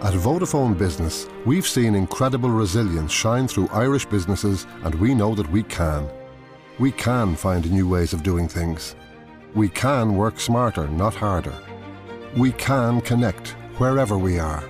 At 0.00 0.14
Vodafone 0.14 0.78
Business, 0.78 1.26
we've 1.44 1.66
seen 1.66 1.96
incredible 1.96 2.50
resilience 2.50 3.10
shine 3.10 3.48
through 3.48 3.68
Irish 3.72 4.06
businesses, 4.06 4.64
and 4.84 4.94
we 4.94 5.12
know 5.12 5.34
that 5.34 5.50
we 5.50 5.64
can. 5.64 6.08
We 6.78 6.92
can 6.92 7.34
find 7.34 7.68
new 7.68 7.88
ways 7.88 8.12
of 8.12 8.22
doing 8.22 8.46
things. 8.46 8.94
We 9.56 9.68
can 9.68 10.14
work 10.14 10.38
smarter, 10.38 10.86
not 10.86 11.16
harder. 11.16 11.52
We 12.36 12.52
can 12.52 13.00
connect 13.00 13.56
wherever 13.78 14.16
we 14.16 14.38
are. 14.38 14.62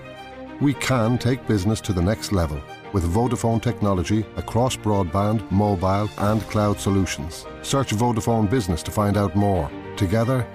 We 0.63 0.73
can 0.73 1.19
take 1.19 1.47
business 1.47 1.83
to 1.83 1.93
the 1.93 2.01
next 2.01 2.33
level 2.33 2.63
with 2.95 3.13
Vodafone 3.13 3.61
technology 3.61 4.25
across 4.37 4.79
broadband, 4.79 5.49
mobile, 5.51 6.09
and 6.17 6.41
cloud 6.45 6.81
solutions. 6.81 7.45
Search 7.61 7.91
Vodafone 7.91 8.49
Business 8.49 8.83
to 8.85 8.91
find 8.91 9.19
out 9.19 9.37
more. 9.37 9.71
Together, 9.99 10.47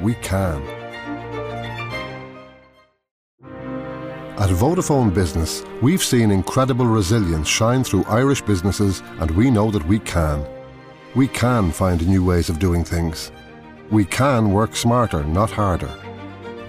we 0.00 0.14
can. 0.14 0.62
At 4.40 4.48
Vodafone 4.48 5.12
Business, 5.12 5.62
we've 5.82 6.02
seen 6.02 6.30
incredible 6.30 6.86
resilience 6.86 7.46
shine 7.46 7.84
through 7.84 8.04
Irish 8.04 8.40
businesses, 8.40 9.02
and 9.18 9.30
we 9.32 9.50
know 9.50 9.70
that 9.70 9.86
we 9.86 9.98
can. 9.98 10.46
We 11.14 11.28
can 11.28 11.70
find 11.70 12.08
new 12.08 12.24
ways 12.24 12.48
of 12.48 12.58
doing 12.58 12.82
things. 12.82 13.32
We 13.90 14.06
can 14.06 14.50
work 14.50 14.74
smarter, 14.74 15.24
not 15.24 15.50
harder. 15.50 15.94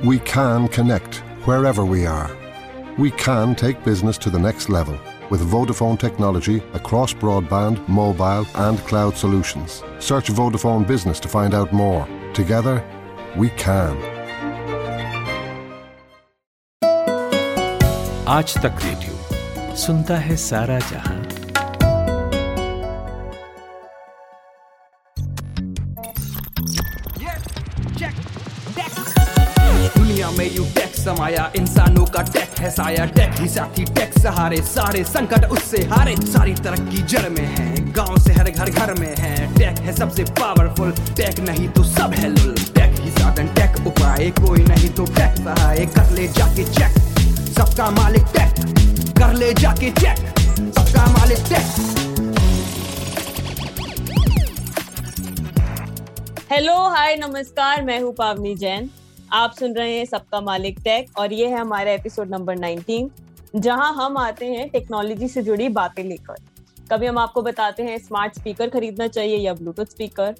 We 0.03 0.19
can 0.19 0.67
connect 0.67 1.23
wherever 1.45 1.85
we 1.85 2.05
are. 2.05 2.29
We 2.97 3.09
can 3.11 3.55
take 3.55 3.85
business 3.85 4.17
to 4.17 4.29
the 4.29 4.39
next 4.47 4.67
level 4.67 4.99
with 5.29 5.49
Vodafone 5.49 5.97
technology 5.97 6.61
across 6.73 7.13
broadband, 7.13 7.87
mobile, 7.87 8.45
and 8.55 8.79
cloud 8.79 9.15
solutions. 9.15 9.81
Search 9.99 10.27
Vodafone 10.27 10.85
Business 10.85 11.21
to 11.21 11.29
find 11.29 11.53
out 11.53 11.71
more. 11.71 12.05
Together, 12.33 12.83
we 13.37 13.47
can. 13.51 14.20
आज 18.31 18.53
Tak 18.63 18.77
radio. 18.83 19.75
सुनता 19.75 20.17
है 20.17 20.35
सारा 20.37 20.77
जहाँ। 20.79 21.15
दुनिया 29.97 30.29
में 30.31 30.45
you 30.55 30.63
take 30.75 30.95
समाया 30.95 31.51
इंसानों 31.55 32.05
का 32.05 32.21
टेक 32.23 32.59
है 32.59 32.69
साया 32.71 33.05
टेक 33.17 33.39
ही 33.39 33.47
साथी 33.49 33.85
टेक 33.93 34.17
सहारे 34.19 34.61
सारे 34.71 35.03
संकट 35.03 35.45
उससे 35.49 35.83
हारे। 35.91 36.15
सारी 36.23 36.53
तरक्की 36.55 37.03
जड़ 37.03 37.27
में 37.29 37.45
है, 37.45 37.91
गाँव 37.91 38.17
से 38.19 38.33
हर 38.33 38.49
घर 38.49 38.69
घर 38.71 38.93
में 38.99 39.15
है। 39.19 39.53
टेक 39.55 39.79
है 39.79 39.95
सबसे 39.97 40.23
पावरफुल 40.39 40.91
टेक 41.17 41.39
नहीं 41.49 41.69
तो 41.69 41.83
सब 41.83 42.13
है 42.19 42.29
लुल 42.29 42.55
टेक 42.75 42.99
ही 43.01 43.11
साधन 43.11 43.53
टेक 43.55 43.85
उपाय, 43.87 44.29
कोई 44.41 44.65
नहीं 44.65 44.89
तो 44.89 45.05
टेक 45.15 45.45
सहाय। 45.45 45.85
कर 45.97 46.11
ले 46.11 46.27
जाके 46.29 46.71
चेक 46.73 47.09
सबका 47.51 47.89
मालिक 47.91 48.25
टेक 48.33 49.15
कर 49.17 49.33
ले 49.33 49.51
जाके 49.53 49.89
चेक 49.91 50.17
सबका 50.57 51.05
मालिक 51.13 51.39
टेक 51.49 51.65
हेलो 56.51 56.75
हाय 56.89 57.15
नमस्कार, 57.15 57.81
मैं 57.83 57.99
हूँ 58.01 58.13
पावनी 58.13 58.53
जैन। 58.55 58.89
आप 59.33 59.55
सुन 59.59 59.73
रहे 59.75 59.97
हैं 59.97 60.05
सबका 60.05 60.41
मालिक 60.41 60.79
टेक 60.83 61.17
और 61.19 61.33
ये 61.33 61.47
है 61.47 61.59
हमारा 61.59 61.91
एपिसोड 61.91 62.29
नंबर 62.29 62.57
19 62.57 63.09
जहाँ 63.55 63.93
हम 63.95 64.17
आते 64.17 64.45
हैं 64.45 64.69
टेक्नोलॉजी 64.69 65.27
से 65.27 65.41
जुड़ी 65.41 65.67
बातें 65.69 66.03
लेकर। 66.03 66.35
कभी 66.91 67.07
हम 67.07 67.17
आपको 67.17 67.41
बताते 67.41 67.83
हैं 67.83 67.97
स्मार्ट 67.97 68.35
स्पीकर 68.35 68.69
खरीदना 68.69 69.07
चाहिए 69.07 69.37
या 69.37 69.53
ब्लूटूथ 69.53 69.91
स्पीकर 69.91 70.35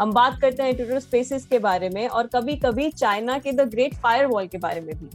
हम 0.00 0.12
बात 0.12 0.40
करते 0.40 0.62
हैं 0.62 0.74
ट्विटर 0.76 1.00
स्पेसिस 1.00 1.46
के 1.46 1.58
बारे 1.58 1.88
में 1.88 2.06
और 2.08 2.26
कभी 2.34 2.56
कभी 2.64 2.90
चाइना 2.90 3.38
के 3.38 3.52
द 3.52 3.68
ग्रेट 3.70 3.94
फायर 3.94 4.26
वॉल 4.26 4.46
के 4.46 4.58
बारे 4.58 4.80
में 4.80 4.94
भी। 4.94 5.08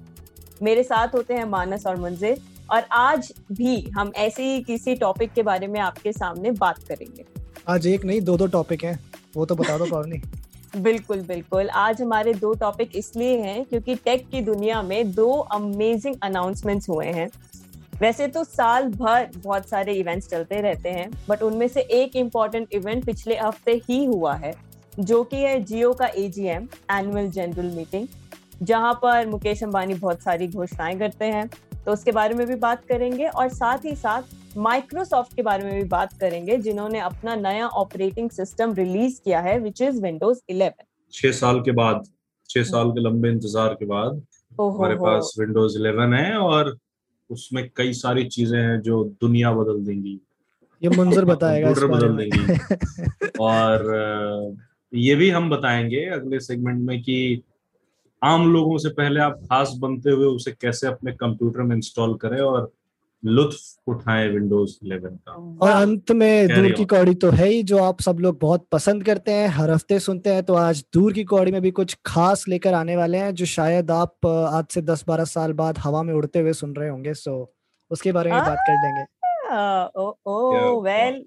मेरे 0.62 0.84
साथ 0.84 1.16
होते 1.16 1.34
हैं 1.34 1.46
मानस 1.46 1.86
और 1.88 2.00
मंजिर 2.00 2.42
और 2.72 2.84
आज 2.92 3.32
भी 3.52 3.76
हम 3.98 4.12
ऐसे 4.16 4.44
ही 4.44 4.62
किसी 4.64 4.96
टॉपिक 4.96 5.34
के 5.34 5.44
बारे 5.44 5.68
में 5.68 5.80
आपके 5.80 6.12
सामने 6.12 6.52
बात 6.52 6.84
करेंगे। 6.84 7.26
आज 7.70 7.88
एक 7.88 8.06
नहीं 8.06 8.22
दो 8.22 8.38
दो 8.38 8.48
टॉपिक 8.48 8.84
हैं। 8.84 9.00
वो 9.36 9.46
तो 9.46 9.56
बता 9.56 9.78
दो 9.78 9.86
पावनी 9.86 10.22
बिल्कुल 10.78 11.22
बिल्कुल। 11.22 11.70
आज 11.70 12.02
हमारे 12.02 12.34
दो 12.34 12.54
टॉपिक 12.54 12.96
इसलिए 12.96 13.38
हैं 13.40 13.64
क्योंकि 13.66 13.96
टेक 13.96 14.28
की 14.30 14.42
दुनिया 14.42 14.82
में 14.82 15.12
दो 15.12 15.32
अमेजिंग 15.32 16.16
अनाउंसमेंट्स 16.24 16.90
हुए 16.90 17.06
हैं। 17.08 17.30
वैसे 18.02 18.28
तो 18.28 18.44
साल 18.44 18.88
भर 18.90 19.28
बहुत 19.38 19.68
सारे 19.70 19.94
इवेंट्स 19.94 20.28
चलते 20.28 20.62
रहते 20.62 20.90
हैं 20.90 21.10
बट 21.30 21.42
उनमें 21.44 21.68
से 21.68 21.82
एक 21.82 22.16
इंपॉर्टेंट 22.16 22.74
इवेंट 22.74 23.06
पिछले 23.06 23.38
हफ़्ते 23.38 23.82
ही 23.90 24.04
हुआ 24.06 24.34
है 24.36 24.54
जो 25.00 25.24
कि 25.24 25.38
है 25.38 25.60
जियो 25.64 25.92
का 25.94 26.08
एजीएम 26.18 26.68
एनुअल 26.92 27.30
जनरल 27.30 27.70
मीटिंग 27.76 28.08
जहाँ 28.62 28.94
पर 28.94 29.28
मुकेश 29.28 29.64
अंबानी 29.64 29.94
बहुत 29.94 30.22
सारी 30.22 30.48
घोषणाएँ 30.48 31.00
करते 31.00 31.26
हैं 31.26 31.50
तो 31.86 31.92
उसके 31.92 32.12
बारे 32.12 32.36
में 32.36 32.48
भी 32.48 32.56
बात 32.56 32.86
करेंगे 32.86 33.28
और 33.28 33.50
साथ 33.50 33.78
ही 33.86 33.96
साथ 33.96 34.58
माइक्रोसॉफ्ट 34.58 35.36
के 35.36 35.42
बारे 35.42 35.64
में 35.64 35.74
भी 35.74 35.84
बात 35.84 36.14
करेंगे 36.14 36.58
जिन्होंने 36.58 37.00
अपना 37.00 37.36
नया 37.36 37.68
ऑपरेटिंग 37.68 38.30
सिस्टम 38.30 38.74
रिलीज़ 38.74 39.22
किया 39.26 39.40
है 39.40 39.60
विच 39.60 39.82
इज़ 39.82 40.02
विंडोज़ 40.02 40.40
11 40.52 40.72
छह 41.14 41.32
साल 41.32 41.60
के 41.60 41.72
बाद 41.72 42.04
छह 42.50 42.64
साल 42.64 42.92
के 42.92 43.02
लंबे 43.02 43.30
इंतज़ार 43.30 43.74
के 43.74 43.86
बाद 43.86 44.22
हमारे 44.62 44.96
पास 44.96 45.36
विंडोज़ 45.40 45.78
11 45.80 46.14
है 46.14 46.38
और 46.38 46.78
उसमें 47.30 47.70
कई 47.76 47.94
सारी 47.94 48.24
चीज़ें 48.26 48.60
हैं 48.60 48.82
जो 48.82 49.04
दुनिया 49.22 49.52
बदल 49.52 49.86
देंगी। 49.86 50.20
ये 50.84 50.90
मुंजर 50.90 51.26
बताएगा 51.26 51.70
इस 51.70 51.78
बदल 51.78 52.18
देंगी। 52.18 53.28
और 53.40 54.58
ये 54.94 55.16
भी 55.16 55.30
हम 55.30 55.50
बताएँगे 55.50 56.06
अगले 56.06 56.40
सेगमेंट 56.40 56.80
में 56.80 57.02
कि 57.02 57.44
आम 58.22 58.52
लोगों 58.54 58.78
से 58.78 58.90
पहले 58.90 59.20
आप 59.20 59.40
खास 59.44 59.74
बनते 59.80 60.10
हुए 60.10 60.26
उसे 60.26 60.52
कैसे 60.52 60.88
अपने 60.88 61.12
कंप्यूटर 61.12 61.62
में 61.62 61.76
इंस्टॉल 61.76 62.14
करें 62.16 62.40
और 62.40 62.72
लुत्फ 63.24 63.90
उठाएँ 63.90 64.28
विंडोज़ 64.30 64.78
11 64.84 65.16
का? 65.18 65.32
और 65.62 65.72
अंत 65.72 66.12
में 66.12 66.48
दूर 66.48 66.72
की 66.72 66.86
कौड़ी 66.86 67.14
तो 67.16 67.30
है 67.32 67.48
ही 67.48 67.62
जो 67.64 67.78
आप 67.78 68.02
सब 68.02 68.20
लोग 68.20 68.38
बहुत 68.42 68.66
पसंद 68.72 69.04
करते 69.04 69.32
हैं 69.32 69.48
हर 69.48 69.72
हफ़्ते 69.72 70.00
सुनते 70.00 70.34
हैं 70.34 70.44
तो 70.44 70.54
आज 70.54 70.84
दूर 70.94 71.14
की 71.14 71.24
कौड़ी 71.24 71.52
में 71.52 71.62
भी 71.62 71.72
कुछ 71.72 71.98
खास 72.06 72.46
लेकर 72.48 72.74
आने 72.74 72.96
वाले 72.96 73.18
हैं 73.18 73.34
जो 73.36 73.46
शायद 73.46 73.92
आप 73.92 74.26
आज 74.26 74.66
से 74.72 74.82
10-12 74.82 75.26
साल 75.26 75.54
बाद 75.54 75.78
हवा 75.78 76.04
में 76.04 76.14
उड़ते 76.14 76.40
हुए 76.40 76.54
सुन 76.54 76.74
रहे 76.76 76.90
होंगे 76.90 77.14
सो 77.14 77.54
उसके 77.92 78.12
बारे 78.12 78.32
में 78.32 78.40
बात 78.40 78.58
कर 78.70 78.74
लेंगे। 78.74 79.04
ओ 80.00 80.14
ओ 80.26 80.82
वेल 80.82 81.24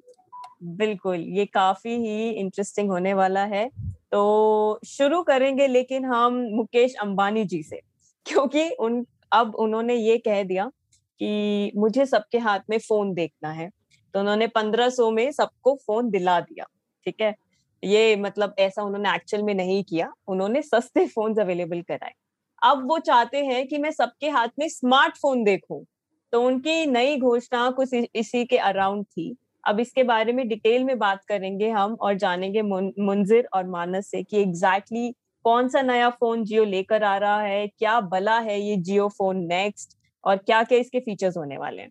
बिल्कुल 0.76 1.16
ये 1.16 1.44
काफ़ी 1.44 1.96
ही 1.96 2.30
इंटरेस्टिंग 2.30 2.90
होने 2.90 3.14
वाला 3.14 3.44
है। 3.44 3.68
तो 4.14 4.80
शुरू 4.86 5.22
करेंगे 5.22 5.66
लेकिन 5.66 6.04
हम 6.04 6.34
मुकेश 6.52 6.94
अंबानी 6.94 7.44
जी 7.44 7.62
से, 7.62 7.80
क्योंकि 8.26 8.68
उन, 8.70 9.04
अब 9.32 9.54
उन्होंने 9.54 9.94
ये 9.94 10.18
कह 10.18 10.42
दिया 10.42 10.66
कि 11.20 11.72
मुझे 11.76 12.06
सबके 12.06 12.38
हाथ 12.38 12.60
में 12.70 12.78
फ़ोन 12.78 13.12
देखना 13.14 13.50
है। 13.50 13.68
तो 14.14 14.20
उन्होंने 14.20 14.46
1500 14.48 15.10
में 15.10 15.30
सबको 15.32 15.74
फ़ोन 15.76 16.10
दिला 16.10 16.40
दिया, 16.40 16.64
ठीक 17.06 17.20
है? 17.20 17.34
ये 17.82 18.16
मतलब 18.16 18.54
ऐसा 18.58 18.82
उन्होंने 18.82 19.14
एक्चुअल 19.14 19.42
में 19.42 19.54
नहीं 19.54 19.82
किया, 19.84 20.12
उन्होंने 20.28 20.62
सस्ते 20.62 21.06
फ़ोन 21.06 21.34
अवेलेबल 21.36 21.82
कराए। 21.82 22.12
अब 22.62 22.88
वो 22.88 22.98
चाहते 23.00 23.44
हैं 23.44 23.66
कि 23.68 23.78
मैं 23.78 23.90
सबके 23.90 24.30
हाथ 24.30 24.48
में 24.58 24.68
स्मार्टफ़ोन 24.68 25.44
देखूँ 25.44 25.84
तो 26.32 26.42
उनकी 26.42 26.86
नई 26.86 27.16
घोषणा 27.18 27.70
कुछ 27.70 27.94
इसी 27.94 28.44
के 28.44 28.58
अराउंड 28.58 29.04
थी। 29.06 29.34
अब 29.66 29.80
इसके 29.80 30.02
बारे 30.02 30.32
में 30.32 30.46
डिटेल 30.48 30.84
में 30.84 30.98
बात 30.98 31.24
करेंगे 31.24 31.68
हम 31.70 31.96
और 32.00 32.14
जानेंगे 32.14 32.62
मुंजिर 32.62 33.48
और 33.54 33.66
मानस 33.68 34.10
से 34.10 34.22
कि 34.22 34.40
एग्जैक्टली 34.42 35.00
exactly 35.00 35.22
कौन 35.44 35.68
सा 35.68 35.82
नया 35.82 36.08
फ़ोन 36.10 36.44
जियो 36.44 36.64
लेकर 36.64 37.02
आ 37.02 37.16
रहा 37.16 37.40
है 37.40 37.66
क्या 37.68 38.00
बला 38.00 38.38
है 38.38 38.60
ये 38.60 38.76
जियो 38.76 39.08
फ़ोन 39.08 39.44
नेक्स्ट 39.46 39.96
और 40.24 40.36
क्या 40.36 40.62
क्या 40.62 40.78
इसके 40.78 41.00
फीचर्स 41.00 41.36
होने 41.36 41.56
वाले 41.56 41.82
हैं। 41.82 41.90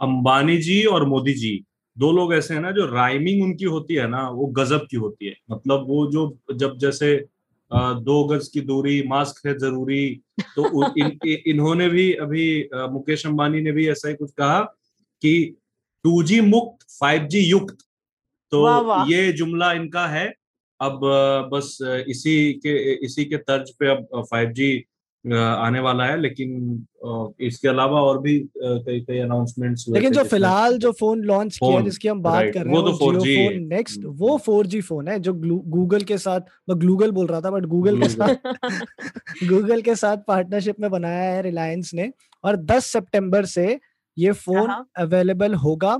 अंबानी 0.00 0.56
जी 0.58 0.84
और 0.84 1.06
मोदी 1.06 1.32
जी 1.34 1.64
दो 1.96 2.10
लोग 2.12 2.34
ऐसे 2.34 2.54
हैं 2.54 2.60
ना 2.60 2.70
जो 2.70 2.86
राइमिंग 2.86 3.42
उनकी 3.42 3.64
होती 3.64 3.94
है 3.94 4.06
ना 4.08 4.28
वो 4.30 4.46
गजब 4.58 4.86
की 4.90 4.96
होती 4.96 5.26
है। 5.26 5.34
मतलब 5.50 5.86
वो 5.88 6.06
जो 6.12 6.26
जब 6.54 6.76
जैसे 6.78 7.14
दो 7.70 8.22
गज 8.24 8.48
की 8.48 8.60
दूरी 8.60 9.02
मास्क 9.08 9.46
है 9.46 9.58
ज़रूरी 9.58 10.20
तो 10.56 10.84
इन, 10.96 11.18
इन्होंने 11.24 11.88
भी 11.88 12.12
अभी 12.16 12.68
मुकेश 12.92 13.26
अंबानी 13.26 13.60
ने 13.60 13.72
भी 13.72 13.88
ऐसा 13.88 14.08
ही 14.08 14.14
कुछ 14.14 14.32
कहा 14.32 14.60
कि 15.22 15.56
2G 16.04 16.40
मुक्त 16.40 16.86
फाइव 17.00 17.26
जी 17.26 17.40
युक्त। 17.40 17.76
तो 18.52 18.62
वाह, 18.62 18.78
वाह। 18.80 19.04
ये 19.10 19.32
जुमला 19.32 19.72
इनका 19.72 20.06
है। 20.08 20.26
अब 20.80 21.00
बस 21.52 21.76
इसी 22.08 22.34
के 22.62 22.76
इसी 23.04 23.24
के 23.24 23.36
तर्ज 23.38 23.70
पे 23.80 23.88
अब 23.88 24.24
5G 24.34 24.76
अ, 25.24 25.34
आने 25.34 25.80
वाला 25.80 26.04
है 26.04 26.20
लेकिन 26.20 26.50
इसके 27.40 27.68
अलावा 27.68 28.00
और 28.00 28.18
भी 28.22 28.38
कई 28.64 29.00
कई 29.00 29.18
अनाउंसमेंट्स 29.18 29.84
लेकिन 29.88 30.12
जो 30.12 30.22
फ़िलहाल 30.24 30.76
जो 30.78 30.92
फ़ोन 31.00 31.22
लॉन्च 31.22 31.56
किया 31.56 31.80
जिसकी 31.80 32.08
हम 32.08 32.20
बात 32.22 32.44
कर 32.54 32.64
रहे 32.64 32.74
हैं 32.74 32.84
तो 32.84 32.92
वो 33.06 33.12
जियो 33.14 33.20
4G 33.20 33.34
फ़ोन 33.48 33.66
नेक्स्ट 33.68 34.04
वो 34.20 34.38
4G 34.48 34.80
फ़ोन 34.82 35.08
है 35.08 35.18
जो 35.18 35.32
गूगल 35.70 36.02
के 36.02 36.18
साथ 36.18 36.40
मैं 36.68 36.78
गूगल 36.86 37.10
बोल 37.10 37.26
रहा 37.26 37.40
था 37.40 37.50
बट 37.50 37.66
गूगल 37.66 38.00
के 38.02 38.08
साथ 38.08 39.48
गूगल 39.48 39.82
के 39.82 39.94
साथ 39.96 40.16
पार्टनरशिप 40.28 40.80
में 40.80 40.90
बनाया 40.90 41.30
है 41.32 41.42
रिलायंस 41.42 41.90
ने 41.94 42.10
और 42.44 42.56
10 42.66 42.84
सितंबर 42.92 43.44
से 43.48 43.68
ये 44.18 44.32
फ़ोन 44.34 44.70
हाँ। 44.70 44.86
अवेलेबल 44.98 45.54
होगा 45.56 45.98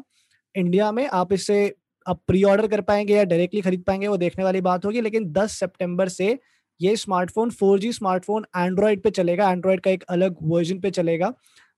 इंडिया 0.55 0.91
में 0.93 1.07
आप 1.11 1.33
इसे 1.33 1.59
आप 2.07 2.21
प्री 2.29 2.43
ऑर्डर 2.45 2.67
कर 2.69 2.81
पाएँगे 2.83 3.15
या 3.17 3.25
डायरेक्टली 3.25 3.61
खरीद 3.63 3.83
पाएँगे 3.87 4.09
वो 4.09 4.17
देखने 4.17 4.45
वाली 4.45 4.61
बात 4.63 4.85
होगी 4.85 5.01
लेकिन 5.01 5.33
10 5.33 5.53
सितंबर 5.61 6.09
से 6.11 6.39
ये 6.81 6.95
स्मार्टफ़ोन 6.97 7.51
4G 7.53 7.93
स्मार्टफ़ोन 7.93 8.45
एंड्रॉयड 8.57 9.03
पे 9.03 9.11
चलेगा 9.13 9.51
एंड्रॉयड 9.53 9.81
का 9.81 9.91
एक 9.91 10.05
अलग 10.11 10.37
वर्जन 10.45 10.81
पे 10.81 10.91
चलेगा। 10.93 11.33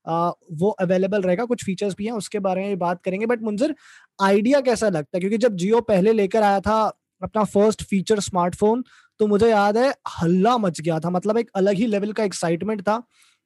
आ, 0.06 0.31
वो 0.52 0.70
अवेलेबल 0.81 1.22
रहेगा 1.22 1.44
कुछ 1.46 1.64
फीचर्स 1.64 1.94
भी 1.98 2.04
हैं 2.06 2.12
उसके 2.14 2.38
बारे 2.40 2.62
में 2.62 2.78
बात 2.78 3.02
करेंगे 3.04 3.26
बट 3.26 3.42
मुंजर 3.42 3.75
आइडिया 4.19 4.60
कैसा 4.60 4.88
लगता 4.88 5.16
है? 5.16 5.20
क्योंकि 5.20 5.38
जब 5.38 5.56
जियो 5.56 5.81
पहले 5.82 6.12
लेकर 6.14 6.42
आया 6.42 6.60
था 6.60 6.81
अपना 7.22 7.44
फ़र्स्ट 7.46 7.82
फीचर 7.84 8.20
स्मार्टफ़ोन 8.20 8.84
तो 9.20 9.26
मुझे 9.26 9.48
याद 9.50 9.76
है 9.78 9.90
हल्ला 10.20 10.56
मच 10.58 10.81
गया 10.81 10.98
था 11.00 11.10
मतलब 11.10 11.38
एक 11.38 11.50
अलग 11.56 11.75
ही 11.76 11.87
लेवल 11.87 12.12
का 12.12 12.25
एक्साइटमेंट 12.25 12.82
था। 12.82 13.02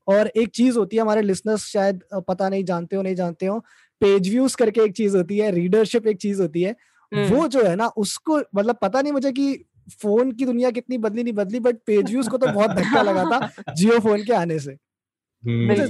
और 0.09 0.27
एक 0.37 0.49
चीज़ 0.49 0.79
होती 0.79 0.97
है 0.97 1.03
हमारे 1.03 1.23
लिसनर्स 1.23 1.67
शायद 1.67 2.01
पता 2.29 2.49
नहीं 2.49 2.65
जानते 2.65 2.97
हो 2.97 3.03
नहीं 3.03 3.15
जानते 3.15 3.47
हो 3.47 3.59
पेज 4.01 4.29
व्यूज़ 4.31 4.57
करके 4.57 4.81
एक 4.81 4.93
चीज़ 4.93 5.17
होती 5.17 5.39
है 5.39 5.51
रीडरशिप 5.51 6.07
एक 6.07 6.17
चीज़ 6.17 6.43
होती 6.43 6.63
है। 6.63 6.75
वो 7.13 7.49
जो 7.49 7.65
है 7.65 7.77
ना 7.77 7.87
उसको 7.87 8.39
मतलब 8.39 8.77
पता 8.83 9.03
नहीं 9.03 9.13
मुझे 9.13 9.33
कि 9.33 9.65
फ़ोन 10.03 10.33
की 10.33 10.45
दुनिया 10.45 10.71
कितनी 10.71 10.99
बदली 10.99 11.23
नहीं 11.23 11.33
बदली 11.35 11.61
बट 11.61 11.77
पेज 11.87 12.11
व्यूज़ 12.11 12.29
को 12.29 12.39
तो 12.39 12.49
बहुत 12.49 12.71
धक्का 12.71 13.03
लगा 13.03 13.25
था 13.25 13.43
जियो 13.77 13.99
फ़ोन 14.01 14.25
के 14.25 14.33
आने 14.33 14.59
से। 14.59 14.77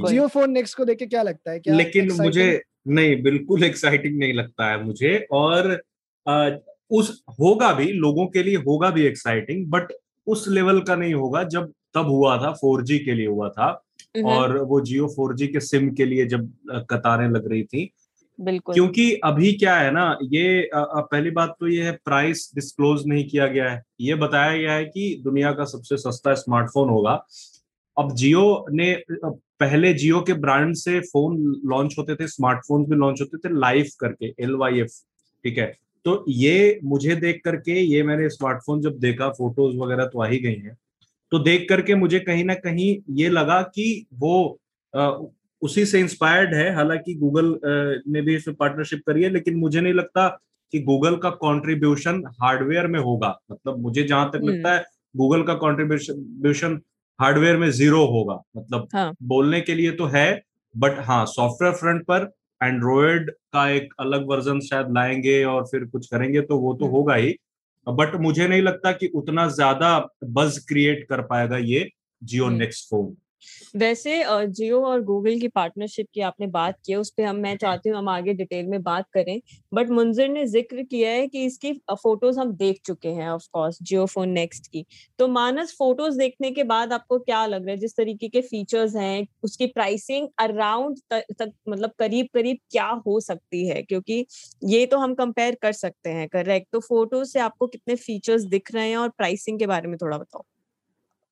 जियो 0.00 0.26
फ़ोन 0.28 0.50
नेक्स्ट 0.50 0.76
को 0.76 0.84
देख 0.84 0.98
के 0.98 1.06
क्या 1.06 1.22
लगता 1.22 1.50
है? 1.50 1.60
क्या 1.60 1.74
लेकिन 1.74 2.12
मुझे 2.12 2.62
नहीं 2.88 3.22
बिल्कुल 3.22 3.64
एक्साइटिंग 3.64 4.18
नहीं 4.18 4.32
लगता 4.32 4.70
है 4.70 4.84
मुझे 4.84 5.26
और 5.32 5.82
आ, 6.28 6.50
उस 6.90 7.22
होगा 7.40 7.72
भी 7.72 7.92
लोगों 7.92 8.26
के 8.26 8.42
लिए 8.42 8.56
होगा 8.56 8.90
भी 8.90 9.06
एक्साइटिंग 9.06 9.66
बट 9.70 9.92
उस 10.26 10.48
लेवल 10.48 10.80
का 10.80 10.96
नहीं 10.96 11.14
होगा 11.14 11.42
जब 11.44 11.72
तब 11.94 12.06
हुआ 12.06 12.36
था 12.38 12.52
4G 12.52 12.98
के 12.98 13.14
लिए 13.14 13.26
हुआ 13.26 13.48
था। 13.48 13.83
और 14.14 14.56
वो 14.58 14.80
जियो 14.80 15.06
फोर 15.06 15.34
जी 15.36 15.46
के 15.46 15.60
सिम 15.60 15.90
के 15.90 16.04
लिए 16.04 16.26
जब 16.26 16.50
कतारें 16.90 17.28
लग 17.28 17.48
रही 17.50 17.62
थी। 17.64 17.90
बिल्कुल। 18.38 18.74
क्योंकि 18.74 19.12
अभी 19.24 19.52
क्या 19.52 19.76
है 19.76 19.90
ना 19.90 20.06
ये 20.24 20.68
पहली 20.74 21.30
बात 21.30 21.54
तो 21.60 21.68
ये 21.68 21.82
है 21.82 21.92
प्राइस 22.04 22.50
डिस्क्लोज 22.54 23.02
नहीं 23.06 23.24
किया 23.28 23.46
गया 23.46 23.70
है। 23.70 23.82
ये 24.00 24.14
बताया 24.14 24.56
गया 24.56 24.72
है 24.72 24.84
कि 24.84 25.20
दुनिया 25.24 25.52
का 25.52 25.64
सबसे 25.64 25.96
सस्ता 25.96 26.34
स्मार्टफ़ोन 26.34 26.88
होगा। 26.88 27.14
अब 27.96 28.14
जियो 28.14 28.66
ने 28.70 28.92
पहले 29.12 29.92
जियो 29.94 30.20
के 30.20 30.32
ब्रांड 30.34 30.74
से 30.74 30.98
फ़ोन 31.00 31.36
लॉन्च 31.66 31.94
होते 31.98 32.14
थे 32.14 32.26
स्मार्टफ़ोन 32.28 32.84
भी 32.84 32.96
लॉन्च 32.96 33.20
होते 33.20 33.38
थे 33.38 33.54
लाइफ 33.60 33.90
करके 34.00 34.32
एल 34.42 34.54
वाई 34.56 34.80
एफ़ 34.80 34.92
ठीक 35.44 35.58
है? 35.58 35.66
तो 36.04 36.24
ये 36.28 36.78
मुझे 36.84 37.14
देख 37.16 37.40
करके 37.44 37.72
ये 37.80 38.02
मैंने 38.02 38.28
स्मार्टफ़ोन 38.30 38.80
जब 38.80 38.98
देखा 38.98 39.28
फ़ोटोज़ 39.30 39.76
वगैरह 39.76 40.06
तो 40.06 40.22
आ 40.22 40.26
ही 40.28 40.38
गई 40.38 40.54
हैं। 40.54 40.76
तो 41.34 41.38
देख 41.38 41.66
करके 41.68 41.94
मुझे 41.94 42.18
कहीं 42.20 42.44
ना 42.44 42.54
कहीं 42.54 42.86
ये 43.12 43.28
लगा 43.28 43.60
कि 43.68 43.84
वो 44.14 44.34
आ, 44.94 45.08
उसी 45.62 45.84
से 45.86 46.00
इंस्पायर्ड 46.00 46.54
है 46.54 46.74
हालाँकि 46.74 47.14
गूगल 47.14 47.46
ने 48.08 48.20
भी 48.22 48.36
इसमें 48.36 48.56
पार्टनरशिप 48.56 49.02
करी 49.06 49.22
है 49.22 49.30
लेकिन 49.30 49.56
मुझे 49.56 49.80
नहीं 49.80 49.94
लगता 49.94 50.28
कि 50.72 50.80
गूगल 50.80 51.16
का 51.16 51.30
कंट्रीब्यूशन 51.40 52.22
हार्डवेयर 52.42 52.86
में 52.86 52.98
होगा 53.00 53.34
मतलब 53.50 53.78
मुझे 53.78 54.02
जहाँ 54.02 54.30
तक 54.30 54.44
लगता 54.44 54.68
हम्म। 54.68 54.78
है 54.78 54.84
गूगल 55.14 55.42
का 55.42 55.54
कंट्रीब्यूशन 55.54 56.80
हार्डवेयर 57.18 57.56
में 57.56 57.70
ज़ीरो 57.72 58.04
होगा 58.06 58.40
मतलब 58.56 58.88
हाँ. 58.94 59.12
बोलने 59.24 59.60
के 59.60 59.74
लिए 59.74 59.92
तो 59.92 60.06
है 60.14 60.28
बट 60.74 60.98
हाँ 61.00 61.24
सॉफ्टवेयर 61.26 61.74
फ्रंट 61.74 62.04
पर 62.04 62.30
एंड्रॉयड 62.60 63.30
का 63.30 63.68
एक 63.70 63.94
अलग 64.00 64.28
वर्जन 64.28 64.60
शायद 64.60 64.92
लाएँगे 64.92 65.42
और 65.46 65.66
फिर 65.66 65.84
कुछ 65.86 66.06
करेंगे 66.06 66.40
तो 66.42 66.58
वो 66.58 66.74
तो 66.74 66.84
हम्म। 66.84 66.94
होगा 66.94 67.14
ही 67.14 67.36
बट 67.86 68.14
मुझे 68.14 68.46
नहीं 68.48 68.62
लगता 68.62 68.92
कि 68.92 69.10
उतना 69.14 69.46
ज़्यादा 69.48 69.98
बज 70.24 70.58
क्रिएट 70.58 71.06
कर 71.08 71.22
पाएगा 71.22 71.56
ये 71.56 71.88
जियो 72.22 72.48
नेक्स्ट 72.48 72.88
फ़ोन 72.90 73.16
वैसे 73.76 74.22
जियो 74.28 74.80
और 74.86 75.02
गूगल 75.04 75.38
की 75.40 75.48
पार्टनरशिप 75.50 76.06
की 76.14 76.20
आपने 76.22 76.46
बात 76.48 76.76
की 76.86 76.94
उस 76.94 77.10
पर 77.10 77.22
हम, 77.24 77.36
मैं 77.36 77.56
चाहती 77.56 77.88
हूँ 77.88 77.98
हम 77.98 78.08
आगे 78.08 78.32
डिटेल 78.34 78.66
में 78.66 78.82
बात 78.82 79.06
करें, 79.14 79.40
बट 79.72 79.90
मुंजिर 79.90 80.28
ने 80.28 80.44
ज़िक्र 80.48 80.82
किया 80.84 81.10
है 81.10 81.26
कि 81.28 81.44
इसकी 81.44 81.72
फ़ोटोज़ 81.92 82.38
हम 82.40 82.52
देख 82.56 82.80
चुके 82.86 83.08
हैं 83.10 83.28
of 83.30 83.46
course 83.52 83.78
Jio 83.82 84.06
phone 84.06 84.28
next 84.30 84.66
की। 84.68 84.84
तो 85.18 85.28
मानस, 85.28 85.74
फ़ोटोज़ 85.78 86.18
देखने 86.18 86.50
के 86.50 86.64
बाद 86.64 86.92
आपको 86.92 87.18
क्या 87.20 87.44
लग 87.46 87.62
रहा 87.62 87.70
है, 87.70 87.76
जिस 87.78 87.96
तरीके 87.96 88.28
के 88.28 88.40
फीचर्स 88.42 88.96
हैं, 88.96 89.26
उसकी 89.44 89.66
प्राइसिंग 89.68 90.28
अराउंड 90.40 90.98
तक 91.12 91.52
मतलब 91.68 91.92
करीब 91.98 92.28
करीब 92.34 92.58
क्या 92.70 92.86
हो 93.06 93.18
सकती 93.20 93.66
है? 93.68 93.82
क्योंकि 93.84 94.24
ये 94.66 94.84
तो 94.86 94.98
हम 94.98 95.14
कंपेयर 95.14 95.56
कर 95.62 95.72
सकते 95.74 96.10
हैं, 96.10 96.28
करेक्ट? 96.28 96.68
तो 96.72 96.80
फ़ोटोज़ 96.80 97.30
से 97.30 97.40
आपको 97.40 97.66
कितने 97.68 97.94
फीचर्स 97.96 98.42
दिख 98.46 98.72
रहे 98.74 98.88
हैं 98.90 98.96
और 98.96 99.08
प्राइसिंग 99.10 99.58
के 99.58 99.66
बारे 99.66 99.88
में 99.88 99.96
थोड़ा 99.98 100.18
बताओ। 100.18 100.42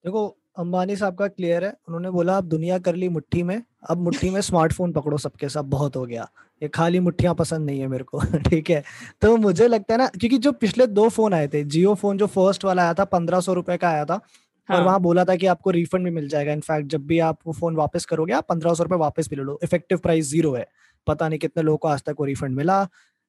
देखो 0.05 0.29
अंबानी 0.57 0.97
साहब 0.97 1.15
का 1.15 1.27
क्लियर 1.29 1.65
है। 1.65 1.71
उन्होंने 1.89 2.11
बोला 2.11 2.37
अब 2.39 2.45
दुनिया 2.49 2.79
कर 2.79 2.95
ली 2.95 3.09
मुट्ठी 3.09 3.43
में 3.43 3.63
अब 3.91 3.99
मुट्ठी 3.99 4.31
में 4.31 4.41
स्मार्टफ़ोन 4.41 4.93
पकड़ो 4.93 5.19
सबके 5.19 5.49
सब 5.49 5.69
बहुत 5.71 5.97
हो 5.97 6.05
गया। 6.07 6.29
ये 6.63 6.69
खाली 6.69 7.01
मुट्ठियाँ 7.01 7.35
पसंद 7.35 7.67
नहीं 7.67 7.81
है 7.81 7.87
मेरे 7.89 8.05
को। 8.05 8.21
ठीक 8.49 8.71
है? 8.71 8.83
तो 9.23 9.37
मुझे 9.37 9.69
लगता 9.69 9.95
है 9.95 9.99
ना 9.99 10.07
क्योंकि 10.21 10.39
जो 10.39 10.53
पिछले 10.55 10.87
दो 10.89 11.09
फ़ोन 11.09 11.35
आए 11.35 11.49
थे 11.49 11.63
जियो 11.67 11.95
फ़ोन 11.95 12.19
जो 12.19 12.27
फ़र्स्ट 12.27 12.65
वाला 12.65 12.83
आया 12.83 12.95
था 12.95 13.05
पंद्रह 13.07 13.41
सौ 13.41 13.53
रुपए 13.55 13.77
का 13.77 13.89
आया 13.89 14.05
था 14.05 14.21
हाँ. 14.69 14.79
और 14.79 14.85
वहाँ 14.85 15.01
बोला 15.01 15.25
था 15.25 15.37
कि 15.37 15.47
आपको 15.47 15.71
रिफंड 15.71 16.05
भी 16.05 16.11
मिल 16.11 16.29
जाएगा। 16.29 16.53
इनफैक्ट 16.53 16.89
जब 16.89 17.07
भी 17.07 17.19
आप 17.21 17.39
वो 17.47 17.53
फ़ोन 17.53 17.77
वापस 17.77 18.05
करोगे 18.05 18.33
आप 18.33 18.47
पंद्रह 18.49 18.75
सौ 18.75 18.83
रुपए 18.83 18.97
वापस 18.97 19.29
भी 19.31 19.37
ले 19.37 19.43
लो। 19.43 19.59
इफ़ेक्टिव 19.65 19.99
प्राइस 19.99 20.31
ज़ीरो 20.31 20.53
है। 20.55 20.67
पता 21.07 21.29
नहीं 21.29 21.39
कितने 21.39 21.63
लोगों 21.63 21.79
को 21.79 21.89
आज 21.89 22.03
तक 22.03 22.17
वो 22.21 22.25
रिफंड 22.25 22.57
मिला। 22.57 22.83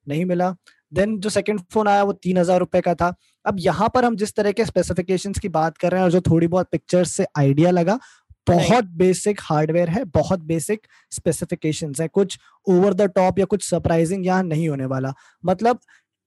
नहीं 0.07 0.25
मिला। 0.25 0.53
देन 0.91 1.17
जो 1.19 1.29
सेकंड 1.29 1.59
फ़ोन 1.73 1.87
आया 1.87 2.03
वो 2.03 2.13
तीन 2.13 2.37
हज़ार 2.37 2.59
रुपए 2.59 2.81
का 2.81 2.93
था। 2.95 3.13
अब 3.45 3.59
यहाँ 3.59 3.89
पर 3.93 4.05
हम 4.05 4.15
जिस 4.15 4.35
तरह 4.35 4.51
के 4.51 4.65
स्पेसिफिकेशंस 4.65 5.39
की 5.39 5.49
बात 5.51 5.77
कर 5.77 5.91
रहे 5.91 5.99
हैं 5.99 6.05
और 6.05 6.11
जो 6.11 6.21
थोड़ी 6.23 6.47
बहुत 6.47 6.67
पिक्चर्स 6.71 7.11
से 7.11 7.25
आइडिया 7.37 7.71
लगा 7.71 7.99
बहुत 8.47 8.85
बेसिक 8.97 9.39
हार्डवेयर 9.41 9.89
है 9.89 10.03
बहुत 10.13 10.39
बेसिक 10.43 10.87
स्पेसिफिकेशंस 11.11 12.01
है। 12.01 12.07
कुछ 12.09 12.37
ओवर 12.67 12.93
द 12.93 13.09
टॉप 13.15 13.39
या 13.39 13.45
कुछ 13.45 13.63
सरप्राइजिंग 13.63 14.25
यहाँ 14.25 14.43
नहीं 14.43 14.67
होने 14.69 14.85
वाला। 14.85 15.13
मतलब 15.43 15.79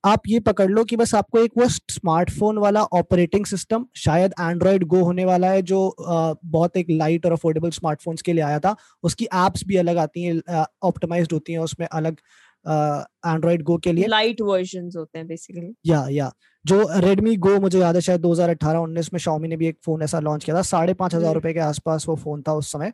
आप 0.05 0.23
ये 0.28 0.38
पकड़ 0.40 0.69
लो 0.70 0.84
कि 0.84 0.96
बस 0.96 1.14
आपको 1.14 1.38
एक 1.38 1.52
वो 1.58 1.67
स्मार्टफ़ोन 1.69 2.58
वाला 2.58 2.82
ऑपरेटिंग 2.94 3.46
सिस्टम 3.46 3.87
शायद 3.96 4.34
एंड्रॉयड 4.40 4.84
गो 4.87 5.02
होने 5.05 5.25
वाला 5.25 5.50
है 5.50 5.62
जो 5.64 5.81
बहुत 6.00 6.76
एक 6.76 6.90
लाइट 6.90 7.26
और 7.26 7.32
अफोर्डेबल 7.32 7.70
स्मार्टफोन्स 7.70 8.23
के 8.23 8.32
लिए 8.32 8.43
आया 8.44 8.58
था। 8.61 8.75
उसकी 9.02 9.25
एप्स 9.37 9.64
भी 9.67 9.76
अलग 9.76 9.96
आती 9.99 10.25
हैं 10.25 10.64
ऑप्टिमाइज्ड 10.84 11.32
होती 11.32 11.52
हैं 11.52 11.61
उसमें 11.61 11.87
अलग 11.88 12.20
एंड्रॉइड 12.66 13.62
गो 13.62 13.76
के 13.78 13.92
लिए। 13.92 14.06
लाइट 14.06 14.40
वर्जन 14.42 14.90
होते 14.96 15.18
हैं 15.18 15.26
बेसिकली 15.28 15.74
या 15.86 16.06
या। 16.10 16.30
जो 16.64 16.84
रेडमी 16.98 17.36
गो 17.38 17.58
मुझे 17.60 17.78
याद 17.78 17.94
है 17.94 18.00
शायद 18.02 18.20
2018-19 18.20 19.12
में 19.12 19.18
शाओमी 19.20 19.48
ने 19.48 19.56
भी 19.56 19.66
एक 19.66 19.78
फ़ोन 19.84 20.02
ऐसा 20.02 20.20
लॉन्च 20.20 20.44
किया 20.44 20.56
था 20.56 20.62
साढ़े 20.64 20.94
पाँच 20.94 21.14
हज़ार 21.14 21.34
रुपए 21.34 21.52
के 21.52 21.60
आसपास 21.62 22.08
वो 22.08 22.16
फ़ोन 22.16 22.42
था 22.42 22.54
उस 22.54 22.72
समय। 22.72 22.92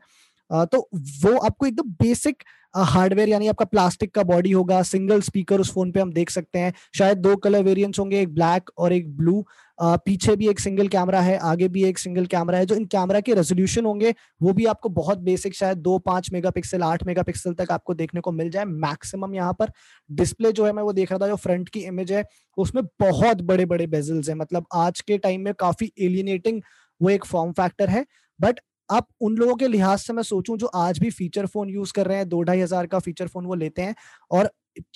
तो 0.51 0.79
वो 1.23 1.37
आपको 1.37 1.67
एकदम 1.67 1.91
बेसिक 2.01 2.43
हार्डवेयर 2.77 3.29
यानी 3.29 3.49
आपका 3.49 3.65
प्लास्टिक 3.65 4.15
का 4.15 4.23
बॉडी 4.25 4.51
होगा 4.53 4.83
सिंगल 4.85 5.21
स्पीकर 5.21 5.61
उस 5.61 5.73
फ़ोन 5.73 5.93
पे 5.93 6.01
हम 6.01 6.13
देख 6.13 6.31
सकते 6.31 6.59
हैं। 6.59 6.73
शायद 6.95 7.19
दो 7.19 7.35
कलर 7.39 7.63
वेरिएंट्स 7.63 7.99
होंगे 7.99 8.21
एक 8.21 8.35
ब्लैक 8.35 8.71
और 8.79 8.93
एक 8.93 9.17
ब्लू 9.17 9.45
पीछे 9.79 10.35
भी 10.37 10.49
एक 10.49 10.61
सिंगल 10.61 10.89
कैमरा 10.89 11.21
है, 11.21 11.37
आगे 11.39 11.69
भी 11.69 11.85
एक 11.85 11.99
सिंगल 11.99 12.27
कैमरा 12.27 12.59
है, 12.59 12.67
जो 12.67 12.75
इन 12.75 12.85
कैमरा 12.87 13.21
के 13.21 13.35
रेजोल्यूशन 13.35 13.85
होंगे, 13.85 14.15
वो 14.41 14.53
भी 14.53 14.67
आपको 14.67 14.89
बहुत 14.91 15.19
बेसिक 15.21 15.55
शायद 15.55 15.79
दो 15.81 15.99
पाँच 16.01 16.31
मेगापिक्सल 16.33 16.83
आठ 16.83 17.07
मेगापिक्सल 17.07 17.55
तक 17.55 17.73
आपको 17.73 17.95
देखने 17.95 18.21
को 18.21 18.33
मिल 18.33 18.51
जाए 18.51 18.65
मैक्सिमम 18.65 19.35
यहाँ 19.35 19.53
पर। 19.53 19.71
डिस्प्ले 20.11 20.53
जो 20.53 20.67
है, 20.67 20.73
मैं 20.73 20.83
वो 20.83 20.93
देख 20.93 21.13
रहा 21.13 21.19
था, 21.19 21.29
जो 21.29 21.37
फ्रंट 21.39 21.69
की 21.69 21.81
इमेज 21.83 22.13
है, 22.13 22.25
उसमें 22.59 22.85
बहुत 23.01 23.43
बड़े 23.43 23.67
बड़े 23.67 23.87
बेजल्स 23.89 24.29
है। 24.29 24.35
मतलब 24.37 24.67
आज 24.75 25.01
के 25.01 25.19
टाइम 25.19 25.41
में 25.41 25.55
काफ़ी 25.55 25.93
एलियनेटिंग 26.01 26.61
वो 27.01 27.11
एक 27.11 27.25
फॉर्म 27.25 27.53
फैक्टर 27.53 27.89
है। 27.89 28.05
बट 28.41 28.61
अब 28.89 29.07
उन 29.21 29.37
लोगों 29.37 29.55
के 29.57 29.69
लिहाज 29.69 29.99
से 29.99 30.13
मैं 30.13 30.23
सोचूं, 30.23 30.57
जो 30.57 30.67
आज 30.69 30.99
भी 30.99 31.11
फीचर 31.11 31.47
फ़ोन 31.47 31.69
यूज़ 31.71 31.93
कर 31.93 32.07
रहे 32.07 32.17
हैं, 32.17 32.29
दो 32.29 32.43
ढाई 32.43 32.61
हज़ार 32.61 32.87
का 32.87 32.99
फीचर 33.01 33.27
फ़ोन 33.29 33.47
वो 33.47 33.55
लेते 33.57 33.83
हैं, 33.83 33.95
और 34.31 34.51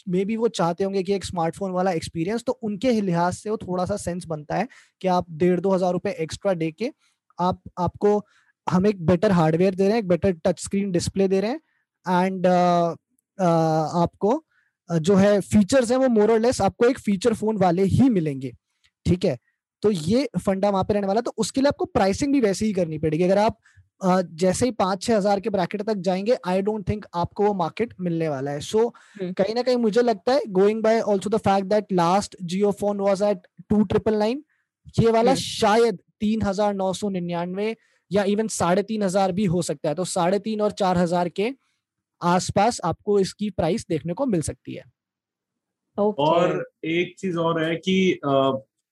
मे 0.08 0.24
बी 0.24 0.36
वो 0.36 0.48
चाहते 0.50 0.84
होंगे 0.84 1.02
कि 1.02 1.12
एक 1.14 1.24
स्मार्टफ़ोन 1.24 1.70
वाला 1.72 1.90
एक्सपीरियंस 1.92 2.44
तो 2.46 2.52
उनके 2.64 2.92
लिहाज 3.00 3.34
से 3.34 3.50
वो 3.50 3.56
थोड़ा 3.58 3.84
सा 3.86 3.96
सेंस 3.98 4.24
बनता 4.26 4.56
है 4.56 4.68
कि 5.00 5.08
आप 5.08 5.26
डेढ़ 5.32 5.60
दो 5.60 5.74
हज़ार 5.74 5.92
रुपए 5.92 6.10
एक्स्ट्रा 6.20 6.54
दे 6.54 6.70
के 6.72 6.90
आप, 7.38 7.60
आपको 7.78 8.20
हम 8.66 8.86
एक 8.86 9.04
बेटर 9.06 9.32
हार्डवेयर 9.32 9.74
दे 9.74 9.82
रहे 9.84 9.92
हैं, 9.92 9.98
एक 9.98 10.08
बेटर 10.08 10.32
टच 10.44 10.60
स्क्रीन 10.60 10.90
डिस्प्ले 10.92 11.28
दे 11.28 11.40
रहे 11.40 11.50
हैं 11.50 12.24
एंड 12.24 12.46
आपको 13.38 14.42
जो 14.88 15.14
है 15.16 15.40
फीचर्स 15.42 15.90
है 15.90 15.96
वो 15.98 16.08
मोरलेस 16.10 16.60
आपको 16.62 16.86
एक 16.86 16.98
फीचर 17.00 17.34
फ़ोन 17.34 17.56
वाले 17.58 17.82
ही 17.84 18.08
मिलेंगे। 18.10 18.52
ठीक 19.06 19.24
है? 19.24 19.36
तो 19.82 19.90
ये 19.90 20.28
फंडा 20.38 20.70
वहाँ 20.70 20.84
पे 20.84 20.94
रहने 20.94 21.06
वाला 21.06 21.20
तो 21.20 21.32
उसके 21.38 21.60
लिए 21.60 21.68
आपको 21.68 21.84
प्राइसिंग 21.86 22.32
भी 22.32 22.40
वैसे 22.40 22.66
ही 22.66 22.72
करनी 22.72 22.98
पड़ेगी। 22.98 23.24
अगर 23.24 23.38
आप 23.38 23.58
जैसे 24.00 24.66
ही 24.66 24.72
पाँच 24.72 25.02
छह 25.02 25.16
हज़ार 25.16 25.40
के 25.40 25.50
ब्रैकेट 25.50 25.82
तक 25.82 25.96
जाएँगे 26.06 26.36
आई 26.46 26.62
डोंट 26.62 26.88
थिंक 26.88 27.04
आपको 27.14 27.44
वो 27.44 27.52
मार्केट 27.54 27.94
मिलने 28.00 28.28
वाला 28.28 28.50
है। 28.50 28.60
सो 28.60 28.78
so, 28.78 29.34
कहीं 29.34 29.54
ना 29.54 29.62
कहीं 29.62 29.76
मुझे 29.76 30.02
लगता 30.02 30.32
है 30.32 30.42
going 30.50 30.82
by 30.82 31.00
also 31.02 31.30
the 31.30 31.36
fact 31.38 31.66
that 31.68 31.92
last 31.92 32.36
Jio 32.42 32.70
phone 32.72 33.00
was 33.00 33.24
at 33.24 33.46
two 33.70 33.82
triple 33.84 34.18
nine 34.18 34.42
ये 34.98 35.10
वाला 35.10 35.34
शायद 35.36 36.00
तीन 36.20 36.42
हज़ार 36.42 36.74
नौ 36.74 36.92
सौ 36.94 37.08
निन्यानवे 37.10 37.74
या 38.10 38.24
इवन 38.24 38.48
साढ़े 38.50 38.82
तीन 38.82 39.02
हज़ार 39.02 39.32
भी 39.32 39.44
हो 39.46 39.62
सकता 39.62 39.88
है। 39.88 39.94
तो 39.94 40.04
साढ़े 40.06 40.38
तीन 40.40 40.60
और 40.60 40.72
चार 40.74 40.98
हज़ार 40.98 41.28
के 41.30 41.50
आसपास 42.20 42.80
आपको 42.84 43.18
इसकी 43.20 43.50
प्राइस 43.52 43.86
देखने 43.88 44.14
को 44.14 44.26
मिल 44.26 44.42
सकती 44.42 44.74
है। 44.74 44.84
Okay. 45.98 46.26
और 46.26 46.64
एक 46.84 47.14
चीज़ 47.18 47.38
और 47.38 47.62
है 47.62 47.74
कि 47.78 48.18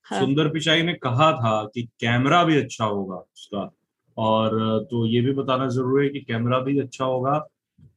हाँ. 0.07 0.21
सुंदर 0.21 0.49
पिचाई 0.49 0.83
ने 0.83 0.93
कहा 0.93 1.33
था 1.33 1.65
कि 1.65 1.83
कैमरा 2.01 2.43
भी 2.45 2.57
अच्छा 2.57 2.85
होगा 2.85 3.17
उसका। 3.17 3.71
और 4.17 4.51
तो 4.91 5.07
ये 5.07 5.21
भी 5.21 5.33
बताना 5.33 5.69
ज़रूरी 5.69 6.07
है 6.07 6.13
कि 6.13 6.21
कैमरा 6.21 6.59
भी 6.59 6.79
अच्छा 6.81 7.05
होगा 7.05 7.45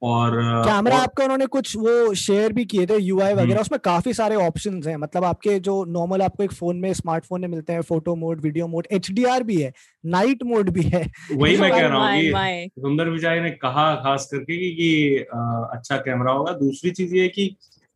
और 0.03 0.31
कैमरा 0.65 0.95
और, 0.95 1.01
आपका 1.01 1.23
उन्होंने 1.23 1.45
कुछ 1.45 1.75
वो 1.77 2.13
शेयर 2.13 2.53
भी 2.53 2.65
किए 2.65 2.85
थे 2.85 2.97
यूआई 2.97 3.31
हम्म। 3.31 3.41
वगैरह 3.43 3.61
उसमें 3.61 3.79
काफ़ी 3.83 4.13
सारे 4.13 4.35
ऑप्शंस 4.35 4.87
हैं। 4.87 4.95
मतलब 4.97 5.23
आपके 5.23 5.59
जो 5.59 5.83
नॉर्मल 5.85 6.21
आपको 6.21 6.43
एक 6.43 6.51
फ़ोन 6.51 6.77
में 6.77 6.93
स्मार्टफ़ोन 6.93 7.41
में 7.41 7.47
मिलते 7.47 7.73
हैं 7.73 7.81
photo 7.81 8.15
mode 8.15 8.41
video 8.41 8.67
mode 8.67 8.87
HDR 8.91 9.43
भी 9.43 9.61
है 9.61 9.71
नाइट 10.05 10.43
मोड 10.43 10.69
भी 10.69 10.83
है। 10.83 11.05
वही 11.31 11.57
मैं 11.57 11.71
कह 11.71 11.87
रहा 11.87 12.13
हूँ 12.13 12.67
सुंदर 12.81 13.11
पिचाई 13.11 13.39
ने 13.39 13.51
कहा 13.51 13.93
खास 13.95 14.29
करके 14.31 14.57
कि, 14.57 14.71
कि 14.75 15.17
अ, 15.17 15.69
अच्छा 15.73 15.97
कैमरा 15.97 16.31
होगा। 16.31 16.51
दूसरी 16.53 16.91
चीज़ 16.91 17.15
ये 17.15 17.21
है 17.21 17.29
कि 17.29 17.55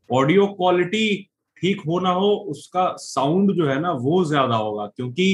ऑडियो 0.09 0.47
क्वालिटी 0.47 1.27
ठीक 1.61 1.81
हो 1.87 1.99
ना 1.99 2.09
हो 2.11 2.29
उसका 2.49 2.85
साउंड 2.99 3.51
जो 3.51 3.67
है 3.67 3.79
ना 3.79 3.91
वो 4.01 4.23
ज़्यादा 4.25 4.55
होगा 4.55 4.85
क्योंकि 4.87 5.27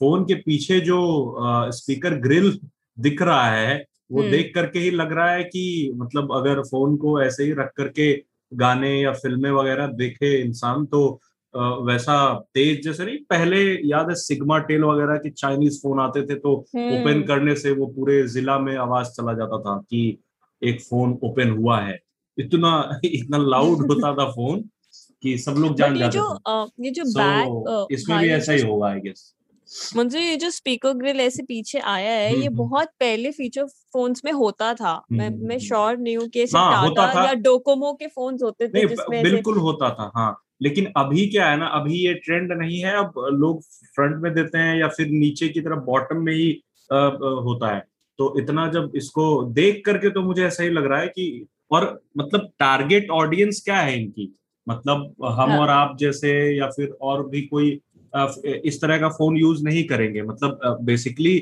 फ़ोन 0.00 0.24
के 0.24 0.34
पीछे 0.42 0.80
जो 0.80 1.00
स्पीकर 1.72 2.14
ग्रिल 2.20 2.58
दिख 2.98 3.22
रहा 3.22 3.50
है 3.50 3.84
वो 4.12 4.20
हम्म। 4.20 4.30
देख 4.30 4.52
करके 4.54 4.78
ही 4.78 4.90
लग 4.90 5.12
रहा 5.12 5.30
है 5.30 5.42
कि 5.44 5.92
मतलब 5.96 6.32
अगर 6.32 6.60
फ़ोन 6.62 6.96
को 6.96 7.20
ऐसे 7.22 7.44
ही 7.44 7.52
रख 7.52 7.72
करके 7.76 8.12
गाने 8.52 9.00
या 9.00 9.12
फ़िल्में 9.14 9.50
वगैरह 9.50 9.86
देखे 9.96 10.36
इंसान 10.40 10.84
तो 10.86 11.02
वैसा 11.84 12.16
तेज 12.54 12.82
जैसे 12.84 13.04
नहीं 13.04 13.18
पहले 13.30 13.60
याद 13.88 14.08
है 14.08 14.14
सिग्मा 14.14 14.58
टेल 14.64 14.84
वगैरह 14.84 15.16
के 15.16 15.30
चाइनीज़ 15.32 15.78
फ़ोन 15.82 16.00
आते 16.00 16.22
थे 16.22 16.34
तो 16.36 16.54
हम्म। 16.76 17.00
ओपन 17.00 17.22
करने 17.22 17.54
से 17.54 17.70
वो 17.72 17.86
पूरे 17.86 18.26
जिला 18.28 18.58
में 18.58 18.76
आवाज़ 18.78 19.08
चला 19.08 19.32
जाता 19.32 19.58
था 19.60 19.76
कि 19.80 20.02
एक 20.62 20.80
फ़ोन 20.80 21.18
ओपन 21.24 21.50
हुआ 21.50 21.80
है 21.80 21.98
इतना 22.38 23.00
इतना 23.04 23.38
लाउड 23.38 23.86
होता 23.86 24.14
था 24.14 24.30
फ़ोन 24.30 24.62
कि 25.22 25.36
सब 25.38 25.54
लोग 25.58 25.74
जान 25.76 25.98
जाते 25.98 26.18
जो 26.18 26.24
अ, 26.24 26.66
ये 26.80 26.90
जो 26.90 27.04
So, 27.04 27.16
बैक 27.16 27.86
इसमें 27.92 28.18
भी 28.20 28.28
ऐसा 28.30 28.52
ही 28.52 28.62
होगा 28.62 28.88
आई 28.88 29.00
गेस 29.00 29.32
मुझे 29.96 30.20
ये 30.20 30.36
जो 30.36 30.48
स्पीकर 30.50 30.92
ग्रिल 30.92 31.20
ऐसे 31.20 31.42
पीछे 31.42 31.78
आया 31.80 32.12
है 32.12 32.30
हम्म, 32.30 32.40
ये 32.40 32.46
हम्म। 32.46 32.56
बहुत 32.56 32.88
पहले 33.00 33.30
फीचर 33.32 33.66
फोन्स 33.92 34.22
में 34.24 34.30
होता 34.32 34.72
था 34.74 34.94
मैं 35.12 35.26
हम्म, 35.28 35.38
मैं 35.38 35.56
हम्म। 35.56 35.66
श्योर 35.66 35.96
नहीं 35.98 36.16
हूँ 36.16 36.26
कि 36.28 36.44
हाँ, 36.54 36.80
होता 36.82 37.06
टाटा 37.06 37.20
था। 37.20 37.26
या 37.26 37.34
डोकोमो 37.42 37.92
के 37.92 38.06
फोन्स 38.06 38.42
होते 38.42 38.68
थे 38.68 38.86
जिसमें 38.88 39.22
बिल्कुल 39.22 39.58
होता 39.58 39.90
था 39.90 40.10
हाँ 40.16 40.32
लेकिन 40.62 40.86
अभी 40.96 41.26
क्या 41.26 41.50
है 41.50 41.56
ना 41.56 41.66
अभी 41.74 41.94
ये 41.98 42.14
ट्रेंड 42.14 42.52
नहीं 42.52 42.80
है 42.80 42.94
अब 42.96 43.12
लोग 43.34 43.62
फ्रंट 43.94 44.22
में 44.22 44.32
देते 44.34 44.58
हैं 44.58 44.76
या 44.80 44.88
फिर 44.88 45.06
नीचे 45.10 45.48
की 45.48 45.60
तरफ़ 45.60 45.84
बॉटम 45.84 46.22
में 46.22 46.32
ही 46.34 46.50
अ, 46.90 46.96
होता 47.44 47.74
है 47.74 47.80
तो 48.18 48.34
इतना 48.40 48.66
जब 48.70 48.92
इसको 48.96 49.24
देख 49.52 49.82
करके 49.86 50.10
तो 50.10 50.22
मुझे 50.22 50.44
ऐसा 50.46 50.62
ही 50.62 50.70
लग 50.70 50.86
रहा 50.86 51.00
है 51.00 51.08
कि 51.08 51.46
और 51.72 51.84
मतलब 52.18 52.50
टारगेट 52.58 53.10
ऑडियंस 53.12 53.62
क्या 53.64 53.76
है 53.76 53.96
इनकी 54.02 54.32
मतलब 54.70 55.14
हम 55.24 55.50
हाँ। 55.50 55.58
और 55.58 55.70
आप 55.70 55.96
जैसे 56.00 56.32
या 56.58 56.66
फिर 56.66 56.96
और 57.02 57.28
भी 57.28 57.42
कोई 57.42 57.70
इस 58.64 58.80
तरह 58.82 58.98
का 58.98 59.08
फ़ोन 59.08 59.36
यूज़ 59.36 59.64
नहीं 59.64 59.84
करेंगे। 59.84 60.22
मतलब 60.22 60.78
basically 60.82 61.38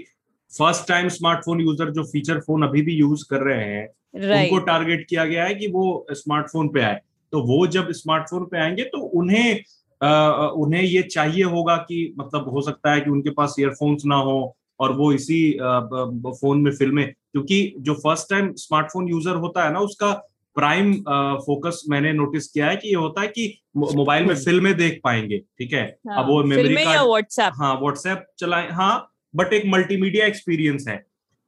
first 0.52 0.88
time 0.88 1.08
smartphone 1.08 1.60
user 1.60 1.90
जो 1.90 2.04
फीचर 2.04 2.40
फ़ोन 2.40 2.62
अभी 2.62 2.82
भी 2.82 2.92
यूज़ 2.94 3.24
कर 3.30 3.40
रहे 3.42 3.64
हैं 3.64 3.88
उनको 4.32 4.58
टारगेट 4.58 5.06
किया 5.08 5.24
गया 5.24 5.44
है 5.44 5.54
कि 5.54 5.66
वो 5.66 6.06
स्मार्टफ़ोन 6.12 6.68
पे 6.68 6.80
आए। 6.80 7.00
तो 7.32 7.42
वो 7.42 7.66
जब 7.66 7.90
स्मार्टफ़ोन 7.92 8.44
पे 8.44 8.58
आएँगे 8.58 8.84
तो 8.84 8.98
उन्हें 9.20 9.54
अ, 10.00 10.08
उन्हें 10.56 10.82
ये 10.82 11.02
चाहिए 11.02 11.44
होगा 11.44 11.76
कि 11.76 12.14
मतलब 12.18 12.48
हो 12.48 12.60
सकता 12.62 12.92
है 12.92 13.00
कि 13.00 13.10
उनके 13.10 13.30
पास 13.30 13.54
ईयरफोन्स 13.60 14.02
ना 14.06 14.16
हो 14.16 14.36
और 14.80 14.92
वो 14.92 15.12
इसी 15.12 15.38
ब- 15.60 16.32
फ़ोन 16.40 16.60
में 16.60 16.70
फ़िल्में 16.72 17.06
क्योंकि 17.12 17.74
जो 17.78 17.94
फ़र्स्ट 17.94 18.30
टाइम 18.30 18.52
स्मार्टफ़ोन 18.56 19.08
यूज़र 19.08 19.36
होता 19.36 19.64
है 19.64 19.72
ना 19.72 19.80
उसका 19.80 20.12
प्राइम 20.58 20.92
फोकस 21.40 21.82
मैंने 21.90 22.12
नोटिस 22.12 22.46
किया 22.46 22.66
है 22.66 22.76
कि 22.76 22.88
ये 22.88 22.94
होता 22.94 23.20
है 23.20 23.28
कि 23.28 23.46
मोबाइल 23.76 24.24
में 24.24 24.34
फ़िल्में 24.34 24.74
देख 24.76 25.00
पाएँगे 25.04 25.38
ठीक 25.38 25.72
है? 25.72 25.82
हाँ, 26.08 26.18
अब 26.18 26.28
वो 26.30 26.42
मेमोरी 26.44 26.74
कार्ड 26.76 27.06
व्हाट्सएप 27.08 27.52
हाँ 27.56 27.74
व्हाट्सएप 27.80 28.26
चलाए 28.38 28.68
हाँ 28.70 28.94
बट 29.34 29.52
एक 29.52 29.62
मल्टीमीडिया 29.66 30.26
एक्सपीरियंस 30.26 30.84
है। 30.88 30.96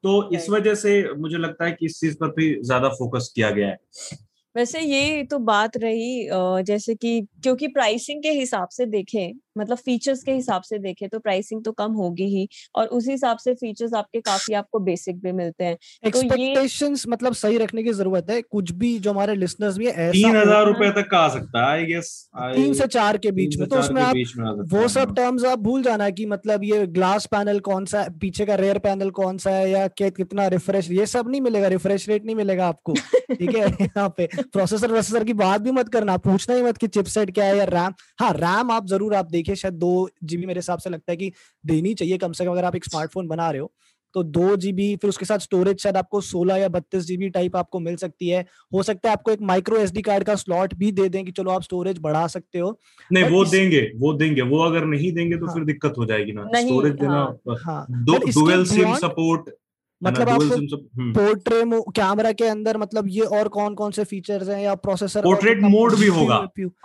तो 0.04 0.12
इस 0.34 0.48
वजह 0.50 0.74
से 0.74 0.92
मुझे 1.14 1.38
लगता 1.38 1.64
है 1.64 1.72
कि 1.72 1.86
इस 1.86 2.00
चीज़ 2.00 2.16
पर 2.16 2.28
भी 2.28 2.54
ज़्यादा 2.62 2.88
फोकस 2.88 3.32
किया 3.34 3.50
गया 3.50 3.68
है। 3.68 3.78
वैसे 4.56 4.80
ये 4.80 5.22
तो 5.22 5.38
बात 5.38 5.76
रही 5.76 6.28
जैसे 6.64 6.94
कि 6.94 7.20
क्योंकि 7.42 7.68
प्राइसिंग 7.68 8.22
के 8.22 8.30
हिसाब 8.30 8.68
से 8.68 8.86
देखें 8.86 9.32
मतलब 9.58 9.76
फीचर्स 9.76 10.22
के 10.22 10.32
हिसाब 10.32 10.62
से 10.62 10.78
देखें 10.78 11.08
तो 11.08 11.18
प्राइसिंग 11.18 11.64
तो 11.64 11.72
कम 11.72 11.92
होगी 11.92 12.24
ही 12.24 12.48
और 12.74 12.86
उस 12.86 13.08
हिसाब 13.08 13.38
से 13.38 13.54
फीचर्स 13.54 13.94
आपके 13.94 14.20
काफ़ी 14.20 14.54
आपको 14.54 14.78
बेसिक 14.78 15.20
भी 15.20 15.32
मिलते 15.32 15.64
हैं। 15.64 15.76
तो 16.10 16.36
ये 16.36 16.88
मतलब 17.08 17.32
सही 17.32 17.58
रखने 17.58 17.82
की 17.82 17.92
ज़रूरत 17.92 18.30
है 18.30 18.42
कुछ 18.42 18.72
भी 18.72 18.98
जो 18.98 19.10
हमारे 19.10 19.34
लिसनर्स 19.34 19.78
भी 19.78 19.86
है 19.86 19.92
ऐसा 19.92 20.12
तीन 20.12 20.36
हज़ार 20.36 20.66
रुपए 20.66 20.90
तक 20.90 21.08
का 21.10 21.18
आ 21.18 21.28
सकता 21.28 21.64
है 21.64 21.70
आई 21.70 21.84
गेस 21.84 22.28
तीन 22.36 22.74
से 22.74 22.86
चार 22.86 23.18
के 23.18 23.30
बीच 23.30 23.58
में 23.58 23.68
तो 23.68 23.78
उसमें 23.78 24.02
आप 24.02 24.14
वो 24.72 24.88
सब 24.88 25.14
टर्म्स 25.14 25.44
आप 25.44 25.58
भूल 25.58 25.82
जाना 25.82 26.10
की 26.10 26.26
मतलब 26.26 26.64
ये 26.64 26.86
ग्लास 26.86 27.26
पैनल 27.26 27.60
कौन 27.60 27.84
सा 27.84 28.00
है 28.00 28.18
पीछे 28.18 28.46
का 28.46 28.54
रेयर 28.54 28.78
पैनल 28.78 29.10
कौन 29.10 29.38
सा 29.38 29.50
है 29.50 29.70
या 29.70 29.86
कितना 29.98 30.46
रिफ्रेश 30.46 30.90
ये 30.90 31.06
सब 31.06 31.28
नहीं 31.28 31.40
मिलेगा 31.40 31.68
रिफ्रेश 31.68 32.08
रेट 32.08 32.24
नहीं 32.24 32.36
मिलेगा 32.36 32.66
आपको 32.66 32.94
ठीक 32.94 33.54
है 33.54 33.66
यहाँ 33.80 34.14
पे। 34.16 34.28
प्रोसेसर 34.42 34.92
वोसेसर 34.92 35.24
की 35.24 35.32
बात 35.32 35.60
भी 35.60 35.70
मत 35.70 35.88
करना 35.88 36.16
पूछना 36.16 36.56
ही 36.56 36.62
मत 36.62 36.76
कि 36.76 36.86
चिपसेट 36.88 37.34
क्या 37.34 37.44
है 37.44 37.56
या 37.58 37.64
रैम। 37.64 37.92
हाँ 38.20 38.32
रैम 38.32 38.70
आप 38.70 38.86
ज़रूर 38.86 39.14
आप 39.14 39.26
देखिए 39.26 39.54
शायद 39.54 39.74
दो 39.74 40.08
जीबी 40.24 40.46
मेरे 40.46 40.58
हिसाब 40.58 40.78
से 40.78 40.90
लगता 40.90 41.12
है 41.12 41.16
कि 41.16 41.32
देनी 41.66 41.94
चाहिए 41.94 42.18
कम 42.18 42.32
से 42.32 42.44
कम 42.44 42.50
अगर 42.50 42.64
आप 42.64 42.76
एक 42.76 42.84
स्मार्टफ़ोन 42.84 43.28
बना 43.28 43.50
रहे 43.50 43.60
हो 43.60 43.72
तो 44.14 44.22
दो 44.22 44.56
जीबी 44.56 44.96
फिर 44.96 45.08
उसके 45.08 45.24
साथ 45.24 45.38
स्टोरेज 45.38 45.78
शायद 45.78 45.96
आपको 45.96 46.20
सोलह 46.20 46.56
या 46.56 46.68
बत्तीस 46.68 47.04
जीबी 47.04 47.28
टाइप 47.28 47.56
आपको 47.56 47.80
मिल 47.80 47.96
सकती 47.96 48.28
है। 48.28 48.46
हो 48.74 48.82
सकता 48.82 49.08
है 49.08 49.12
आपको 49.12 49.30
एक 49.30 49.40
माइक्रो 49.40 49.76
एसडी 49.76 50.02
कार्ड 50.02 50.24
का 50.24 50.34
स्लॉट 50.34 50.74
भी 50.74 50.92
दे 50.92 51.08
दें 51.08 51.24
कि 51.24 51.32
चलो 51.32 51.50
आप 51.50 51.62
स्टोरेज 51.62 51.98
बढ़ा 51.98 52.26
सकते 52.26 52.58
हो। 52.58 52.78
नहीं 53.12 53.24
वो 53.24 53.42
इस- 53.42 53.52
देंगे 53.52 53.92
वो 53.96 54.12
देंगे 54.12 54.42
वो 54.42 54.58
अगर 54.58 54.84
नहीं 54.84 55.12
देंगे 55.12 55.36
तो 55.36 55.46
हाँ। 55.46 55.54
फिर 55.54 55.64
दिक्कत 55.64 55.94
हो 55.98 56.06
जाएगी 56.06 56.32
ना। 56.32 56.48
स्टोरेज 56.54 56.92
देना 56.92 57.36
हाँ 57.64 57.86
दो 57.90 58.12
but 58.12 58.28
इसके 58.28 58.40
डुअल 58.40 58.64
सिम 58.64 58.94
सपोर्ट 58.94 59.50
मतलब 60.02 60.28
आपको 60.28 60.76
पोर्ट्रे 61.12 61.62
कैमरा 61.92 62.32
के 62.32 62.44
अंदर 62.44 62.76
मतलब 62.76 63.08
ये 63.08 63.20
और 63.20 63.48
कौन 63.48 63.74
कौन 63.74 63.90
से 63.90 64.04
फीचर्स 64.04 64.48
हैं 64.48 64.60
या 64.62 64.74
प्रोसेसर 64.74 65.22
पोर्ट्रेट 65.22 65.60
मोड 65.62 65.96
भी 65.96 66.06
होगा। 66.06 66.36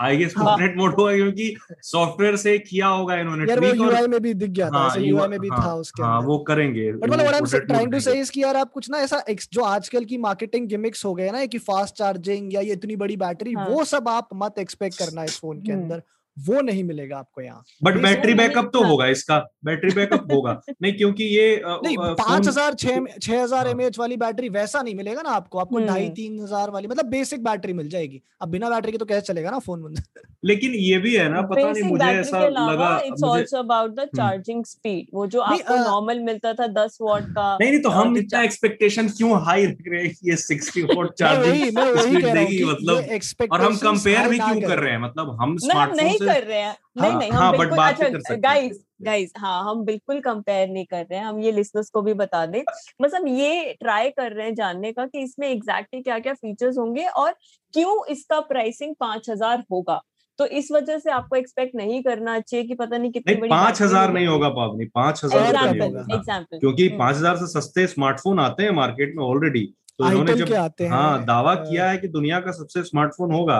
आई 0.01 0.17
गेस। 0.17 0.33
पोर्ट्रेट 0.33 0.77
मोड 0.77 0.95
होगा 0.95 1.13
क्योंकि 1.13 1.55
सॉफ्टवेयर 1.81 2.35
से 2.35 2.57
किया 2.59 2.87
होगा 2.87 3.15
इन्होंने 3.15 3.45
यार 3.45 3.59
वो 3.59 3.73
यूआई 3.75 4.07
में 4.07 4.19
भी 4.21 4.33
दिख 4.33 4.49
गया 4.49 4.69
था 4.69 4.77
हाँ, 4.77 4.89
ऐसे 4.89 5.01
यूआई 5.01 5.27
में 5.27 5.39
भी 5.39 5.47
हाँ, 5.47 5.61
था 5.61 5.73
उसके 5.75 6.03
हाँ 6.03 6.19
वो 6.21 6.37
करेंगे 6.37 6.91
बट 6.91 7.09
मतलब 7.09 7.19
what 7.19 7.33
I 7.33 7.59
am 7.59 7.65
trying 7.65 7.91
to 7.91 7.99
say 7.99 8.19
is 8.19 8.31
कि 8.31 8.43
यार 8.43 8.55
आप 8.55 8.71
कुछ 8.71 8.89
ना 8.89 8.97
ऐसा 8.97 9.23
जो 9.53 9.63
आजकल 9.63 10.05
की 10.05 10.17
मार्केटिंग 10.17 10.67
गिमिक्स 10.67 11.05
हो 11.05 11.13
गए 11.13 11.31
ना 11.31 11.45
कि 11.45 11.57
फास्ट 11.57 11.95
चार्जिंग 11.95 12.53
या 12.53 12.61
ये 12.61 12.73
इतनी 12.73 12.95
बड़ी 12.95 13.17
बैटरी 13.17 13.53
हाँ। 13.53 13.67
वो 13.67 13.83
सब 13.85 14.09
आप 14.09 14.29
मत 14.35 14.59
एक्सपेक्ट 14.59 14.97
करना 14.99 15.23
इस 15.23 15.39
फ़ोन 15.39 15.61
के 15.61 15.71
हम्म। 15.71 15.83
अंदर 15.83 16.03
वो 16.37 16.61
नहीं 16.61 16.83
मिलेगा 16.83 17.17
आपको 17.17 17.41
यहाँ। 17.41 17.63
बट 17.83 17.97
बैटरी 17.97 18.33
बैकअप 18.33 18.69
तो 18.73 18.81
हाँ। 18.81 18.89
होगा 18.89 19.05
इसका 19.07 19.37
बैटरी 19.65 19.91
बैकअप 19.91 20.31
होगा। 20.31 20.59
नहीं 20.81 20.93
क्योंकि 20.93 21.23
ये 21.23 21.61
पाँच 21.65 22.47
हज़ार 22.47 22.73
छह 22.73 22.99
छह 23.21 23.41
हज़ार 23.43 23.65
हाँ। 23.65 23.73
एमएच 23.73 23.99
वाली 23.99 24.17
बैटरी 24.17 24.49
वैसा 24.49 24.81
नहीं 24.81 24.95
मिलेगा 24.95 25.21
ना 25.21 25.29
आपको। 25.31 25.59
आपको 25.59 25.77
हम्म। 25.77 25.87
ढाई 25.87 26.09
तीन 26.09 26.39
हज़ार 26.39 26.69
वाली 26.69 26.87
मतलब 26.87 27.05
बेसिक 27.05 27.43
बैटरी 27.43 27.73
मिल 27.73 27.89
जाएगी। 27.89 28.21
अब 28.41 28.49
बिना 28.49 28.69
बैटरी 28.69 28.91
के 28.91 28.97
तो 28.97 29.05
कैसे 29.05 29.33
चलेगा 29.33 29.51
ना 29.51 29.59
फ़ोन 29.59 29.95
लेकिन 30.45 30.73
ये 30.73 30.97
भी 30.97 31.15
है 31.15 31.27
ना 31.29 31.41
पता 31.41 31.71
नहीं 31.71 31.83
मुझे 31.83 32.05
ऐसा 32.05 32.39
लगा 32.47 32.89
it's 33.05 33.23
also 33.23 33.57
about 33.57 33.91
the 33.91 34.05
charging 34.15 34.63
speed 34.65 35.07
वो 35.13 35.25
जो 35.27 35.41
आपको 35.41 35.75
नॉर्मल 35.75 36.19
मिलता 36.19 36.53
था 36.53 36.67
10 36.73 36.97
वॉट 37.01 37.23
का 37.29 37.45
नहीं 37.61 37.71
नहीं 37.71 37.81
तो 37.81 37.89
हम 37.89 38.17
इतना 38.17 38.41
एक्सपेक्टेशन 38.41 39.07
क्यों 39.07 39.41
हाई 39.45 39.65
रख 39.65 39.87
रहे 39.87 40.03
हैं 40.03 40.13
ये 40.25 40.35
60 40.37 40.95
वॉट 40.95 41.13
चार्जिंग 41.13 41.65
स्पीड 41.65 42.25
हूँ 42.25 42.33
देगी 42.33 42.63
मतलब 42.63 43.51
और 43.51 43.61
हम 43.61 43.75
कंपेयर 43.77 44.29
भी 44.29 44.37
क्यों 44.37 44.61
कर 44.61 44.79
रहे 44.79 44.91
हैं। 44.91 44.99
मतलब 44.99 45.35
हम 45.41 45.57
स्मार्टफ़ोन 45.57 46.17
से 46.17 46.24
कर 46.25 46.43
रहे 46.43 46.59
हैं। 46.59 46.75
नहीं 46.97 47.11
हाँ, 47.11 47.19
नहीं 47.19 47.31
हाँ, 47.31 47.41
हम 47.41 47.51
but 47.51 47.59
बिल्कुल 47.59 47.77
अच्छा 47.79 48.05
हैं। 48.31 48.41
गाइस 48.43 48.83
गाइस 49.03 49.31
हाँ 49.37 49.61
हम 49.63 49.83
बिल्कुल 49.85 50.19
कंपेयर 50.21 50.69
नहीं 50.69 50.85
कर 50.85 51.01
रहे 51.01 51.19
हैं। 51.19 51.25
हम 51.25 51.39
ये 51.39 51.51
लिसनर्स 51.51 51.89
को 51.89 52.01
भी 52.01 52.13
बता 52.15 52.45
दें। 52.45 52.61
बस 53.01 53.13
हम 53.15 53.27
ये 53.27 53.75
ट्राई 53.79 54.09
कर 54.09 54.31
रहे 54.31 54.45
हैं 54.45 54.55
जानने 54.55 54.91
का 54.91 55.05
कि 55.05 55.19
इसमें 55.19 55.47
एग्जैक्टली 55.49 56.01
क्या 56.01 56.19
क्या 56.19 56.33
फीचर्स 56.33 56.77
होंगे 56.77 57.05
और 57.05 57.31
क्यों 57.73 58.05
इसका 58.05 58.39
प्राइसिंग 58.49 58.95
पाँच 58.99 59.29
हज़ार 59.29 59.63
होगा। 59.71 60.01
तो 60.39 60.45
इस 60.47 60.67
वजह 60.71 60.97
से 60.99 61.11
आपको 61.11 61.35
एक्सपेक्ट 61.35 61.75
नहीं 61.75 62.01
करना 62.03 62.39
चाहिए 62.39 62.65
कि 62.67 62.75
पता 62.75 62.97
नहीं 62.97 63.11
कितनी 63.11 63.33
नहीं 63.33 63.41
बड़ी 63.41 63.49
पाँच 63.49 63.81
हज़ार 63.81 64.13
नहीं 64.13 64.27
होगा 64.27 64.49
पावनी। 64.51 64.85
पाँच 64.85 65.23
हज़ार 65.25 65.53
नहीं 65.53 65.81
हाँ, 66.29 66.43
क्योंकि 66.51 66.87
हम्म। 66.87 66.99
पाँच 66.99 67.15
हज़ार 67.15 67.37
से 67.37 67.47
सस्ते 67.49 67.87
स्मार्टफ़ोन 67.87 68.39
आते 68.39 68.63
हैं 68.63 68.71
मार्केट 68.71 69.13
में 69.17 69.23
ऑलरेडी 69.23 69.65
तो 69.99 70.07
इन्होंने 70.07 70.33
जब 70.33 70.53
हैं? 70.53 70.89
हाँ 70.89 71.23
दावा 71.25 71.53
किया 71.55 71.89
है 71.89 71.97
कि 71.97 72.07
दुनिया 72.07 72.39
का 72.39 72.51
सबसे 72.51 72.83
स्मार्टफ़ोन 72.83 73.31
होगा। 73.31 73.59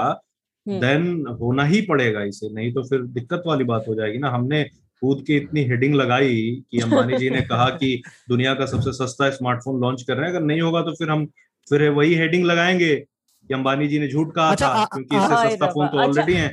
देन 0.68 1.26
होना 1.42 1.64
ही 1.66 1.82
पड़ेगा 1.82 2.24
इसे 2.26 2.50
नहीं 2.52 2.72
तो 2.74 2.84
फिर 2.84 3.02
दिक्कत 3.14 3.44
वाली 3.48 3.64
बात 3.66 3.86
हो 3.88 3.96
जाएगी 3.96 4.18
ना। 4.18 4.30
हमने 4.30 4.64
खुद 5.02 5.24
की 5.28 5.36
इतनी 5.38 5.64
हेडिंग 5.66 5.96
लगाई 5.96 6.36
कि 6.72 6.80
अंबानी 6.82 7.16
जी 7.16 7.30
ने 7.30 7.42
कहा 7.44 7.70
कि 7.72 8.02
दुनिया 8.30 8.54
का 8.56 8.66
सबसे 8.66 8.92
सस्ता 8.96 9.30
स्मार्टफ़ोन 9.32 9.82
लॉन्च 9.82 10.02
कर 10.04 10.18
रहे 10.18 10.30
हैं। 10.30 10.36
अगर 10.36 10.46
नहीं 10.46 10.62
होगा 10.62 10.82
तो 10.82 10.94
फिर 10.96 11.10
हम 11.10 11.26
फिर 11.68 11.90
वही 11.92 12.16
हेडिंग 12.16 12.46
लगाएँगे 12.46 12.96
कि 12.96 13.54
अंबानी 13.54 13.88
जी 13.88 14.00
ने 14.00 14.08
झूठ 14.08 14.34
कहा 14.36 14.52
अच्छा, 14.52 14.68
था 14.68 14.86
क्योंकि 14.86 15.16
इससे 15.18 15.50
सस्ता 15.50 15.68
फ़ोन 15.68 15.88
तो 15.88 15.90
रब्बा, 15.90 16.04
अच्छा। 16.04 16.22
ऑलरेडी 16.22 16.34
है। 16.36 16.50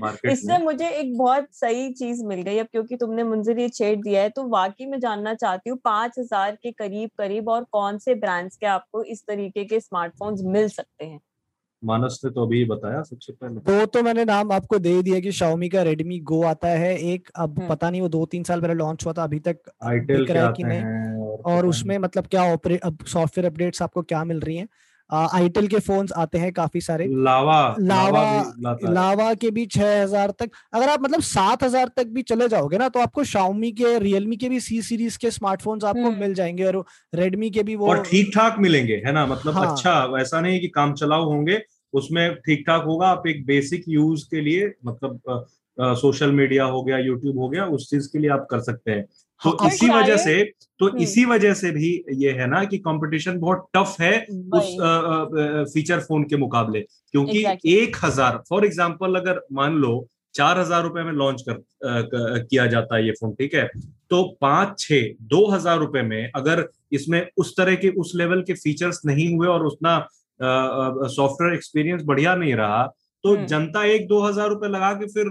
मार्केट 0.00 0.30
इससे 0.32 0.58
मुझे 0.58 0.88
एक 0.90 1.16
बहुत 1.18 1.46
सही 1.54 1.92
चीज़ 1.94 2.24
मिल 2.26 2.42
गई 2.42 2.58
अब 2.58 2.66
क्योंकि 2.66 2.96
तुमने 2.96 3.24
मुझे 3.24 3.54
ये 3.54 3.68
छेड़ 3.70 3.96
दिया 3.98 4.22
है। 4.22 4.30
तो 4.30 4.46
वाकई 4.48 4.86
में 4.86 4.98
जानना 5.00 5.34
चाहती 5.36 5.70
हूँ 5.70 5.78
पाँच 5.84 6.18
हज़ार 6.18 6.56
के 6.56 6.72
करीब 6.74 7.10
करीब 7.18 7.48
और 7.48 7.64
कौन 7.72 7.98
से 7.98 8.14
ब्रांड्स 8.16 8.56
के 8.56 8.66
आपको 8.68 9.02
इस 9.06 9.24
तरीके 9.26 9.64
के 9.64 9.80
स्मार्टफोन्स 9.80 10.42
मिल 10.46 10.68
सकते 10.70 11.04
हैं? 11.06 11.20
मानस 11.84 12.20
ने 12.24 12.30
तो 12.30 12.46
अभी 12.46 12.64
बताया 12.64 13.02
सबसे 13.02 13.32
पहले 13.32 13.60
दो 13.60 13.86
तो 13.86 14.02
मैंने 14.02 14.24
नाम 14.24 14.52
आपको 14.52 14.78
दे 14.78 15.00
दिया 15.02 15.20
कि 15.20 15.32
Xiaomi 15.32 15.68
का 15.68 15.82
Redmi 15.82 16.20
Go 16.32 16.44
आता 16.44 16.68
है 16.68 16.96
एक 17.12 17.30
अब 17.36 17.58
हम्म। 17.58 17.68
पता 17.68 17.90
नहीं 17.90 18.00
वो 18.00 18.08
दो 18.08 18.24
तीन 18.26 18.42
साल 18.42 18.60
पहले 18.60 18.74
लॉन्च 18.74 19.04
हुआ 19.04 19.12
था 19.12 19.24
अभी 19.24 19.38
तक 19.38 19.58
आईटेल 19.84 20.18
दिख 20.18 20.30
रहा 20.30 20.42
है 20.42 20.48
आते 20.48 20.62
कि 20.62 20.68
नहीं 20.68 20.78
हैं 20.78 21.18
और 21.18 21.52
और 21.54 21.66
उसमें 21.66 21.98
मतलब 21.98 22.26
क्या 22.26 22.42
ऑपरेट 22.52 22.80
अब 22.80 23.04
सॉफ्टवेयर 23.08 23.50
अपडेट्स 23.50 23.82
आपको 23.82 24.02
क्या 24.04 24.24
मिल 24.24 24.40
रही 24.40 24.56
हैं 24.56 24.68
आईटेल 25.10 25.66
के 25.68 25.78
फोन्स 25.78 26.12
आते 26.12 26.38
हैं 26.38 26.52
काफ़ी 26.52 26.80
सारे 26.80 27.06
लावा 27.24 27.56
लावा 27.80 28.20
है। 28.20 28.92
लावा 28.92 29.32
के 29.34 29.50
भी 29.50 29.64
छह 29.66 30.02
हज़ार 30.02 30.30
तक 30.30 30.50
अगर 30.72 30.88
आप 30.88 31.02
मतलब 31.02 31.20
सात 31.20 31.64
हज़ार 31.64 31.90
तक 31.96 32.06
भी 32.06 32.22
चले 32.22 32.48
जाओगे 32.48 32.78
ना 32.78 32.88
तो 32.88 33.00
आपको 33.00 33.24
शाओमी 33.24 33.70
के 33.72 33.98
रियलमी 33.98 34.36
के 34.36 34.48
भी 34.48 34.60
सी 34.60 34.80
सीरीज़ 34.82 35.18
के 35.18 35.30
स्मार्टफोन्स 35.30 35.84
आपको 35.84 36.06
हम्म। 36.06 36.20
मिल 36.20 36.34
जाएँगे 36.34 36.64
और 36.64 36.84
रेडमी 37.14 37.50
के 37.50 37.62
भी 37.62 37.76
वो 37.76 37.88
और 37.88 38.02
ठीक 38.02 38.30
ठाक 38.34 38.56
मिलेंगे 38.58 39.02
है 39.06 39.12
ना 39.12 39.26
मतलब 39.26 39.54
हाँ। 39.54 39.70
अच्छा 39.72 40.20
ऐसा 40.20 40.40
नहीं 40.40 40.60
कि 40.60 40.68
काम 40.70 40.94
चलाओ 40.94 41.24
होंगे 41.24 41.62
उसमें 41.92 42.34
ठीक 42.36 42.64
ठाक 42.66 42.84
होगा 42.84 43.08
आप 43.08 43.26
एक 43.26 43.44
बेसिक 43.46 43.84
यूज़ 43.88 44.24
के 44.30 44.40
लिए 44.40 44.72
मतलब 44.86 45.46
सोशल 45.78 46.32
मीडिया 46.32 46.64
हो 46.64 46.82
गया 46.82 46.98
यूट्यूब 46.98 47.38
हो 47.38 47.48
गया 47.48 47.66
उस 47.66 47.90
चीज़ 47.90 48.08
के 48.12 48.18
लिए 48.18 48.30
आप 48.30 48.46
कर 48.50 48.60
सकते 48.60 48.90
हैं 48.90 49.04
तो 49.40 49.50
हाँ, 49.50 49.68
इसी 49.68 49.88
वजह 49.88 50.16
से 50.16 50.42
तो 50.78 50.86
हम्म। 50.86 50.98
इसी 50.98 51.24
वजह 51.24 51.54
से 51.54 51.70
भी 51.70 52.04
ये 52.14 52.32
है 52.32 52.46
ना 52.46 52.64
कि 52.64 52.78
कंपटीशन 52.78 53.38
बहुत 53.38 53.66
टफ 53.76 53.96
है 54.00 54.18
उस 54.20 54.76
वही। 54.80 55.64
फीचर 55.64 56.00
फ़ोन 56.00 56.24
के 56.24 56.36
मुकाबले 56.36 56.80
क्योंकि 56.80 57.42
Exactly. 57.42 57.72
एक 57.72 57.96
हज़ार 58.04 58.42
फॉर 58.48 58.64
एग्ज़ाम्पल 58.64 59.14
अगर 59.14 59.40
मान 59.52 59.74
लो 59.74 60.08
चार 60.34 60.58
हज़ार 60.58 60.82
रुपए 60.82 61.02
में 61.02 61.12
लॉन्च 61.12 61.42
कर 61.48 61.54
क- 61.84 62.46
किया 62.50 62.66
जाता 62.66 62.96
है 62.96 63.06
ये 63.06 63.12
फ़ोन 63.12 63.32
ठीक 63.32 63.54
है 63.54 63.68
तो 64.10 64.22
पाँच 64.40 64.78
छह 64.78 65.02
दो 65.26 65.46
हज़ार 65.50 65.78
रुपए 65.78 66.02
में 66.02 66.30
अगर 66.36 66.68
इसमें 66.92 67.26
उस 67.36 67.56
तरह 67.56 67.74
के 67.74 67.88
उस 67.88 68.12
लेवल 68.14 68.42
के 68.42 68.54
फीचर्स 68.54 69.00
नहीं 69.06 69.34
हुए 69.36 69.48
और 69.48 69.66
उतना 69.66 69.98
सॉफ्टवेयर 70.40 71.54
एक्सपीरियंस 71.54 72.02
बढ़िया 72.04 72.34
नहीं 72.34 72.54
रहा 72.54 72.86
तो 73.24 73.34
हम्म। 73.34 73.46
जनता 73.46 73.84
एक 73.86 74.06
दो 74.08 74.20
हज़ार 74.20 74.48
रुपए 74.48 74.68
लगा 74.68 74.92
के 74.92 75.06
फिर 75.06 75.28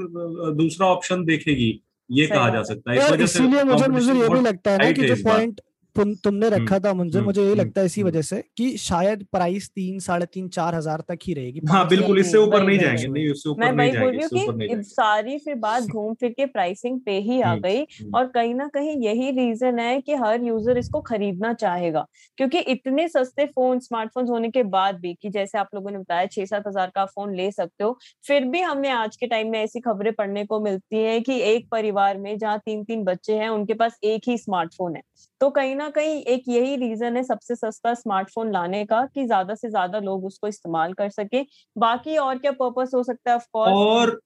दूसरा 0.56 0.88
ऑप्शन 0.88 1.24
देखेगी 1.26 1.72
ये 2.10 2.28
कहा 2.28 2.50
जा 2.50 2.62
सकता 2.64 2.92
है 2.92 2.98
इस 2.98 3.12
वजह 3.12 3.26
से 3.26 3.40
इसीलिए 3.40 3.64
मुझे 3.64 3.88
मुझे 3.88 4.14
ये 4.14 4.30
भी 4.30 4.40
लगता 4.42 4.72
है 4.72 4.78
ना 4.78 4.92
कि 4.92 5.08
जो 5.08 5.16
पॉइंट 5.24 5.62
तुमने 5.96 6.50
रखा 6.50 6.78
था 6.80 6.94
मुंजर 6.94 7.18
हम्म, 7.18 7.26
मुझे 7.26 7.42
ये 7.42 7.48
हम्म, 7.48 7.60
लगता 7.60 7.82
है 7.82 7.86
इसी 7.86 8.02
हम्म। 8.02 8.10
वजह 8.10 8.22
से 8.22 8.44
कि 8.58 8.78
शायद 8.78 9.26
प्राइस 9.32 9.70
तीन 9.70 10.00
साढ़े 10.00 10.26
तीन 10.26 10.48
चार 10.50 10.76
हज़ार 10.76 11.02
तक 11.08 11.20
ही 11.24 11.34
रहेगी 11.34 11.62
हाँ 11.70 11.88
बिल्कुल 11.88 12.20
इससे 12.20 12.38
ऊपर 12.38 12.64
नहीं 12.64 12.78
जाएँगे 12.80 13.08
नहीं 13.08 13.30
उससे 13.32 13.50
मैं 13.50 13.68
ऊपर 13.68 13.76
नहीं 13.76 13.92
वही 13.92 14.00
बोल 14.00 14.12
रही 14.12 14.20
इससे 14.20 14.38
हूँ 14.38 14.44
ऊपर 14.44 14.56
नहीं 14.56 14.68
कि 14.68 14.74
जाएँगे 14.74 14.90
सारी 14.92 15.38
फिर 15.38 15.56
बात 15.58 15.84
घूम 15.84 16.14
फिर 16.14 16.30
के 16.32 16.46
प्राइसिंग 16.48 17.00
पे 17.02 17.18
ही 17.20 17.42
आ 17.42 17.50
हम्म, 17.50 17.62
गई 17.62 17.80
हम्म। 17.80 18.18
और 18.18 18.28
कहीं 18.30 18.54
ना 18.56 18.68
कहीं 18.68 18.96
यही 18.98 19.32
रीजन 19.32 19.80
है 19.80 20.00
कि 20.02 20.16
हर 20.16 20.44
यूज़र 20.44 20.78
इसको 20.78 21.02
खरीदना 21.02 21.54
चाहेगा 21.56 22.06
क्योंकि 22.38 22.60
इतने 22.72 23.08
सस्ते 23.08 23.46
फ़ोन 23.46 23.80
स्मार्टफ़ोन 23.82 24.28
होने 24.28 24.50
के 24.50 24.64
बाद 24.72 25.00
भी 25.00 25.14
कि 25.14 25.30
जैसे 25.30 25.58
आप 25.58 25.76
लोगों 25.76 25.92
ने 25.92 25.98
बताया 25.98 26.26
छह 26.28 26.46
सात 26.46 26.68
हज़ार 26.68 26.92
का 26.96 27.06
फ़ोन 27.06 27.36
ले 27.36 27.52
सकते 27.52 27.84
हो 27.84 27.98
फिर 28.26 28.46
भी 28.46 28.62
हमें 28.62 28.90
आज 28.92 29.16
के 29.16 29.28
टाइम 29.28 29.52
में 29.52 29.60
ऐसी 29.60 29.80
खबरें 29.80 30.14
पढ़ने 30.14 30.46
को 30.46 30.60
मिलती 30.60 31.04
है 31.04 31.20
कि 31.22 31.40
एक 31.46 31.70
परिवार 31.72 32.18
में 32.18 32.38
जहाँ 32.38 32.58
तीन 32.60 32.84
तीन 32.84 33.04
बच्चे 33.04 33.38
हैं 33.38 33.50
उनके 33.50 33.74
पास 33.74 34.00
एक 34.04 34.30
ही 34.30 34.38
स्मार्टफ़ोन 34.38 34.96
है 34.96 35.02
तो 35.42 35.50
कहीं 35.50 35.76
ना 35.82 35.90
कहीं 35.90 36.22
एक 36.26 36.44
यही 36.50 36.76
रीजन 36.78 37.18
है 37.18 37.24
सबसे 37.24 37.56
सस्ता 37.56 37.94
स्मार्टफ़ोन 37.96 38.52
लाने 38.52 38.84
का 38.86 39.06
कि 39.06 39.26
ज़्यादा 39.26 39.56
से 39.56 39.70
ज़्यादा 39.70 40.00
लोग 40.02 40.26
उसको 40.26 40.48
इस्तेमाल 40.48 40.94
कर 40.94 41.10
सके 41.12 41.44
बाकी 41.76 42.18
और 42.20 42.38
क्या 42.38 42.52
पर्पस 42.60 42.92
हो 42.96 43.04
सकता 43.04 43.32
है 43.32 43.36
ऑफ़ 43.38 43.48
कोर्स 43.54 43.74
और 43.76 44.20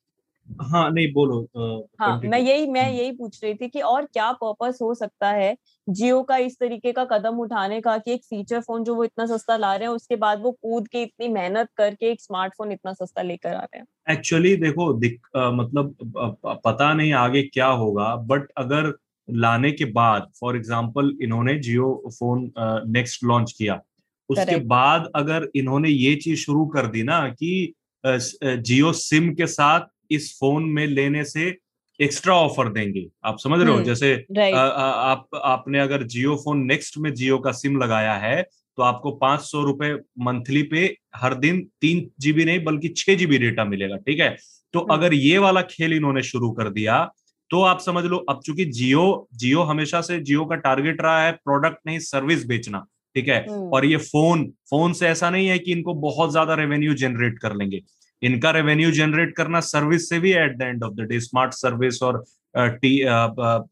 हाँ 0.63 0.89
नहीं 0.91 1.11
बोलो 1.13 1.41
अ, 1.57 1.87
हाँ। 1.99 2.19
मैं 2.21 2.39
यही 2.39 2.67
मैं 2.67 2.85
हम्म। 2.85 2.95
यही 2.95 3.11
पूछ 3.11 3.43
रही 3.43 3.53
थी 3.55 3.67
कि 3.69 3.81
और 3.83 4.05
क्या 4.05 4.31
पर्पस 4.33 4.79
हो 4.81 4.93
सकता 4.93 5.29
है 5.31 5.55
जियो 5.87 6.21
का 6.23 6.37
इस 6.37 6.57
तरीके 6.59 6.91
का 6.91 7.05
कदम 7.05 7.39
उठाने 7.39 7.79
का 7.81 7.97
कि 7.97 8.13
एक 8.13 8.23
फीचर 8.25 8.59
फ़ोन 8.61 8.83
जो 8.83 8.95
वो 8.95 9.03
इतना 9.03 9.25
सस्ता 9.25 9.57
ला 9.57 9.75
रहे 9.75 9.87
हैं 9.87 9.95
उसके 9.95 10.15
बाद 10.17 10.41
वो 10.41 10.51
कूद 10.51 10.87
के 10.87 11.01
इतनी 11.03 11.27
मेहनत 11.29 11.69
करके 11.77 12.11
एक 12.11 12.21
स्मार्टफ़ोन 12.21 12.71
इतना 12.71 12.93
सस्ता 12.93 13.21
लेकर 13.21 13.55
आ 13.55 13.61
रहे 13.63 13.79
हैं 13.79 13.85
एक्चुअली 14.09 14.55
देखो 14.55 14.91
दिक, 14.93 15.27
अ, 15.35 15.49
मतलब 15.51 15.95
प- 16.17 16.61
पता 16.65 16.93
नहीं 16.93 17.13
आगे 17.15 17.41
क्या 17.43 17.67
होगा 17.75 18.15
बट 18.25 18.47
अगर 18.57 18.93
लाने 19.29 19.71
के 19.71 19.85
बाद 19.85 20.31
फॉर 20.39 20.55
एग्ज़ाम्पल 20.55 21.17
इन्होंने 21.21 21.55
जियो 21.59 22.03
फ़ोन 22.09 22.51
नेक्स्ट 22.87 23.23
लॉन्च 23.23 23.51
किया। 23.57 23.81
उसके 24.29 24.55
बाद 24.65 25.11
अगर 25.15 25.49
इन्होंने 25.55 25.89
ये 25.89 26.15
चीज़ 26.15 26.39
शुरू 26.39 26.65
कर 26.65 26.87
दी 26.87 27.03
ना 27.03 27.29
कि 27.29 27.73
जियो 28.05 28.91
सिम 28.93 29.33
के 29.33 29.47
साथ 29.47 29.81
इस 30.11 30.37
फ़ोन 30.39 30.63
में 30.63 30.87
लेने 30.87 31.23
से 31.23 31.57
एक्स्ट्रा 32.01 32.35
ऑफ़र 32.35 32.69
देंगे। 32.69 33.07
आप 33.25 33.39
समझ 33.39 33.59
रहे 33.59 33.69
हो? 33.69 33.75
हम्म, 33.75 33.85
जैसे 33.85 34.13
अ, 34.13 34.57
अ, 34.57 34.79
आप 34.81 35.27
आपने 35.35 35.79
अगर 35.79 36.03
जियो 36.03 36.35
फ़ोन 36.35 36.65
नेक्स्ट 36.65 36.97
में 36.97 37.13
जियो 37.13 37.37
का 37.37 37.51
सिम 37.51 37.77
लगाया 37.77 38.13
है 38.13 38.41
तो 38.77 38.83
आपको 38.83 39.11
पाँच 39.11 39.41
सौ 39.41 39.63
रुपए 39.63 39.93
मंथली 40.19 40.63
पे 40.63 40.97
हर 41.15 41.33
दिन 41.33 41.67
तीन 41.81 42.09
जीबी 42.19 42.45
नहीं 42.45 42.63
बल्कि 42.63 42.87
छह 42.87 43.15
जीबी 43.15 43.37
डेटा 43.37 43.65
मिलेगा 43.65 43.95
ठीक 43.97 44.19
है? 44.19 44.37
तो 44.73 44.79
हम्म। 44.79 44.93
अगर 44.93 45.13
ये 45.13 45.37
वाला 45.37 45.61
खेल 45.61 45.93
इन्होंने 45.93 46.23
शुरू 46.23 46.51
कर 46.51 46.69
दिया 46.69 47.13
तो 47.51 47.61
आप 47.61 47.79
समझ 47.79 48.03
लो 48.05 48.17
अब 48.29 48.41
चूँकि 48.45 48.65
जियो 48.65 49.05
जियो 49.33 49.63
हमेशा 49.63 50.01
से 50.01 50.19
जियो 50.19 50.45
का 50.45 50.55
टारगेट 50.57 51.01
रहा 51.01 51.21
है 51.23 51.31
प्रोडक्ट 51.33 51.77
नहीं 51.87 51.99
सर्विस 52.01 52.45
बेचना 52.45 52.85
ठीक 53.15 53.27
है? 53.27 53.45
हम्म। 53.49 53.69
और 53.69 53.85
ये 53.85 53.97
फ़ोन 53.97 54.45
फ़ोन 54.69 54.93
से 54.93 55.07
ऐसा 55.07 55.29
नहीं 55.29 55.47
है 55.47 55.57
कि 55.59 55.71
इनको 55.71 55.93
बहुत 55.99 56.31
ज़्यादा 56.31 56.53
रेवेन्यू 56.53 56.93
जनरेट 56.93 57.39
कर 57.39 57.55
लेंगे। 57.55 57.81
इनका 58.21 58.51
रेवेन्यू 58.51 58.91
जनरेट 58.91 59.35
करना 59.35 59.59
सर्विस 59.61 60.09
से 60.09 60.19
भी 60.19 60.31
at 60.33 60.57
the 60.57 60.61
end 60.61 60.83
of 60.83 60.93
the 60.93 61.07
day 61.09 61.19
smart 61.19 61.53
service 61.53 62.01
और 62.03 62.23
टी 62.55 62.99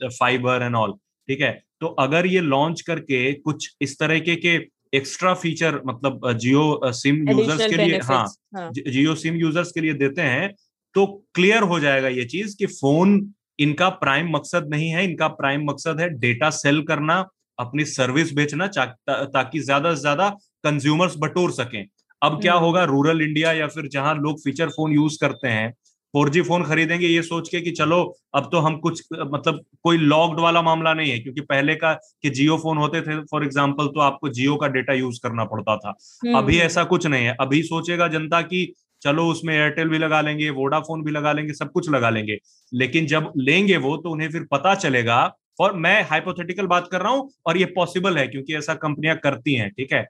फाइबर 0.10 0.64
एंड 0.64 0.76
ऑल 0.76 0.94
ठीक 1.30 1.42
है? 1.42 1.52
तो 1.82 1.88
अगर 2.00 2.26
ये 2.26 2.42
लॉन्च 2.42 2.82
करके 2.82 3.32
कुछ 3.34 3.76
इस 3.82 4.00
तरह 4.00 4.20
के 4.20 4.36
के 4.36 4.56
एक्स्ट्रा 4.98 5.34
फीचर 5.34 5.82
मतलब 5.86 6.32
जियो 6.34 6.92
सिम 6.94 7.30
यूज़र्स 7.30 7.70
के 7.70 7.78
लिए 7.78 7.98
हाँ 8.00 8.26
हाँ। 8.56 8.72
जियो 8.72 9.16
सिम 9.16 9.36
यूज़र्स 9.36 9.72
के 9.72 9.82
लिए 9.82 9.94
देते 9.94 10.22
हैं 10.22 10.54
तो 10.96 11.06
क्लियर 11.36 11.64
हो 11.64 11.80
जाएगा 11.80 12.08
ये 12.08 12.26
चीज़ 12.26 12.56
कि 12.58 12.66
फ़ोन 12.66 13.20
इनका 13.60 13.90
प्राइम 13.90 14.36
मकसद 14.36 14.68
नहीं 14.70 14.90
है 14.90 15.04
इनका 15.04 15.28
प्राइम 15.36 15.70
मकसद 15.70 16.00
है 16.00 16.10
डेटा 16.20 16.50
सेल 16.52 16.82
करना 16.84 17.26
अपनी 17.60 17.86
सर्विस 17.86 18.34
बेचना 18.34 18.68
ता, 18.68 18.86
ताकि 19.26 19.60
ज़्यादा 19.60 19.94
से 19.96 20.02
ज़्यादा 20.02 20.30
कंज्यूमर्स 20.64 21.16
बटोर 21.18 21.52
सकें। 21.52 21.86
अब 22.22 22.42
क्या 22.42 22.54
हम्म। 22.54 22.66
होगा 22.66 22.84
रूरल 22.84 23.22
इंडिया 23.22 23.52
या 23.52 23.68
फिर 23.68 23.88
जहाँ 23.88 24.16
लोग 24.16 24.40
फीचर 24.40 24.70
फ़ोन 24.70 24.92
यूज़ 24.92 25.18
करते 25.22 25.48
हैं 25.48 25.72
फोर 26.14 26.30
जी 26.30 26.42
फ़ोन 26.42 26.64
खरीदेंगे 26.64 27.08
ये 27.08 27.22
सोच 27.22 27.48
के 27.50 27.60
कि 27.62 27.72
चलो 27.72 28.02
अब 28.36 28.50
तो 28.52 28.60
हम 28.60 28.76
कुछ 28.78 29.02
मतलब 29.14 29.60
कोई 29.84 29.98
लॉक्ड 29.98 30.40
वाला 30.40 30.62
मामला 30.62 30.94
नहीं 30.94 31.12
है 31.12 31.20
क्योंकि 31.20 31.42
पहले 31.42 31.76
का 31.76 31.94
कि 31.94 32.30
जियो 32.30 32.58
फ़ोन 32.58 32.78
होते 32.78 33.02
थे 33.02 33.20
फॉर 33.22 33.44
एग्जांपल 33.44 33.88
तो 33.88 34.00
आपको 34.00 34.30
जियो 34.30 34.56
का 34.56 34.68
डेटा 34.68 34.94
यूज़ 34.94 35.20
करना 35.24 35.46
पड़ता 35.46 35.76
था। 35.78 35.90
अभी 35.90 36.56
हम्म, 36.56 36.66
ऐसा 36.66 36.84
कुछ 36.84 37.08
नहीं 37.08 37.26
है। 37.26 37.36
अभी 37.40 37.62
सोचेगा 37.64 38.08
जनता 38.08 38.42
की 38.42 38.66
चलो 39.04 39.28
उसमें 39.28 39.54
एयरटेल 39.56 39.90
भी 39.90 39.98
लगा 39.98 40.22
लेंगे 40.22 40.50
वोडाफोन 40.52 41.04
भी 41.04 41.12
लगा 41.12 41.32
लेंगे 41.34 41.54
सब 41.54 41.72
कुछ 41.72 41.90
लगा 41.90 42.10
लेंगे। 42.10 42.38
लेकिन 42.72 43.08
जब 43.08 43.32
लेंगे 43.38 43.78
वो 43.80 43.96
तो 43.98 44.10
उन्हें 44.10 44.30
फिर 44.32 44.48
पता 44.52 44.76
चलेगा। 44.78 45.22
और 45.60 45.74
मैं 45.78 46.02
हाइपोथेटिकल 46.04 46.68
बात 46.68 46.88
कर 46.92 47.02
रहा 47.02 47.12
हूँ 47.12 47.30
और 47.46 47.58
ये 47.58 47.66
पॉसिबल 47.76 48.18
है 48.18 48.28
क्योंकि 48.28 48.56
ऐसा 48.56 48.74
कंपनियाँ 48.76 49.16
करती 49.18 49.54
हैं 49.56 49.70
ठीक 49.72 49.94
है? 49.94 50.04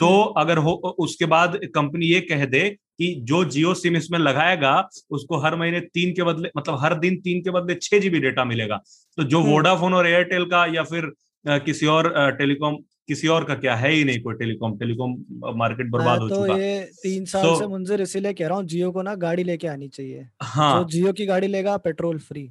तो 0.00 0.08
अगर 0.38 0.58
हो 0.58 0.72
उसके 0.98 1.26
बाद 1.26 1.58
कंपनी 1.74 2.06
ये 2.06 2.20
कह 2.22 2.44
दे 2.46 2.68
कि 2.70 3.14
जो 3.22 3.44
जियो 3.46 3.74
सिम 3.74 3.96
इसमें 3.96 4.18
लगाएगा 4.18 4.72
उसको 5.10 5.38
हर 5.40 5.56
महीने 5.56 5.80
तीन 5.94 6.12
के 6.14 6.22
बदले 6.22 6.50
मतलब 6.56 6.78
हर 6.80 6.94
दिन 6.98 7.16
तीन 7.20 7.40
के 7.40 7.50
बदले 7.50 7.74
छह 7.76 7.98
जीबी 7.98 8.20
डेटा 8.20 8.44
मिलेगा। 8.44 8.76
तो 9.18 9.22
जो 9.24 9.40
हम्म। 9.40 9.50
वोडाफोन 9.50 9.94
और 9.94 10.06
एयरटेल 10.06 10.44
का 10.44 10.64
या 10.74 10.82
फिर 10.84 11.10
किसी 11.44 11.86
और 11.88 12.12
टेलीकॉम 12.38 12.76
किसी 13.08 13.28
और 13.28 13.44
का 13.44 13.54
क्या 13.54 13.74
है 13.76 13.90
ही 13.92 14.04
नहीं 14.04 14.20
कोई 14.20 14.34
टेलीकॉम 14.34 14.76
टेलीकॉम 14.78 15.16
मार्केट 15.56 15.90
बर्बाद 15.90 16.18
हो 16.18 16.28
तो 16.28 16.46
चुका। 16.46 16.56
ये 16.58 16.80
तीन 17.02 17.24
साल 17.24 17.42
तो- 17.42 17.58
से 17.58 17.66
मुंजर 17.66 18.00
इसीलिए 18.00 18.32
कह 18.32 18.48
रहा 18.48 18.58
हूँ 18.58 18.64
जियो 18.64 18.90
को 18.92 19.02
ना 19.02 19.14
गाड़ी 19.14 19.44
लेके 19.44 19.68
आनी 19.68 19.88
चाहिए। 19.88 20.28
हाँ। 20.42 20.78
जो 20.82 20.88
जियो 20.88 21.12
की 21.12 21.26
गाड़ी 21.26 21.46
लेगा 21.46 21.76
पेट्रोल 21.76 22.18
फ्री। 22.18 22.42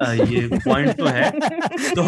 ये 0.00 0.48
पॉइंट 0.54 0.96
तो 0.98 1.04
है। 1.06 1.30
तो 1.94 2.02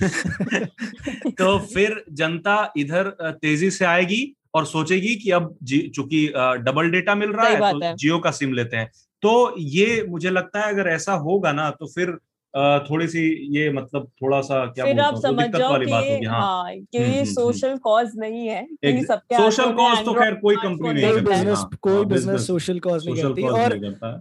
तो 1.30 1.58
फिर 1.74 2.04
जनता 2.12 2.72
इधर 2.76 3.08
तेज़ी 3.42 3.70
से 3.70 3.84
आएगी 3.84 4.36
और 4.54 4.66
सोचेगी 4.66 5.14
कि 5.16 5.30
अब 5.30 5.56
चूँकि 5.94 6.26
डबल 6.36 6.90
डेटा 6.90 7.14
मिल 7.14 7.32
रहा 7.32 7.48
है 7.48 7.72
तो 7.72 7.96
जियो 7.96 8.18
का 8.18 8.30
सिम 8.30 8.52
लेते 8.52 8.76
हैं। 8.76 8.90
तो 9.22 9.54
ये 9.58 10.04
मुझे 10.08 10.30
लगता 10.30 10.60
है 10.60 10.72
अगर 10.72 10.88
ऐसा 10.88 11.12
होगा 11.12 11.52
ना 11.52 11.70
तो 11.70 11.86
फिर 11.86 12.16
थोड़ी 12.56 13.06
सी 13.08 13.20
ये 13.58 13.72
मतलब 13.72 14.08
थोड़ा 14.22 14.40
सा 14.40 14.66
क्या 14.66 14.84
फिर 14.84 15.00
आप 15.00 15.14
समझ 15.20 15.46
जाओ 15.56 15.70
वाली 15.70 15.86
कि 15.86 15.92
बात 15.92 16.04
होगी 16.04 16.26
हाँ। 16.26 16.40
हाँ 16.40 16.74
कि 16.74 16.98
ये 16.98 17.24
सोशल 17.24 17.76
कॉज 17.76 18.10
नहीं 18.16 18.48
है 18.48 18.66
कि 18.72 18.92
Ex- 18.92 19.06
सबके 19.06 19.36
social 19.36 19.60
हाथों 19.60 19.72
में 19.72 19.94
cause 19.94 20.04
तो 20.04 20.12
खैर 20.14 20.34
कोई 20.34 20.56
company 20.56 20.92
नहीं 20.92 21.04
है। 21.04 21.20
बिज़नेस 21.20 21.58
हाँ, 21.58 21.70
कोई 21.82 22.04
बिज़नेस 22.04 22.46
सोशल 22.46 22.78
कॉज 22.78 23.08
नहीं 23.08 23.22
करती। 23.22 23.42
और 23.42 23.72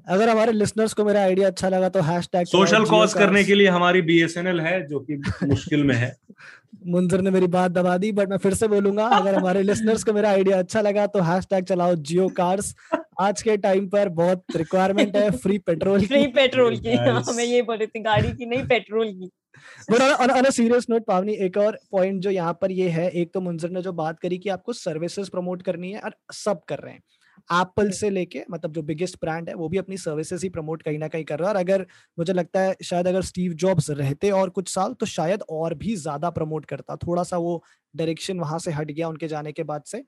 अगर 0.07 0.29
हमारे 0.29 0.51
लिसनर्स 0.51 0.93
को 0.93 1.05
मेरा 1.05 1.21
आइडिया 1.21 1.47
अच्छा 1.47 1.69
लगा 1.69 1.89
तो 1.89 2.01
हैशटैग 2.01 2.45
सोशल 2.45 2.85
कॉज 2.85 3.13
करने 3.13 3.43
के 3.43 3.55
लिए 3.55 3.67
हमारी 3.67 4.01
बीएसएनएल 4.01 4.61
है 4.61 4.87
जो 4.87 4.99
कि 4.99 5.21
मुश्किल 5.43 5.83
में 5.83 5.95
है। 5.95 6.15
मुंजर 6.87 7.21
ने 7.21 7.29
मेरी 7.29 7.47
बात 7.47 7.71
दबा 7.71 7.97
दी 7.97 8.11
बट 8.11 8.29
मैं 8.29 8.37
फिर 8.37 8.53
से 8.53 8.67
बोलूँगा 8.67 9.07
अगर 9.07 9.35
हमारे 9.35 9.61
लिसनर्स 9.71 10.03
को 10.03 10.13
मेरा 10.13 10.29
आइडिया 10.29 10.59
अच्छा 10.59 10.81
लगा 10.81 11.05
तो 11.07 11.19
हैशटैग 11.21 11.65
चलाओ 11.65 11.95
जियो 11.95 12.27
कार्स 12.27 12.75
आज 13.21 13.41
के 13.41 13.55
टाइम 13.57 13.87
पर 13.89 14.09
बहुत 14.11 14.55
रिक्वायरमेंट 14.55 15.15
है 15.15 15.29
फ्री 15.31 15.57
पेट्रोल 15.59 16.05
फ्री 16.05 16.25
पेट्रोल 16.27 16.77
की 16.77 16.95
हाँ, 16.95 17.21
Guys. 17.21 17.35
मैं 17.35 17.43
ये 17.43 17.61
बोल 17.61 17.77
रही 17.77 17.87
थी 17.87 17.99
गाड़ी 18.01 18.31
की 18.31 18.45
नहीं 18.45 18.63
पेट्रोल 18.67 19.11
की। 19.11 19.29
सीरियस 20.51 20.85
नोट 20.89 21.05
पावनी 21.05 21.33
एक 21.45 21.57
और 21.57 21.77
पॉइंट 21.91 22.21
जो 22.21 22.29
यहाँ 22.29 22.53
पर 22.61 22.71
ये 22.71 22.87
है 22.89 23.09
एक 23.11 23.33
तो 23.33 23.41
मुंजर 23.41 23.69
ने 23.69 23.81
जो 23.81 23.93
बात 23.93 24.19
करी 24.19 24.37
कि 24.37 24.49
आपको 24.49 24.73
सर्विसेज़ 24.73 25.29
प्रमोट 25.31 25.61
करनी 25.61 25.91
है 25.91 25.99
और 25.99 26.15
सब 26.33 26.61
कर 26.69 26.79
रहे 26.79 26.93
हैं। 26.93 27.01
एप्पल 27.51 27.89
से 27.91 28.09
लेके 28.09 28.43
मतलब 28.51 28.73
जो 28.73 28.81
बिगेस्ट 28.83 29.17
ब्रांड 29.21 29.49
है 29.49 29.55
वो 29.55 29.67
भी 29.69 29.77
अपनी 29.77 29.97
सर्विसेज़ 29.97 30.43
ही 30.43 30.49
प्रमोट 30.49 30.81
कहीं 30.83 30.99
ना 30.99 31.07
कहीं 31.07 31.23
कर 31.25 31.39
रहा 31.39 31.49
है। 31.49 31.55
और 31.55 31.59
अगर 31.59 31.85
मुझे 32.17 32.33
लगता 32.33 32.61
है 32.61 32.75
शायद 32.83 33.07
अगर 33.07 33.21
स्टीव 33.23 33.53
जॉब्स 33.55 33.89
रहते 33.91 34.31
और 34.31 34.49
कुछ 34.49 34.73
साल 34.73 34.93
तो 34.93 35.05
शायद 35.07 35.43
और 35.49 35.73
भी 35.75 35.95
ज़्यादा 35.97 36.29
प्रमोट 36.31 36.65
करता। 36.65 36.95
थोड़ा 36.97 37.23
सा 37.23 37.37
वो 37.39 37.63
डायरेक्शन 37.93 38.39
वहाँ 38.39 38.59
से 38.59 38.71
हट 38.71 38.91
गया 38.91 39.07
उनके 39.09 39.27
जाने 39.27 39.51
के 39.51 39.63
बाद 39.63 39.83
से। 39.85 40.03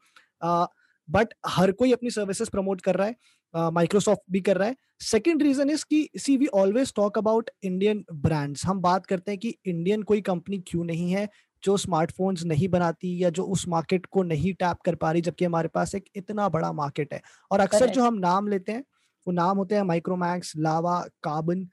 बट 1.09 1.33
हर 1.47 1.71
कोई 1.71 1.91
अपनी 1.91 2.09
सर्विसेज़ 2.09 2.49
प्रमोट 2.49 2.81
कर 2.81 2.95
रहा 2.95 3.07
है 3.07 3.71
माइक्रोसॉफ्ट 3.71 4.19
uh, 4.19 4.31
भी 4.31 4.41
कर 4.41 4.57
रहा 4.57 4.67
है। 4.67 4.75
सेकेंड 5.01 5.43
रीजन 5.43 5.69
इज़ 5.69 5.85
कि 5.89 6.07
see 6.17 6.37
we 6.37 6.47
always 6.55 6.93
talk 6.95 7.17
about 7.17 7.49
Indian 7.63 8.03
brands 8.13 8.65
हम 8.65 8.79
बात 8.81 9.05
करते 9.05 9.31
हैं 9.31 9.39
कि 9.39 9.55
इंडियन 9.65 10.03
कोई 10.03 10.21
कंपनी 10.21 10.59
क्यों 10.67 10.83
नहीं 10.83 11.11
है 11.11 11.27
जो 11.63 11.75
स्मार्टफोन्स 11.77 12.43
नहीं 12.43 12.67
बनाती 12.67 13.17
या 13.23 13.29
जो 13.29 13.43
उस 13.45 13.67
मार्केट 13.67 14.05
को 14.05 14.23
नहीं 14.23 14.53
टैप 14.53 14.77
कर 14.85 14.95
पा 14.95 15.11
रही 15.11 15.21
जबकि 15.21 15.45
हमारे 15.45 15.67
पास 15.67 15.95
एक 15.95 16.05
इतना 16.15 16.47
बड़ा 16.49 16.71
मार्केट 16.71 17.13
है। 17.13 17.21
और 17.51 17.59
अक्सर 17.59 17.89
जो 17.89 18.03
हम 18.03 18.15
नाम 18.19 18.47
लेते 18.47 18.71
हैं 18.71 18.83
वो 19.27 19.33
नाम 19.33 19.57
होते 19.57 19.75
हैं 19.75 19.83
Micromax 19.83 20.53
Lava 20.57 20.99
Karbonn 21.23 21.67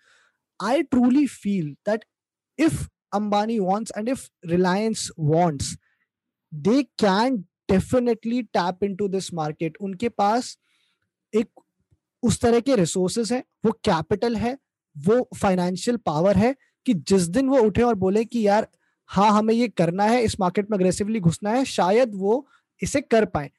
I 0.60 0.82
truly 0.82 1.26
feel 1.26 1.74
that 1.88 2.04
if 2.58 2.82
Ambani 3.14 3.58
wants 3.58 3.92
and 3.98 4.08
if 4.08 4.28
Reliance 4.46 5.10
wants 5.18 5.76
they 6.52 6.82
can 6.82 7.44
definitely 7.70 8.42
tap 8.42 8.84
in 8.84 8.94
to 8.96 9.08
this 9.08 9.32
market 9.34 9.76
उनके 9.80 10.08
पास 10.08 10.58
एक 11.34 11.60
उस 12.22 12.40
तरह 12.40 12.60
के 12.60 12.76
रिसोर्सेज 12.76 13.32
है, 13.32 13.44
वो 13.64 13.72
कैपिटल 13.84 14.36
है, 14.36 14.58
वो 14.96 15.28
फाइनेंशियल 15.36 15.96
पावर 15.96 16.36
है 16.36 16.54
कि 16.86 16.94
जिस 16.94 17.22
दिन 17.22 17.48
वो 17.48 17.58
उठे 17.58 17.82
और 17.82 17.94
बोले 17.94 18.24
कि 18.24 18.46
यार 18.46 18.68
हाँ 19.08 19.30
हमें 19.30 19.54
ये 19.54 19.68
करना 19.68 20.04
है, 20.04 20.22
इस 20.22 20.40
मार्केट 20.40 20.70
में 20.70 20.76
अग्रेसिवली 20.78 21.20
घुसना 21.20 21.50
है, 21.50 21.64
शायद 21.64 22.12
वो 22.14 22.46
इसे 22.82 23.00
कर 23.00 23.24
पाए। 23.24 23.50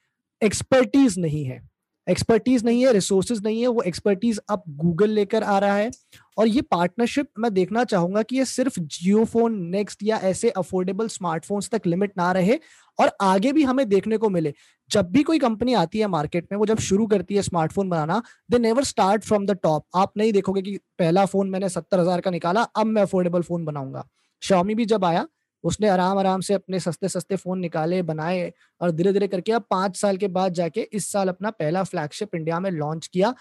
एक्सपर्टीज 0.42 1.18
नहीं 1.18 1.44
है। 1.44 1.71
एक्सपर्टीज 2.06 2.64
नहीं 2.64 2.84
है 2.84 2.92
रिसोर्सेज 2.92 3.40
नहीं 3.44 3.60
है, 3.60 3.66
वो 3.68 3.82
एक्सपर्टीज 3.82 4.40
अब 4.50 4.62
गूगल 4.76 5.10
लेकर 5.10 5.42
आ 5.44 5.58
रहा 5.58 5.76
है। 5.76 5.90
और 6.38 6.48
ये 6.48 6.60
पार्टनरशिप 6.62 7.28
मैं 7.38 7.52
देखना 7.54 7.84
चाहूँगा 7.84 8.22
कि 8.22 8.36
ये 8.36 8.44
सिर्फ़ 8.44 8.78
जियो 8.80 9.24
फ़ोन 9.24 9.54
नेक्स्ट 9.70 10.02
या 10.02 10.16
ऐसे 10.24 10.50
अफोर्डेबल 10.52 11.08
स्मार्टफोन्स 11.08 11.68
तक 11.70 11.86
लिमिट 11.86 12.12
ना 12.18 12.30
रहे 12.32 12.58
और 12.98 13.10
आगे 13.22 13.52
भी 13.52 13.62
हमें 13.62 13.88
देखने 13.88 14.16
को 14.16 14.28
मिले। 14.30 14.52
जब 14.90 15.10
भी 15.12 15.22
कोई 15.22 15.38
कंपनी 15.38 15.74
आती 15.74 15.98
है 15.98 16.06
मार्केट 16.08 16.46
में, 16.52 16.58
वो 16.58 16.66
जब 16.66 16.78
शुरू 16.80 17.06
करती 17.06 17.34
है 17.34 17.42
smartphone 17.42 17.88
banana 17.88 18.22
they 18.50 18.58
never 18.58 18.84
start 18.84 19.24
from 19.24 19.46
the 19.46 19.58
top 19.62 19.84
आप 19.94 20.12
नहीं 20.16 20.32
देखोगे 20.32 20.62
कि 20.62 20.76
पहला 20.98 21.24
फ़ोन 21.26 21.50
मैंने 21.50 21.68
सत्तर 21.68 22.00
हज़ार 22.00 22.20
का 22.20 22.30
निकाला, 22.30 22.62
अब 22.62 22.86
मैं 22.86 23.02
अफोर्डेबल 23.02 23.42
फ़ोन 23.42 23.64
बनाऊँगा। 23.64 24.06
शॉमी 24.42 24.74
भी 24.74 24.84
जब 24.86 25.04
आया 25.04 25.26
उसने 25.64 25.88
आराम 25.88 26.18
आराम 26.18 26.40
से 26.40 26.54
अपने 26.54 26.80
सस्ते 26.80 27.08
सस्ते 27.08 27.36
फ़ोन 27.36 27.58
निकाले 27.58 28.02
बनाए 28.02 28.52
और 28.80 28.90
धीरे 28.90 29.12
धीरे 29.12 29.28
करके 29.28 29.52
अब 29.52 29.64
पाँच 29.70 29.96
साल 29.96 30.16
के 30.16 30.28
बाद 30.28 30.52
जाके 30.52 30.80
इस 30.92 31.12
साल 31.12 31.28
अपना 31.28 31.50
पहला 31.50 31.82
फ्लैगशिप 31.82 32.34
इंडिया 32.34 32.60
में 32.60 32.70
लॉन्च 32.70 33.06
किया 33.06 33.34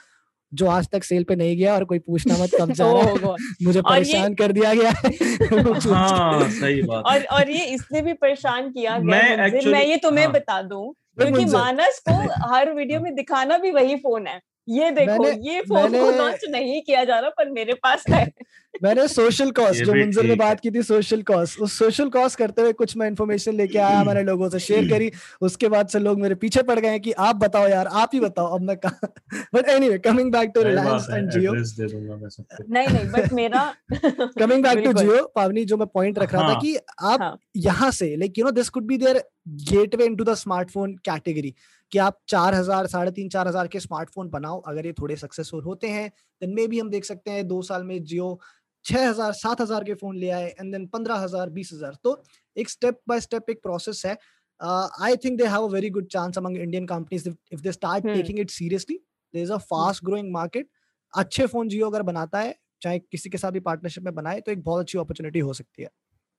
जो 0.54 0.68
आज 0.68 0.88
तक 0.90 1.04
सेल 1.04 1.24
पे 1.24 1.36
नहीं 1.36 1.58
गया 1.58 1.74
और 1.74 1.84
कोई 1.86 2.00
पूछना 2.00 2.38
मत 2.38 2.50
कब 2.62 2.72
जा 2.72 2.92
रहा 2.94 3.04
है। 3.04 3.36
मुझे 3.64 3.82
परेशान 3.82 4.34
कर 4.34 4.52
दिया 4.52 4.74
गया। 4.74 4.92
हाँ, 5.94 6.50
सही 6.50 6.82
बात। 6.82 7.04
और 7.06 7.24
और 7.24 7.50
ये 7.50 7.66
इसलिए 7.66 8.02
भी 8.02 8.14
परेशान 8.14 8.72
किया 8.72 8.98
गया 8.98 9.38
मैं, 9.38 9.38
मैं 9.72 9.86
ये 9.86 9.98
तुम्हें 9.98 10.26
हाँ, 10.26 10.34
बता 10.34 10.62
दूँ 10.62 10.94
क्योंकि 11.20 11.46
मानस 11.46 12.02
को 12.10 12.14
हर 12.54 12.74
वीडियो 12.74 13.00
में 13.00 13.16
दिखाना 13.16 13.58
भी 13.58 13.72
वही 13.72 13.96
फ़ोन 13.96 14.28
है। 14.28 14.40
ये 14.72 14.90
देखो 14.92 15.28
ये 15.44 15.62
फ़ोन 15.62 15.92
को 15.92 16.10
लॉन्च 16.12 16.46
नहीं 16.50 16.82
किया 16.82 17.04
जा 17.04 17.20
रहा 17.20 17.30
पर 17.30 17.50
मेरे 17.50 17.74
पास 17.84 18.04
है। 18.10 18.26
मैंने 18.84 19.08
सोशल 19.08 19.52
कॉस्ट 19.52 19.84
जो 19.84 19.94
मुंजर 19.94 20.24
ने 20.24 20.36
बात 20.36 20.60
की 20.60 20.72
थी 20.72 20.82
सोशल 20.84 21.22
कॉस्ट 21.22 21.60
उस 21.62 21.78
सोशल 21.80 22.10
कॉस्ट 22.10 22.38
करते 22.38 22.62
हुए 22.62 22.74
कुछ 22.74 22.96
मैं 22.98 23.08
इन्फॉर्मेशन 23.08 23.54
लेके 23.54 23.80
आया 23.80 24.04
मैंने 24.08 24.24
लोगों 24.24 24.50
से 24.50 24.60
शेयर 24.60 24.88
करी 24.90 25.12
उसके 25.42 25.70
बाद 25.70 25.88
से 25.88 26.00
लोग 26.00 26.20
मेरे 26.20 26.36
पीछे 26.36 26.64
पड़ 26.64 26.80
गए 26.80 27.00
कि 27.00 27.12
आप 27.22 27.36
बताओ 27.36 27.68
यार 27.68 27.88
आप 27.94 28.12
ही 28.14 28.20
बताओ 28.20 28.56
अब 28.56 28.62
मैं 28.62 28.78
कहा 28.78 29.08
but 29.56 29.70
anyway 29.70 29.98
coming 30.00 30.32
back 30.32 30.52
to 30.56 30.62
Reliance 30.62 31.08
and 31.12 31.30
Jio 31.32 31.54
नहीं 31.54 32.88
नहीं 32.88 33.06
बट 33.12 33.34
मेरा 33.34 33.66
कमिंग 33.94 34.64
बैक 34.64 34.84
टू 34.86 34.94
जियो 34.94 35.26
पावनी 35.36 35.66
जो 35.66 35.78
मैं 35.78 35.88
पॉइंट 35.94 36.20
रख 36.20 36.34
रहा 36.34 36.44
था 36.44 36.48
हाँ। 36.48 36.60
कि 36.62 36.76
आप 37.02 37.22
हाँ। 37.22 37.38
यहाँ 37.58 37.92
से 37.92 38.16
like 38.16 38.40
you 38.40 38.46
know 38.46 38.52
this 38.52 38.70
could 38.70 38.86
be 38.86 38.98
their 38.98 39.24
gateway 39.48 40.06
into 40.06 40.24
the 40.24 40.34
smartphone 40.36 40.94
category 41.06 41.54
कि 41.92 42.00
आप 42.00 42.18
चार 42.30 42.56
हज़ार 42.56 42.88
साढ़े 42.88 43.12
तीन 43.12 43.30
चार 43.30 43.48
हज़ार 43.48 43.68
के 43.68 43.80
स्मार्टफ़ोन 43.80 44.30
बनाओ 44.30 44.60
अगर 44.68 44.86
ये 44.86 44.94
थोड़े 45.00 45.16
सक्सेसफुल 45.18 45.64
होते 45.64 45.88
हैं 45.90 46.10
देन 46.42 46.54
मे 46.56 46.68
भी 46.68 46.80
हम 46.80 46.90
देख 46.90 47.06
सकते 47.06 47.32
हैं 47.32 47.48
दो 47.48 47.62
साल 47.64 47.84
में 47.84 48.04
जियो 48.04 48.40
छह 48.86 49.08
हज़ार 49.10 49.32
सात 49.36 49.62
हज़ार 49.62 49.84
के 49.84 49.94
फ़ोन 49.96 50.18
ले 50.18 50.30
आए 50.32 50.48
एंड 50.50 50.72
देन 50.72 50.86
पंद्रह 50.88 51.16
हज़ार 51.20 51.50
बीस 51.50 51.70
हज़ार। 51.74 51.98
तो 52.04 52.22
एक 52.58 52.70
स्टेप 52.70 53.00
बाय 53.08 53.20
स्टेप 53.22 53.50
एक 53.50 53.62
प्रोसेस 53.64 54.02
है। 54.06 54.18
I 54.62 55.16
think 55.18 55.38
they 55.38 55.46
have 55.48 55.64
a 55.64 55.70
very 55.70 55.90
good 55.90 56.08
chance 56.10 56.38
among 56.38 56.58
Indian 56.58 56.86
companies 56.88 57.30
if 57.30 57.62
they 57.62 57.72
start 57.72 58.08
taking 58.08 58.40
it 58.40 58.50
seriously 58.52 58.96
there 59.34 59.44
is 59.44 59.54
a 59.54 59.58
fast 59.70 60.06
growing 60.06 60.32
market 60.34 60.68
अच्छे 61.14 61.46
फ़ोन 61.48 61.70
जियो 61.70 61.90
अगर 61.90 62.02
बनाता 62.04 62.40
है 62.40 62.56
चाहे 62.82 63.00
किसी 63.00 63.30
के 63.30 63.38
साथ 63.38 63.52
भी 63.52 63.60
पार्टनरशिप 63.62 64.04
में 64.04 64.14
बनाए 64.16 64.40
तो 64.42 64.52
एक 64.52 64.64
बहुत 64.64 64.82
अच्छी 64.82 64.98
अपॉर्चुनिटी 64.98 65.40
हो 65.40 65.54
सकती 65.54 65.82
है। 65.82 65.90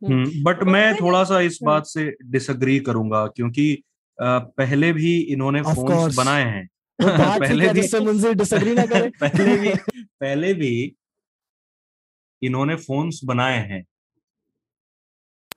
बट 0.02 0.58
hmm. 0.58 0.68
मैं 0.68 0.94
थोड़ा 0.96 1.22
सा 1.24 1.40
इस 1.40 1.58
बात 1.62 1.86
से 1.86 2.04
डिसएग्री 2.26 2.78
करूँगा 2.80 3.26
क्योंकि 3.26 3.66
पहले 4.24 4.92
भी 4.92 5.20
इन्होंने 5.20 5.62
फ़ोन 5.62 6.14
बनाए 6.16 6.44
हैं। 6.44 6.68
पहले 7.40 7.68
भी 7.68 7.80
डिसएग्री 8.34 8.74
ना 8.74 8.86
करें। 8.86 9.10
पहले 9.20 9.56
भी 9.56 9.74
पहले 9.96 10.54
भी 10.54 10.96
इन्होंने 12.42 12.76
फोन्स 12.76 13.20
बनाए 13.24 13.58
हैं। 13.58 13.84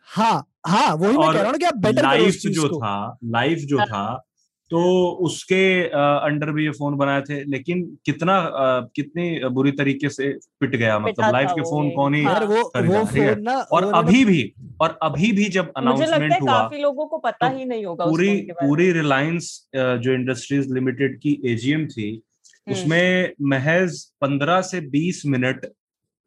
हाँ 0.03 0.51
हाँ 0.67 0.95
वही 0.95 1.17
मैं 1.17 1.33
कह 1.33 1.41
रहा 1.41 1.51
हूँ 1.51 1.57
कि 1.57 1.65
आप 1.65 1.75
बेटर 1.75 2.03
लाइफ 2.03 2.33
जो 2.33 2.77
था 2.77 3.17
लाइफ 3.23 3.59
जो 3.59 3.77
हाँ. 3.77 3.87
था 3.87 4.23
तो 4.71 4.81
उसके 5.21 5.65
अंडर 5.87 6.51
भी 6.51 6.63
ये 6.65 6.71
फ़ोन 6.71 6.95
बनाए 6.97 7.21
थे 7.21 7.43
लेकिन 7.45 7.83
कितना 8.05 8.37
कितनी 8.95 9.27
बुरी 9.49 9.71
तरीके 9.71 10.09
से 10.09 10.29
पिट 10.59 10.75
गया 10.75 10.97
मतलब 10.99 11.31
लाइफ 11.33 11.49
के 11.49 11.61
फ़ोन 11.61 11.89
कौन 11.89 12.15
ही 12.15 12.23
हाँ, 12.23 12.39
वो, 12.39 12.55
वो 12.55 13.03
फ़ोन 13.05 13.41
ना 13.41 13.55
और 13.71 13.85
वो 13.85 13.91
अभी 13.91 14.23
भी 14.25 14.53
और 14.81 14.97
अभी 15.03 15.31
भी 15.31 15.45
जब 15.49 15.71
अनाउंसमेंट 15.77 16.41
हुआ 16.41 16.51
काफ़ी 16.53 16.81
लोगों 16.81 17.05
को 17.05 17.17
पता 17.17 17.49
तो 17.49 17.57
ही 17.57 17.65
नहीं 17.65 17.85
होगा 17.85 18.05
पूरी 18.05 18.35
पूरी 18.53 18.91
रिलायंस 18.91 19.51
जो 19.75 20.13
इंडस्ट्रीज़ 20.13 20.73
लिमिटेड 20.73 21.19
की 21.19 21.39
एजीएम 21.45 21.87
थी 21.87 22.09
हम्म। 22.67 22.73
उसमें 22.73 23.33
महज 23.49 24.03
पंद्रह 24.21 24.61
से 24.63 24.81
बीस 24.89 25.25
मिनट 25.25 25.65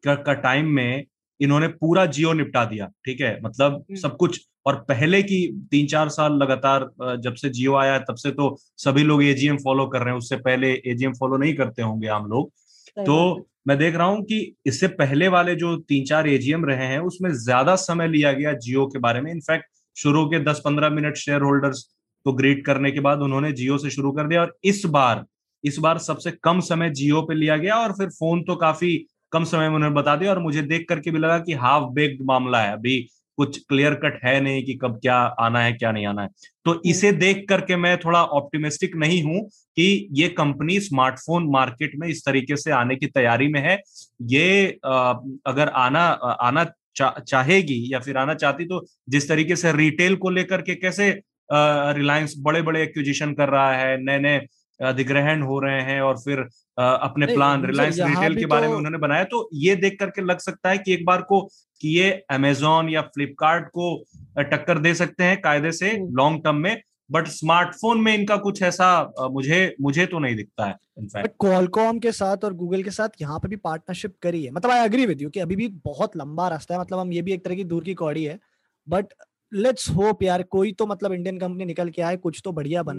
का, 0.03 0.15
का 0.15 0.33
टाइम 0.33 0.67
में 0.69 1.05
इन्होंने 1.39 1.67
पूरा 1.69 2.05
जियो 2.07 2.33
निपटा 2.33 2.63
दिया 2.65 2.85
ठीक 3.05 3.21
है? 3.21 3.39
मतलब 3.41 3.73
हम्म। 3.73 3.95
सब 3.95 4.15
कुछ 4.17 4.39
और 4.65 4.75
पहले 4.89 5.21
की 5.23 5.45
तीन 5.71 5.87
चार 5.87 6.09
साल 6.09 6.33
लगातार 6.33 6.89
जब 7.17 7.33
से 7.33 7.49
जियो 7.49 7.75
आया 7.75 7.93
है 7.93 7.99
तब 7.99 8.15
से 8.15 8.31
तो 8.31 8.55
सभी 8.77 9.03
लोग 9.03 9.23
एजीएम 9.23 9.57
फॉलो 9.57 9.85
कर 9.87 10.01
रहे 10.01 10.13
हैं 10.13 10.17
उससे 10.17 10.35
पहले 10.39 10.71
एजीएम 10.85 11.13
फॉलो 11.13 11.37
नहीं 11.37 11.53
करते 11.55 11.81
होंगे 11.81 12.07
आम 12.09 12.25
लोग। 12.27 12.49
तो 12.97 13.45
मैं 13.67 13.77
देख 13.77 13.95
रहा 13.95 14.07
हूँ 14.07 14.23
कि 14.23 14.55
इससे 14.65 14.87
पहले 14.95 15.27
वाले 15.27 15.55
जो 15.55 15.75
तीन 15.89 16.05
चार 16.05 16.27
एजीएम 16.27 16.65
रहे 16.65 16.85
हैं 16.85 16.99
उसमें 17.01 17.31
ज़्यादा 17.35 17.75
समय 17.77 18.07
लिया 18.07 18.31
गया 18.33 18.53
जियो 18.55 18.85
के 18.87 18.99
बारे 18.99 19.21
में। 19.21 19.31
इनफैक्ट 19.31 19.65
शुरू 19.97 20.25
के 20.25 20.39
दस 20.43 20.61
पंद्रह 20.65 20.89
मिनट 20.89 21.17
शेयर 21.17 21.41
होल्डर्स 21.41 21.83
को 22.25 22.33
ग्रीट 22.33 22.65
करने 22.65 22.91
के 22.91 22.99
बाद 22.99 23.19
उन्होंने 23.19 23.51
जियो 23.51 23.77
से 23.77 23.89
शुरू 23.89 24.11
कर 24.11 24.27
दिया 24.27 24.41
और 24.41 24.57
इस 24.63 24.81
बार 24.87 25.25
इस 25.63 25.77
बार 25.79 25.97
सबसे 25.97 26.31
कम 26.43 26.59
समय 26.61 26.89
जियो 26.89 27.21
पे 27.21 27.35
लिया 27.35 27.57
गया 27.57 27.75
और 27.75 27.91
फिर 27.91 28.09
फ़ोन 28.09 28.43
तो 28.43 28.55
काफ़ी 28.55 28.95
कम 29.31 29.43
समय 29.43 29.69
में 29.69 29.75
उन्होंने 29.75 29.95
बता 29.95 30.15
दिया 30.15 30.31
और 30.31 30.39
मुझे 30.39 30.61
देख 30.61 30.85
करके 30.89 31.11
भी 31.11 31.19
लगा 31.19 31.37
कि 31.39 31.53
हाफ़ 31.55 31.83
बेग्ड 31.93 32.25
मामला 32.25 32.61
है। 32.61 32.73
अभी 32.73 32.99
कुछ 33.37 33.57
क्लियर 33.69 33.93
कट 33.95 34.19
है 34.25 34.39
नहीं 34.41 34.63
कि 34.63 34.73
कब 34.75 34.97
क्या 35.01 35.15
आना 35.15 35.59
है 35.63 35.73
क्या 35.73 35.91
नहीं 35.91 36.05
आना 36.05 36.21
है। 36.21 36.29
तो 36.65 36.71
हम्म। 36.71 36.89
इसे 36.89 37.11
देख 37.11 37.45
करके 37.49 37.75
मैं 37.75 37.97
थोड़ा 37.97 38.23
ऑप्टिमिस्टिक 38.23 38.95
नहीं 38.95 39.21
हूँ 39.23 39.41
कि 39.77 40.07
ये 40.13 40.27
कंपनी 40.29 40.79
स्मार्टफ़ोन 40.79 41.47
मार्केट 41.51 41.91
में 41.95 42.07
इस 42.07 42.25
तरीके 42.25 42.55
से 42.55 42.71
आने 42.71 42.95
की 42.95 43.07
तैयारी 43.07 43.47
में 43.47 43.59
है। 43.61 43.79
ये 44.21 44.67
अगर 44.83 45.69
आना 45.75 46.05
आना 46.41 46.65
चा, 46.95 47.09
चाहेगी 47.27 47.93
या 47.93 47.99
फिर 47.99 48.17
आना 48.17 48.33
चाहती 48.33 48.65
तो 48.65 48.85
जिस 49.09 49.29
तरीके 49.29 49.55
से 49.55 49.71
रिटेल 49.73 50.15
को 50.15 50.29
लेकर 50.29 50.61
के 50.61 50.75
कैसे 50.75 51.09
रिलायंस 51.51 52.33
बड़े 52.39 52.61
बड़े 52.61 52.81
एक्विजिशन 52.83 53.33
कर 53.33 53.49
रहा 53.49 53.73
है 53.73 53.97
नए 54.03 54.19
नए 54.19 54.39
अधिग्रहण 54.79 55.41
हो 55.41 55.59
रहे 55.59 55.81
हैं 55.81 56.01
और 56.01 56.17
फिर 56.17 56.39
अपने 56.77 57.25
प्लान 57.25 57.65
रिलायंस 57.65 57.99
रिटेल 57.99 58.35
के 58.35 58.45
बारे 58.45 58.67
में 58.67 58.71
तो 58.71 58.77
उन्होंने 58.77 58.97
बनाया 58.97 59.23
तो 59.25 59.47
ये 59.55 59.75
देख 59.77 59.97
करके 59.99 60.21
लग 60.23 60.39
सकता 60.39 60.69
है 60.69 60.77
कि 60.77 60.93
एक 60.93 61.05
बार 61.05 61.21
को 61.23 61.41
कि 61.81 61.89
ये 61.89 62.11
अमेजोन 62.31 62.89
या 62.89 63.01
फ्लिपकार्ट 63.09 63.67
को 63.69 63.95
टक्कर 64.39 64.79
दे 64.79 64.93
सकते 64.95 65.23
हैं 65.23 65.41
कायदे 65.41 65.71
से 65.73 65.91
लॉन्ग 65.91 66.21
हम्म। 66.27 66.41
टर्म 66.41 66.55
में 66.57 66.81
बट 67.09 67.27
स्मार्टफ़ोन 67.29 68.01
में 68.01 68.13
इनका 68.13 68.35
कुछ 68.39 68.61
ऐसा 68.61 68.89
मुझे 69.31 69.75
मुझे 69.81 70.05
तो 70.05 70.19
नहीं 70.19 70.35
दिखता 70.35 70.65
है 70.65 70.75
इनफैक्ट 70.99 71.33
क्वालकॉम 71.39 71.99
के 71.99 72.11
साथ 72.11 72.43
और 72.43 72.53
गूगल 72.55 72.83
के 72.83 72.91
साथ 72.91 73.21
यहाँ 73.21 73.39
पे 73.39 73.47
भी 73.47 73.55
पार्टनरशिप 73.61 74.15
करी 74.21 74.43
है 74.45 74.51
मतलब 74.51 74.71
आई 74.71 74.85
एग्री 74.85 75.05
विद 75.05 75.21
यू 75.21 75.29
कि 75.29 75.39
अभी 75.39 75.55
भी 75.55 75.67
बहुत 75.85 76.17
लंबा 76.17 76.47
रास्ता 76.47 76.73
है 76.73 76.79
मतलब 76.79 76.99
हम 76.99 77.13
ये 77.13 77.21
भी 77.21 77.33
एक 77.33 77.43
तरह 77.45 77.55
की 77.55 77.63
दूर 77.65 77.83
की 77.83 77.93
कौड़ी 77.95 78.23
है 78.23 78.39
बट 78.87 79.13
लेट्स 79.51 79.89
होप 79.89 80.23
यार 80.23 80.43
कोई 80.49 80.71
तो 80.73 80.85
मतलब 80.85 81.13
इंडियन 81.13 81.39
कंपनी 81.39 81.65
निकल 81.65 81.89
के 81.89 82.01
आए 82.01 82.17
कुछ 82.19 82.41
तो 82.45 82.51
बढ़िया 82.51 82.79
हम्म। 82.81 82.89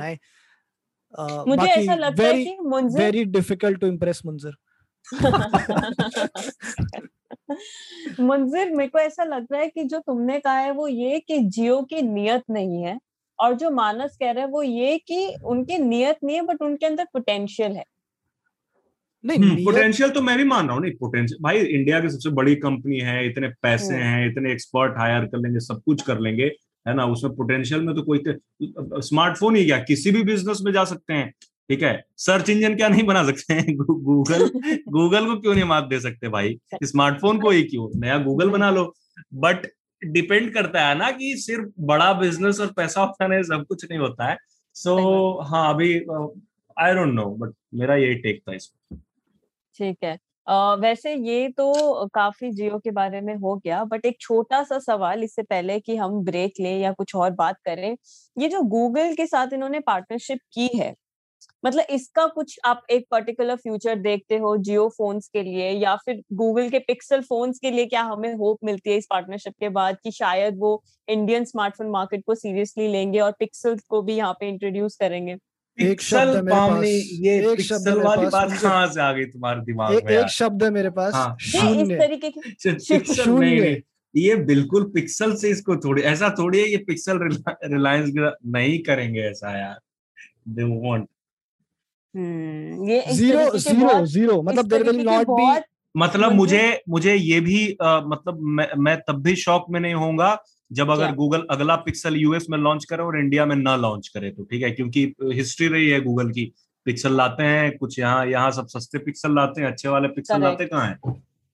मुझे 1.19 1.67
ऐसा 1.67 1.95
लगता 1.95 2.25
है 2.25 2.45
कि 2.45 2.57
Munzir 2.63 2.99
very 2.99 3.25
difficult 3.27 3.81
to 3.81 3.87
impress 3.87 4.23
Munzir 4.27 4.55
Munzir 8.21 8.71
मेरे 8.71 8.89
को 8.89 8.99
ऐसा 8.99 9.25
लग 9.25 9.47
रहा 9.53 9.61
है 9.61 9.69
कि 9.69 9.85
जो 9.85 9.99
तुमने 9.99 10.39
कहा 10.41 10.59
है 10.59 10.71
वो 10.73 10.89
ये 10.89 11.19
कि 11.21 11.39
जियो 11.49 11.81
की 11.85 12.03
नियत 12.05 12.43
नहीं 12.51 12.83
है 12.83 12.99
और 13.39 13.55
जो 13.55 13.71
मानस 13.71 14.17
कह 14.21 14.31
रहा 14.31 14.45
है 14.45 14.51
वो 14.51 14.63
ये 14.63 14.97
कि 15.07 15.27
उनकी 15.45 15.79
नियत 15.79 16.19
नहीं 16.25 16.37
है 16.37 16.43
बट 16.45 16.63
उनके 16.63 16.87
अंदर 16.87 17.05
पोटेंशियल 17.05 17.73
है 17.73 17.85
नहीं 19.25 19.65
पोटेंशियल 19.65 20.09
हम्म, 20.09 20.15
तो 20.15 20.23
मैं 20.23 20.37
भी 20.39 20.45
मान 20.45 20.67
रहा 20.67 20.75
हूँ 20.75 20.83
नहीं 20.83 20.93
पोटेंशियल 20.95 21.39
भाई 21.43 21.59
इंडिया 21.59 22.01
की 22.01 22.09
सबसे 22.09 22.31
बड़ी 22.33 22.55
कंपनी 22.57 23.01
है 23.01 23.25
इतने 23.27 23.49
पैसे 23.63 23.95
हम्म। 23.95 24.05
हैं 24.05 24.27
इतने 24.27 24.53
एक्सपर्ट 24.53 24.99
हायर 24.99 25.25
कर 25.25 25.39
लेंगे 25.39 25.61
सब 25.61 25.83
कुछ 25.85 26.03
कर 26.03 26.21
लेंगे 26.21 26.51
है 26.89 26.95
ना? 26.95 27.05
उसमें 27.05 27.37
पोटेंशियल 27.37 27.81
में 27.81 27.95
तो 27.95 28.03
कोई 28.03 28.23
स्मार्टफ़ोन 29.01 29.57
ही 29.57 29.65
क्या? 29.65 29.79
किसी 29.79 30.11
भी 30.11 30.23
बिज़नेस 30.23 30.59
में 30.63 30.73
जा 30.73 30.85
सकते 30.85 31.15
हैं। 31.15 31.35
ठीक 31.69 31.83
है? 31.83 32.05
सर्च 32.17 32.51
इंजन 32.51 32.75
क्या 32.77 32.89
नहीं 32.89 33.03
बना 33.03 33.25
सकते 33.25 33.55
हैं? 33.55 33.77
गूगल 33.77 34.51
गूगल 34.89 35.27
को 35.35 35.41
क्यों 35.41 35.55
नहीं 35.55 35.65
मात 35.65 35.85
दे 35.85 36.01
सकते 36.01 36.29
भाई? 36.29 36.61
स्मार्टफ़ोन 36.83 37.41
को 37.41 37.51
ही 37.51 37.63
क्यों? 37.63 38.01
नया 38.01 38.19
गूगल 38.19 38.51
बना 38.51 38.71
लो। 38.71 38.95
बट 39.35 39.67
डिपेंड 40.05 40.55
करता 40.55 40.89
है 40.89 40.99
ना 40.99 41.11
कि 41.11 41.35
सिर्फ़ 41.37 41.71
बड़ा 41.81 42.13
बिज़नेस 42.13 42.61
और 42.61 42.67
पैसा 42.67 43.05
उठाने 43.05 43.43
सब 43.45 43.67
कुछ 43.69 43.85
नहीं 43.91 43.99
होता 43.99 44.29
है। 44.29 44.37
सो 44.75 44.97
so, 44.97 45.51
हाँ 45.51 45.75
अभी 45.75 45.95
आई 46.79 46.95
डोंट 46.95 47.15
नो 47.15 47.25
बट 47.27 47.55
मेरा 47.75 47.97
यही 47.97 48.15
टेक 48.15 48.43
था 48.49 48.55
इसमें। 48.55 49.01
ठीक 49.79 49.99
है। 50.05 50.19
वैसे 50.81 51.15
ये 51.17 51.49
तो 51.51 52.07
काफ़ी 52.15 52.51
जियो 52.53 52.79
के 52.81 52.91
बारे 52.93 53.21
में 53.21 53.35
हो 53.37 53.55
गया, 53.57 53.83
बट 53.85 54.07
एक 54.07 54.17
छोटा 54.21 54.63
सा 54.65 54.79
सवाल 54.81 55.23
इससे 55.25 55.43
पहले 55.45 55.79
कि 55.81 55.97
हम 55.97 56.23
ब्रेक 56.25 56.53
लें 56.61 56.79
या 56.79 56.93
कुछ 56.95 57.15
और 57.17 57.31
बात 57.35 57.57
करें, 57.67 57.97
ये 58.37 58.49
जो 58.49 58.63
गूगल 58.71 59.15
के 59.17 59.27
साथ 59.27 59.53
इन्होंने 59.55 59.81
पार्टनरशिप 59.83 60.39
की 60.55 60.69
है 60.75 60.95
मतलब 61.65 61.87
इसका 61.91 62.27
कुछ 62.29 62.59
आप 62.67 62.83
एक 62.91 63.07
पर्टिकुलर 63.11 63.57
फ्यूचर 63.59 63.97
देखते 63.99 64.37
हो 64.39 64.57
जियो 64.59 64.89
फोन्स 64.91 65.29
के 65.29 65.43
लिए 65.43 65.71
या 65.73 65.95
फिर 65.99 66.23
गूगल 66.35 66.69
के 66.71 66.79
पिक्सल 66.81 67.23
फोन्स 67.25 67.59
के 67.59 67.71
लिए 67.71 67.87
क्या 67.87 68.03
हमें 68.05 68.33
होप 68.37 68.59
मिलती 68.65 68.91
है 68.91 68.97
इस 68.97 69.07
पार्टनरशिप 69.11 69.55
के 69.61 69.69
बाद 69.71 69.99
कि 70.05 70.11
शायद 70.13 70.59
वो 70.61 70.83
इंडियन 71.09 71.45
स्मार्टफ़ोन 71.47 71.91
मार्केट 71.91 72.25
को 72.27 72.35
सीरियसली 72.37 72.89
लेंगे 72.89 73.21
और 73.21 73.33
पिक्सल 73.41 73.77
को 73.89 74.03
भी 74.03 74.17
यहाँ 74.17 74.33
पे 74.41 74.49
इंट्रोड्यूस 74.49 74.97
करेंगे? 74.99 75.37
एक 75.79 76.01
शब्द 76.03 76.35
मेरे 76.37 76.51
पास। 76.51 76.85
ये 76.85 77.53
एक 77.53 77.61
शब्द 77.61 77.89
वाली 78.05 78.27
बात 78.27 78.53
कहाँ 78.63 78.87
से 78.87 79.01
आ 79.01 79.13
गई 79.13 79.25
तुम्हारे 79.25 79.61
दिमाग 79.61 79.93
में 79.93 80.13
एक 80.13 80.29
शब्द 80.31 80.63
है 80.65 80.71
मेरे 80.71 80.91
पास। 80.91 81.15
हाँ। 81.15 81.37
इस 81.41 81.89
तरीके 81.91 82.31
ये 84.15 84.35
बिल्कुल 84.37 84.85
पिक्सल 84.95 85.35
से 85.37 85.51
इसको 85.51 85.77
थोड़ी 85.77 86.03
ऐसा 86.03 86.29
थोड़ी 86.39 86.59
है 86.61 86.69
ये 86.69 86.77
पिक्सल 86.87 87.19
रिलायंस 87.23 88.13
नहीं 88.47 88.79
करेंगे 88.83 89.21
ऐसा 89.21 89.59
यार। 89.59 89.79
दे 90.49 90.63
वांट 90.65 91.07
ये 92.91 93.03
ज़ीरो 93.13 93.59
ज़ीरो 93.59 94.07
ज़ीरो। 94.07 94.41
मतलब 94.43 94.69
देयर 94.69 94.83
विल 94.83 95.01
नॉट 95.01 95.27
बी 95.31 95.61
मतलब 95.95 96.33
मुझे 96.33 96.63
मुझे 96.89 97.15
ये 97.15 97.41
भी 97.41 97.77
आ, 97.83 98.01
मतलब 98.01 98.41
मैं 98.41 98.69
मैं 98.79 98.97
तब 99.09 99.23
भी 99.23 99.35
शॉक 99.37 99.67
में 99.71 99.81
नहीं 99.81 99.95
होऊँगा 99.95 100.33
जब 100.73 100.91
अगर 100.91 101.15
गूगल 101.15 101.47
अगला 101.51 101.77
पिक्सल 101.77 102.17
यूएस 102.17 102.47
में 102.51 102.59
लॉन्च 102.59 102.85
करे 102.85 103.03
और 103.03 103.19
इंडिया 103.19 103.47
में 103.47 103.57
ना 103.57 103.77
लॉन्च 103.77 104.09
करे 104.09 104.31
तो 104.31 104.45
ठीक 104.45 104.63
है? 104.63 104.71
क्योंकि 104.71 105.15
हिस्ट्री 105.23 105.69
रही 105.69 105.89
है 105.91 106.01
गूगल 106.01 106.31
की। 106.31 106.53
पिक्सल 106.85 107.17
लाते 107.17 107.43
हैं 107.43 107.79
कुछ 107.79 107.99
यहाँ 107.99 108.27
यहाँ 108.27 108.51
सब 108.51 108.67
सस्ते 108.67 108.99
पिक्सल 108.99 109.35
लाते 109.35 109.61
हैं 109.61 109.69
अच्छे 109.69 109.89
वाले 109.89 110.09
पिक्सल 110.09 110.35
लाते 110.43 110.65
कहाँ 110.65 110.87
हैं? 110.87 110.99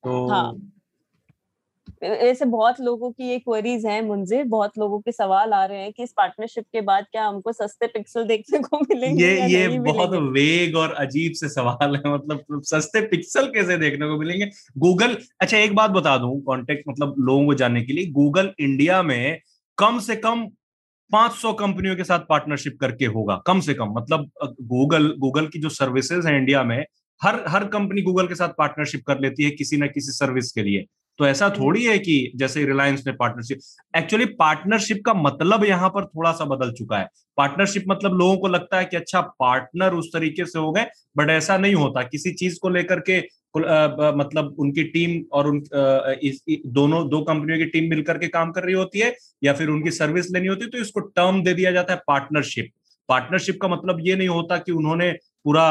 तो 0.04 0.28
हाँ. 0.28 0.54
ऐसे 2.02 2.44
बहुत 2.44 2.80
लोगों 2.80 3.10
की 3.10 3.28
ये 3.28 3.38
क्वेरीज 3.38 3.84
हैं 3.86 4.00
मुंजे 4.02 4.42
बहुत 4.44 4.78
लोगों 4.78 4.98
के 5.00 5.12
सवाल 5.12 5.52
आ 5.52 5.64
रहे 5.64 5.78
हैं 5.78 5.92
कि 5.92 6.02
इस 6.02 6.12
पार्टनरशिप 6.16 6.64
के 6.72 6.80
बाद 6.80 7.04
क्या 7.12 7.24
हमको 7.24 7.52
सस्ते 7.52 7.86
पिक्सल 7.86 8.24
देखने 8.24 8.58
को 8.58 8.78
मिलेंगे 8.80 9.24
ये 9.24 9.46
ये 9.48 9.78
बहुत 9.78 10.10
वेग 10.32 10.76
और 10.76 10.92
अजीब 10.96 11.32
से 11.32 11.48
सवाल 11.48 11.96
है 11.96 12.12
मतलब 12.14 12.62
सस्ते 12.64 13.00
पिक्सल 13.06 13.46
कैसे 13.46 13.76
देखने 13.76 14.06
को 14.06 14.18
मिलेंगे? 14.18 14.46
गूगल 14.78 15.16
अच्छा 15.40 15.58
एक 15.58 15.74
बात 15.74 15.90
बता 15.90 16.16
दूँ 16.18 16.40
कॉन्टेक्ट 16.42 16.84
मतलब 16.88 17.14
लोगों 17.20 17.46
को 17.46 17.54
जानने 17.54 17.82
के 17.82 17.92
लिए 17.92 18.06
गूगल 18.12 18.52
इंडिया 18.60 19.02
में 19.02 19.38
कम 19.78 19.98
से 20.00 20.16
कम 20.16 20.46
500 21.10 21.52
कंपनियों 21.52 21.96
के 21.96 22.04
साथ 22.04 22.20
पार्टनरशिप 22.28 22.76
करके 22.80 23.06
होगा 23.06 23.40
कम 23.46 23.60
से 23.60 23.74
कम। 23.74 23.92
मतलब 23.98 24.30
गूगल 24.64 25.08
गूगल 25.18 25.46
की 25.46 25.58
जो 25.60 25.68
सर्विसेज़ 25.70 26.28
है 26.28 26.36
इंडिया 26.36 26.62
में 26.64 26.78
हर 27.20 27.42
हर 27.48 27.64
कंपनी 27.68 28.02
गूगल 28.02 28.26
के 28.28 28.34
साथ 28.34 28.48
पार्टनरशिप 28.58 29.02
कर 29.06 29.20
लेती 29.20 29.44
है 29.44 29.50
किसी 29.52 29.76
ना 29.76 29.86
किसी 29.86 30.12
सर्विस 30.12 30.52
के 30.52 30.62
लिए। 30.62 30.84
तो 31.18 31.26
ऐसा 31.26 31.46
हम्म। 31.46 31.58
थोड़ी 31.58 31.84
है 31.84 31.98
कि 31.98 32.32
जैसे 32.36 32.64
रिलायंस 32.64 33.02
ने 33.06 33.12
पार्टनरशिप 33.12 33.58
एक्चुअली 33.96 34.24
पार्टनरशिप 34.40 35.02
का 35.06 35.14
मतलब 35.14 35.64
यहाँ 35.64 35.88
पर 35.88 36.04
थोड़ा 36.06 36.32
सा 36.32 36.44
बदल 36.44 36.72
चुका 36.72 36.98
है। 36.98 37.08
पार्टनरशिप 37.38 37.84
मतलब 37.88 38.18
लोगों 38.18 38.36
को 38.36 38.48
लगता 38.48 38.78
है 38.78 38.84
कि 38.84 38.96
अच्छा 38.96 39.20
पार्टनर 39.40 39.94
उस 39.94 40.10
तरीके 40.12 40.44
से 40.44 40.58
हो 40.58 40.72
गए 40.72 40.86
बट 41.16 41.30
ऐसा 41.30 41.56
नहीं 41.58 41.74
होता। 41.74 42.02
किसी 42.02 42.32
चीज़ 42.34 42.58
को 42.62 42.68
लेकर 42.68 43.00
के 43.10 43.18
मतलब 43.56 44.56
उनकी 44.58 44.82
टीम 44.84 45.20
और 45.32 45.46
उन 45.48 45.56
इस, 45.56 46.42
इस, 46.48 46.58
दोनों 46.66 47.08
दो 47.08 47.20
कंपनियों 47.20 47.58
की 47.58 47.64
टीम 47.64 47.88
मिलकर 47.90 48.18
के 48.18 48.28
काम 48.28 48.50
कर 48.52 48.64
रही 48.64 48.74
होती 48.74 48.98
है 48.98 49.14
या 49.44 49.52
फिर 49.52 49.68
उनकी 49.68 49.90
सर्विस 49.90 50.30
लेनी 50.32 50.46
होती 50.46 50.64
है 50.64 50.70
तो 50.70 50.78
इसको 50.78 51.00
टर्म 51.00 51.42
दे 51.42 51.54
दिया 51.54 51.70
जाता 51.72 51.94
है 51.94 52.00
पार्टनरशिप 52.06 52.70
पार्टनरशिप 53.08 53.58
का 53.62 53.68
मतलब 53.68 53.98
ये 54.00 54.16
नहीं 54.16 54.28
होता 54.28 54.56
कि 54.56 54.72
उन्होंने 54.72 55.10
पूरा 55.46 55.62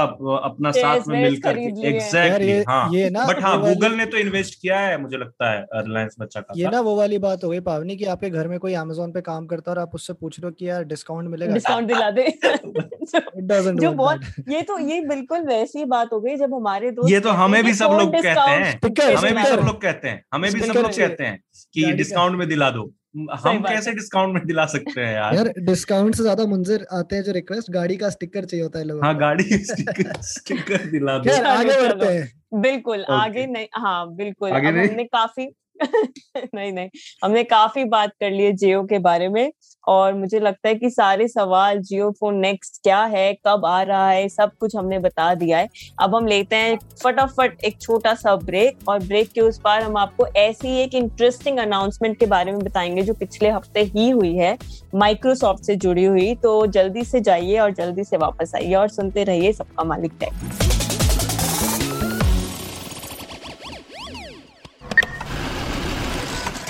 अपना 0.43 0.71
साथ 0.71 1.07
में 1.07 1.21
मिलकर 1.21 1.57
एग्जैक्टली 1.57 2.63
हाँ। 2.67 2.89
ये 2.93 3.09
ना 3.09 3.25
बट 3.25 3.41
हाँ 3.43 3.59
गूगल 3.61 3.93
ने 3.93 4.05
तो 4.05 4.17
इन्वेस्ट 4.17 4.61
किया 4.61 4.79
है 4.79 5.01
मुझे 5.01 5.17
लगता 5.17 5.51
है 5.51 5.65
रिलायंस 5.75 6.15
में 6.19 6.25
अच्छा 6.27 6.43
ये 6.55 6.69
ना 6.69 6.79
वो 6.81 6.95
वाली 6.95 7.17
बात 7.17 7.43
हो 7.43 7.49
गई 7.49 7.59
पावनी 7.59 7.97
की 7.97 8.05
आपके 8.05 8.29
घर 8.29 8.47
में 8.47 8.59
कोई 8.59 8.73
अमेजोन 8.73 9.11
पे 9.11 9.21
काम 9.21 9.45
करता 9.45 9.71
है 9.71 9.75
और 9.75 9.81
आप 9.81 9.95
उससे 9.95 10.13
पूछ 10.13 10.39
रहे 10.39 10.47
हो 10.47 10.51
कि 10.51 10.69
यार 10.69 10.83
डिस्काउंट 10.83 11.29
मिलेगा 11.29 11.53
डिस्काउंट 11.53 11.87
दिला 11.87 12.11
दे। 12.11 12.27
जो 13.81 13.91
बहुत 13.91 14.21
ये 14.49 14.61
तो 14.61 14.79
ये 14.79 15.01
बिल्कुल 15.01 15.39
वैसी 15.39 15.85
बात 15.85 16.09
हो 16.13 16.19
गई 16.21 16.35
जब 16.35 16.53
हमारे 16.53 16.91
दोस्त 16.91 17.11
ये 17.11 17.19
तो 17.19 17.29
हमें 17.29 17.63
भी 17.63 17.73
सब 17.73 17.97
लोग 17.99 18.15
कहते 18.15 18.51
हैं। 18.51 19.15
हमें 19.15 19.35
भी 19.35 19.43
सब 19.43 19.65
लोग 19.65 19.81
कहते 19.81 20.07
हैं 20.07 20.25
हमें 20.33 20.51
भी 20.53 20.59
सब 20.59 20.73
लोग 20.73 20.97
कहते 20.97 21.23
हैं 21.23 21.43
कि 21.73 21.91
डिस्काउंट 21.91 22.37
में 22.37 22.47
दिला 22.47 22.69
दो। 22.69 22.93
हम 23.15 23.61
कैसे 23.63 23.91
डिस्काउंट 23.91 24.33
में 24.33 24.45
दिला 24.47 24.65
सकते 24.65 25.01
हैं 25.01 25.13
यार? 25.15 25.35
यार 25.35 25.51
डिस्काउंट 25.59 26.15
से 26.15 26.23
ज़्यादा 26.23 26.45
मुंजर 26.45 26.85
आते 26.91 27.15
हैं 27.15 27.23
जो 27.23 27.31
रिक्वेस्ट 27.31 27.71
गाड़ी 27.71 27.97
का 27.97 28.09
स्टिकर 28.09 28.45
चाहिए 28.45 28.63
होता 28.63 28.79
है 28.79 28.85
लोगों 28.85 29.05
हाँ 29.05 29.17
गाड़ी 29.17 29.43
स्टिकर 29.43 30.21
स्टिकर 30.21 30.85
दिला 30.91 31.17
दो। 31.17 31.43
आगे 31.47 31.81
बढ़ते 31.81 32.05
हैं। 32.05 32.61
बिल्कुल 32.61 33.03
आगे 33.11 33.45
नहीं 33.45 33.67
हाँ 33.75 34.15
बिल्कुल। 34.15 34.51
आगे 34.51 34.71
नहीं? 34.71 34.87
हमने 34.89 35.03
काफ़ी 35.03 35.47
नहीं 35.77 36.71
नहीं, 36.71 36.89
हमने 37.23 37.43
काफ़ी 37.43 37.83
बात 37.85 38.11
कर 38.19 38.31
ली 38.31 38.43
है 38.43 38.51
जियो 38.53 38.83
के 38.83 38.99
बारे 38.99 39.27
में 39.29 39.51
और 39.87 40.13
मुझे 40.13 40.39
लगता 40.39 40.67
है 40.67 40.75
कि 40.75 40.89
सारे 40.89 41.27
सवाल, 41.27 41.79
जियो 41.79 42.09
फ़ोन 42.11 42.37
नेक्स्ट 42.37 42.81
क्या 42.83 43.03
है, 43.03 43.33
कब 43.47 43.65
आ 43.65 43.81
रहा 43.81 44.09
है, 44.09 44.27
सब 44.29 44.51
कुछ 44.59 44.75
हमने 44.75 44.99
बता 44.99 45.33
दिया 45.35 45.57
है। 45.57 45.67
अब 46.01 46.15
हम 46.15 46.27
लेते 46.27 46.55
हैं 46.55 46.77
फटाफट 47.03 47.63
एक 47.63 47.79
छोटा 47.81 48.13
सा 48.13 48.35
ब्रेक 48.35 48.89
और 48.89 48.99
ब्रेक 48.99 49.31
के 49.31 49.41
उस 49.41 49.59
पार 49.63 49.81
हम 49.81 49.97
आपको 49.97 50.27
ऐसी 50.37 50.75
एक 50.77 50.95
इंटरेस्टिंग 50.95 51.59
अनाउंसमेंट 51.59 52.17
के 52.19 52.25
बारे 52.25 52.51
में 52.51 52.59
बताएँगे 52.59 53.01
जो 53.01 53.13
पिछले 53.13 53.49
हफ़्ते 53.49 53.83
ही 53.85 54.09
हुई 54.09 54.35
है 54.35 54.57
माइक्रोसॉफ्ट 54.95 55.63
से 55.63 55.75
जुड़ी 55.75 56.03
हुई। 56.03 56.33
तो 56.35 56.65
जल्दी 56.67 57.03
से 57.03 57.21
जाइए 57.21 57.59
और 57.59 57.73
जल्दी 57.73 58.03
से 58.03 58.17
वापस 58.17 58.55
आइए 58.55 58.73
और 58.75 58.89
सुनते 58.89 59.23
रहिए 59.23 59.53
सबका 59.53 59.83
मालिक 59.83 60.13
टेक 60.19 60.84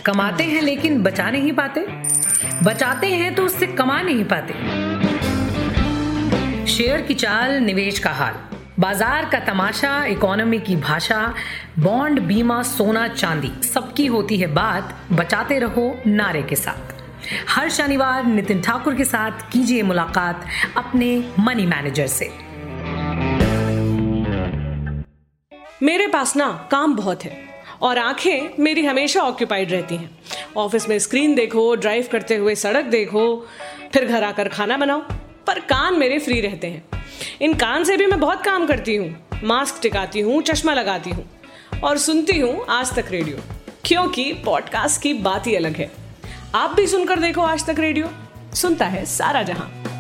कमाते 0.06 0.44
हैं 0.44 0.62
लेकिन 0.62 1.02
बचा 1.04 1.30
नहीं 1.32 1.52
पाते। 1.52 1.86
बचाते 2.64 3.08
हैं 3.08 3.34
तो 3.36 3.44
उससे 3.44 3.68
कमा 3.68 4.02
नहीं 4.02 4.24
पाते। 4.24 4.54
शेयर 6.68 7.02
की 7.02 7.14
चाल, 7.14 7.52
निवेश 7.52 8.00
का 8.00 8.10
हाल। 8.10 8.34
बाज़ार 8.80 9.26
का 9.26 9.40
तमाशा, 9.40 10.04
इकोनॉमी 10.06 10.60
की 10.60 10.76
भाषा, 10.76 11.34
बॉन्ड, 11.80 12.20
बीमा, 12.20 12.62
सोना, 12.64 13.08
चांदी, 13.08 13.52
सबकी 13.64 14.06
होती 14.06 14.38
है 14.38 14.48
बात। 14.48 14.96
बचाते 15.12 15.60
रहो 15.60 16.02
नारे 16.08 16.42
के 16.44 16.56
साथ। 16.56 16.94
हर 17.50 17.70
शनिवार 17.70 18.26
नितिन 18.26 18.62
ठाकुर 18.62 18.96
के 18.96 19.06
साथ 19.06 19.32
कीजिए 19.52 19.84
मुलाकात 19.84 20.46
अपने 20.78 21.10
मनी 21.40 21.66
मैनेजर 21.66 22.08
से। 22.08 22.30
मेरे 25.84 26.08
पास 26.08 26.36
ना 26.36 26.52
काम 26.72 26.96
बहुत 26.96 27.24
है। 27.24 27.45
और 27.82 27.98
आँखें 27.98 28.64
मेरी 28.64 28.86
हमेशा 28.86 29.22
ऑक्यूपाइड 29.22 29.72
रहती 29.72 29.96
हैं। 29.96 30.10
ऑफ़िस 30.58 30.88
में 30.90 30.98
स्क्रीन 31.00 31.36
देखो 31.36 31.76
ड्राइव 31.76 32.08
करते 32.12 32.36
हुए 32.36 32.56
सड़क 32.56 32.86
देखो, 32.86 33.48
फिर 33.94 34.06
घर 34.06 34.24
आकर 34.24 34.50
खाना 34.50 34.78
बनाओ, 34.78 35.00
पर 35.48 35.60
कान 35.60 35.98
मेरे 36.00 36.20
फ्री 36.20 36.40
रहते 36.42 36.68
हैं। 36.68 37.04
इन 37.42 37.54
कान 37.54 37.84
से 37.84 37.98
भी 37.98 38.06
मैं 38.06 38.20
बहुत 38.20 38.44
काम 38.44 38.68
करती 38.68 38.96
हूँ। 38.96 39.40
मास्क 39.44 39.82
टिकाती 39.82 40.20
हूँ, 40.20 40.42
चश्मा 40.42 40.74
लगाती 40.74 41.10
हूँ 41.10 41.30
और 41.84 41.98
सुनती 41.98 42.40
हूँ 42.40 42.66
आज 42.70 42.94
तक 42.96 43.12
रेडियो 43.12 43.38
क्योंकि 43.86 44.32
पॉडकास्ट 44.46 45.02
की 45.02 45.14
बात 45.14 45.48
ही 45.48 45.56
अलग 45.56 45.76
है। 45.76 45.92
आप 46.56 46.76
भी 46.76 46.88
सुनकर 46.88 47.20
देखो 47.20 47.42
आज 47.42 47.66
तक 47.66 47.80
रेडियो 47.80 48.10
सुनता 48.56 48.86
है 48.86 49.06
सारा 49.06 49.44
जहाँ। 49.44 49.95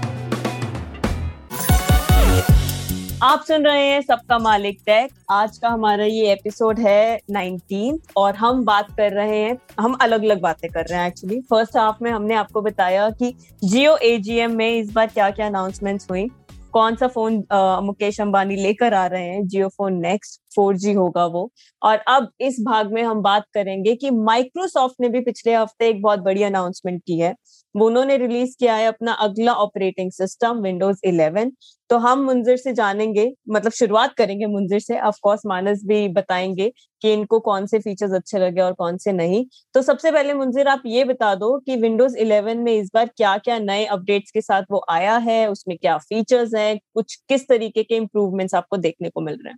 आप 3.23 3.43
सुन 3.47 3.65
रहे 3.65 3.86
हैं 3.88 4.01
सबका 4.01 4.38
मालिक 4.39 4.80
टेक 4.86 5.12
आज 5.32 5.58
का 5.58 5.69
हमारा 5.69 6.06
ये 6.06 6.32
एपिसोड 6.32 6.80
है 6.80 7.19
19 7.32 7.97
और 8.17 8.36
हम 8.36 8.63
बात 8.65 8.88
कर 8.97 9.12
रहे 9.12 9.38
हैं, 9.38 9.58
हम 9.80 9.93
अलग 9.93 10.23
अलग 10.23 10.41
बातें 10.41 10.69
कर 10.71 10.86
रहे 10.86 10.99
हैं 10.99 11.08
एक्चुअली 11.08 11.39
फ़र्स्ट 11.41 11.78
हाफ़ 11.78 11.97
में 12.01 12.12
हमने 12.12 12.36
आपको 12.36 12.62
बताया 12.62 13.10
कि 13.10 13.34
जियो 13.63 13.95
एजीएम 13.97 14.56
में 14.56 14.69
इस 14.69 14.91
बार 14.93 15.08
क्या 15.08 15.30
क्या 15.30 15.47
अनाउंसमेंट्स 15.47 16.08
हुई। 16.12 16.28
कौन 16.73 16.95
सा 16.95 17.08
फ़ोन 17.08 17.43
मुकेश 17.86 18.19
अंबानी 18.21 18.56
लेकर 18.56 18.93
आ 18.93 19.06
रहे 19.08 19.25
हैं 19.25 19.47
जियो 19.47 19.67
फ़ोन 19.67 19.99
नेक्स्ट 20.01 20.41
फोर 20.56 20.75
होगा 20.95 21.25
वो। 21.25 21.49
और 21.82 21.97
अब 21.97 22.30
इस 22.39 22.58
भाग 22.62 22.93
में 22.93 23.04
हम 23.04 23.21
बात 23.21 23.45
करेंगे 23.54 23.95
कि 23.95 24.12
माइक्रोसॉफ्ट 24.12 24.95
ने 25.01 25.10
भी 25.10 25.19
पिछले 25.21 25.54
हफ़्ते 25.56 25.88
एक 25.88 26.01
बहुत 26.01 26.19
बड़ी 26.19 26.43
अनाउंसमेंट 26.43 27.01
की 27.08 27.19
है। 27.19 27.34
वो 27.76 27.86
उन्होंने 27.88 28.18
रिलीज़ 28.18 28.56
किया 28.60 28.76
है 28.76 28.88
अपना 28.88 29.12
अगला 29.12 29.54
ऑपरेटिंग 29.54 30.12
सिस्टम 30.12 30.60
विंडोज़ 30.60 31.00
11 31.06 31.52
तो 31.90 31.98
हम 31.98 32.20
मुंजिर 32.20 32.58
से 32.58 32.74
जानेंगे 32.74 33.32
मतलब 33.50 33.72
शुरुआत 33.72 34.14
करेंगे 34.14 34.46
मुंजिर 34.46 34.80
से 34.80 35.00
ऑफ़ 35.00 35.18
कोर्स 35.22 35.42
मानस 35.46 35.82
भी 35.86 36.08
बताएँगे 36.08 36.72
कि 37.02 37.14
इनको 37.14 37.40
कौन 37.40 37.66
से 37.66 37.80
फीचर्स 37.80 38.14
अच्छे 38.14 38.40
लगे 38.40 38.62
और 38.62 38.74
कौन 38.74 38.98
से 38.98 39.12
नहीं। 39.12 39.46
तो 39.74 39.82
सबसे 39.82 40.12
पहले 40.12 40.34
मुंजिर 40.34 40.68
आप 40.68 40.84
ये 40.86 41.04
बता 41.04 41.36
दो 41.36 41.60
कि 41.60 41.76
विंडोज़ 41.76 42.18
11 42.18 42.64
में 42.64 42.74
इस 42.74 42.90
बार 42.94 43.10
क्या 43.18 43.38
क्या 43.38 43.60
नए 43.60 43.86
अपडेट्स 43.86 44.32
के 44.32 44.42
साथ 44.42 44.64
वो 44.72 44.86
आया 44.90 45.18
है, 45.18 45.48
उसमें 45.52 45.78
क्या 45.78 45.98
फीचर्स 45.98 46.56
हैं, 46.56 46.80
कुछ 46.96 47.16
किस 47.30 47.48
तरीके 47.48 47.84
के 47.84 47.96
इम्प्रूवमेंट्स 47.96 48.56
आपको 48.56 48.78
देखने 48.78 49.10
को 49.10 49.22
मिल 49.22 49.40
रहे 49.46 49.52
हैं? 49.52 49.58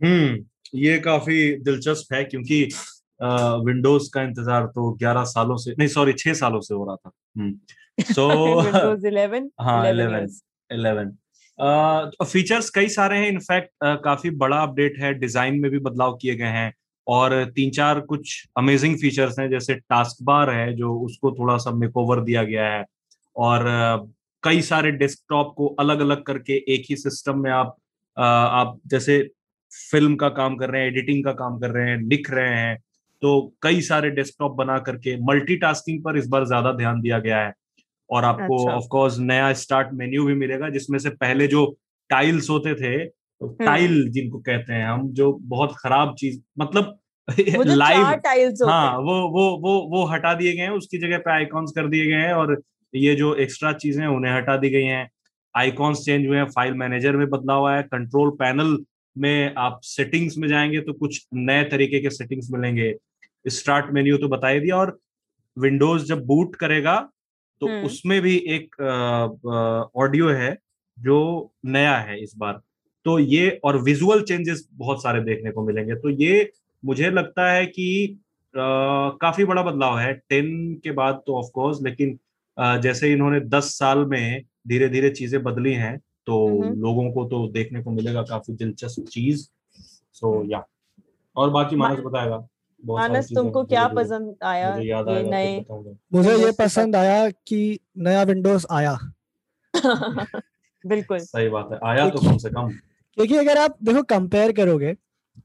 हम्म 0.00 0.44
ये 0.78 0.98
काफ़ी 0.98 1.56
दिलचस्प 1.56 2.14
है 2.14 2.24
क्योंकि 2.24 2.68
विंडोज़ 3.64 4.10
का 4.14 4.22
इंतज़ार 4.22 4.66
तो 4.66 4.96
11 5.02 5.24
सालों 5.24 5.56
से 5.56 5.74
नहीं 5.78 5.88
सॉरी 5.88 6.12
छह 6.12 6.34
सालों 6.34 6.60
से 6.60 6.74
हो 6.74 6.84
रहा 6.84 6.96
था। 6.96 7.12
सो 8.12 8.28
विंडोज़ 8.62 9.06
11 9.06 9.48
हाँ 9.60 9.82
11 9.84 10.26
11 10.70 12.24
फीचर्स 12.24 12.70
कई 12.70 12.88
सारे 12.88 13.18
हैं 13.18 13.28
इनफैक्ट 13.28 13.70
uh, 13.84 13.96
काफ़ी 14.04 14.30
बड़ा 14.30 14.62
अपडेट 14.62 14.98
है 14.98 15.14
डिज़ाइन 15.14 15.60
में 15.60 15.70
भी 15.70 15.78
बदलाव 15.78 16.16
किए 16.16 16.34
गए 16.36 16.44
हैं 16.44 16.72
और 17.06 17.44
तीन 17.44 17.70
चार 17.70 18.00
कुछ 18.00 18.46
अमेजिंग 18.56 18.96
फीचर्स 18.96 19.38
हैं 19.38 19.50
जैसे 19.50 19.74
टास्क 19.74 20.22
बार 20.22 20.50
है 20.50 20.72
जो 20.76 20.94
उसको 21.00 21.32
थोड़ा 21.32 21.56
सा 21.56 21.70
मेकओवर 21.70 22.20
दिया 22.20 22.42
गया 22.42 22.68
है 22.68 22.84
और 23.36 23.64
कई 24.42 24.62
सारे 24.62 24.90
डेस्कटॉप 24.92 25.54
को 25.56 25.66
अलग 25.66 26.00
अलग 26.00 26.22
करके 26.22 26.56
एक 26.74 26.84
ही 26.90 26.96
सिस्टम 26.96 27.38
में 27.38 27.50
आप 27.50 27.76
आप 28.18 28.80
जैसे 28.86 29.30
फ़िल्म 29.90 30.16
का 30.16 30.28
काम 30.28 30.56
कर 30.56 30.70
रहे 30.70 30.82
हैं 30.82 30.88
एडिटिंग 30.88 31.24
का 31.24 31.32
काम 31.32 31.58
कर 31.58 31.70
रहे 31.70 31.90
हैं 31.90 31.98
लिख 32.02 32.30
रहे 32.30 32.54
हैं 32.54 32.78
तो 33.22 33.32
कई 33.62 33.80
सारे 33.82 34.10
डेस्कटॉप 34.10 34.52
बना 34.54 34.78
करके 34.78 35.16
मल्टीटास्किंग 35.24 36.02
पर 36.04 36.16
इस 36.18 36.26
बार 36.26 36.46
ज़्यादा 36.46 36.72
ध्यान 36.72 37.00
दिया 37.00 37.18
गया 37.18 37.38
है 37.38 37.52
और 38.10 38.24
आपको 38.24 38.56
ऑफ़ 38.58 38.74
अच्छा। 38.74 38.88
कोर्स 38.88 39.18
नया 39.20 39.52
स्टार्ट 39.54 39.88
मेन्यू 39.92 40.24
भी 40.26 40.34
मिलेगा 40.34 40.68
जिसमें 40.68 40.98
से 40.98 41.10
पहले 41.16 41.46
जो 41.46 41.64
टाइल्स 42.10 42.50
होते 42.50 42.74
थे 42.74 42.96
तो 43.06 43.48
टाइल 43.60 43.92
हम्म। 43.92 44.10
जिनको 44.10 44.38
कहते 44.38 44.72
हैं 44.72 44.86
हम 44.86 45.08
जो 45.12 45.32
बहुत 45.48 45.74
खराब 45.78 46.14
चीज़ 46.18 46.40
मतलब 46.58 46.96
लाइव 47.66 48.04
हाँ 48.64 48.96
वो 48.98 49.16
वो 49.28 49.44
वो 49.58 49.78
वो 49.90 50.04
हटा 50.06 50.32
दिए 50.34 50.52
गए 50.52 50.62
हैं 50.62 50.70
उसकी 50.70 50.98
जगह 50.98 51.18
पे 51.18 51.30
आइकॉन्स 51.30 51.72
कर 51.72 51.88
दिए 51.88 52.06
गए 52.06 52.22
हैं 52.22 52.32
और 52.32 52.60
ये 52.94 53.14
जो 53.14 53.34
एक्स्ट्रा 53.36 53.72
चीज़ें 53.74 54.06
उन्हें 54.06 54.32
हटा 54.32 54.56
दी 54.56 54.70
गई 54.70 54.84
हैं 54.84 55.08
आइकॉन्स 55.54 56.04
चेंज 56.04 56.26
हुए 56.26 56.36
हैं 56.36 56.44
फ़ाइल 56.46 56.74
मैनेजर 56.74 57.16
में 57.16 57.28
बदलाव 57.30 57.66
आया 57.66 57.82
कंट्रोल 57.84 58.30
पैनल 58.30 58.76
में 59.16 59.54
आप 59.58 59.80
सेटिंग्स 59.84 60.36
में 60.38 60.48
जाएँगे 60.48 60.80
तो 60.80 60.92
कुछ 60.92 61.26
नए 61.34 61.64
तरीके 61.64 62.00
के 62.00 62.10
सेटिंग्स 62.10 62.48
मिलेंगे 62.50 62.92
स्टार्ट 63.44 63.90
मेन्यू 63.94 64.16
तो 64.18 64.28
बता 64.28 64.48
ही 64.48 64.60
दिया 64.60 64.76
और 64.76 64.98
विंडोज़ 65.56 66.04
जब 66.04 66.24
बूट 66.26 66.56
करेगा 66.56 66.96
तो 67.62 67.66
हम्म। 67.66 67.86
उसमें 67.86 68.20
भी 68.22 68.36
एक 68.48 68.80
ऑडियो 69.96 70.28
है 70.28 70.56
जो 70.98 71.18
नया 71.66 71.96
है 71.98 72.22
इस 72.22 72.34
बार। 72.38 72.60
तो 73.06 73.18
ये 73.18 73.48
और 73.64 73.80
विजुअल 73.82 74.22
चेंजेस 74.22 74.68
बहुत 74.72 75.02
सारे 75.02 75.20
देखने 75.24 75.50
को 75.50 75.62
मिलेंगे। 75.66 75.94
तो 75.94 76.10
ये 76.10 76.50
मुझे 76.82 77.10
लगता 77.10 77.50
है 77.52 77.66
कि 77.66 78.18
आ, 78.54 78.60
काफ़ी 79.20 79.44
बड़ा 79.44 79.62
बदलाव 79.62 79.98
है। 79.98 80.12
टेन 80.28 80.74
के 80.84 80.90
बाद 80.92 81.22
तो 81.26 81.34
ऑफ़ 81.34 81.50
कोर्स 81.54 81.82
लेकिन 81.82 82.18
आ, 82.58 82.76
जैसे 82.76 83.12
इन्होंने 83.12 83.40
दस 83.40 83.64
साल 83.78 84.04
में 84.06 84.42
धीरे 84.68 84.88
धीरे 84.88 85.10
चीज़ें 85.10 85.42
बदली 85.42 85.72
हैं 85.74 85.96
तो 86.26 86.46
हम्म। 86.62 86.80
लोगों 86.80 87.10
को 87.12 87.24
तो 87.24 87.46
देखने 87.48 87.82
को 87.82 87.90
मिलेगा 87.90 88.22
काफ़ी 88.22 88.54
दिलचस्प 88.54 89.04
चीज़। 89.08 89.48
सो 90.12 90.44
या 90.46 90.64
और 91.36 91.50
बाकी 91.50 91.76
मानस 91.76 92.00
बताएगा। 92.00 92.46
मानस 92.86 93.28
तुमको 93.34 93.64
क्या 93.64 93.86
पसंद 93.88 94.34
आया? 94.44 94.76
ये 94.76 95.22
नए 95.22 95.64
मुझे 96.14 96.36
ये 96.36 96.52
पसंद 96.52 96.96
आया 96.96 97.30
कि 97.30 97.78
नया 97.98 98.22
विंडोज़ 98.22 98.66
आया। 98.70 98.98
बिल्कुल। 100.86 101.18
सही 101.18 101.48
बात 101.48 101.68
है 101.72 101.78
आया 101.84 102.08
तो 102.10 102.18
कम 102.18 102.36
से 102.36 102.50
कम। 102.50 102.68
क्योंकि 103.14 103.36
अगर 103.36 103.58
आप 103.58 103.76
देखो 103.84 104.02
कंपेयर 104.02 104.52
करोगे 104.52 104.94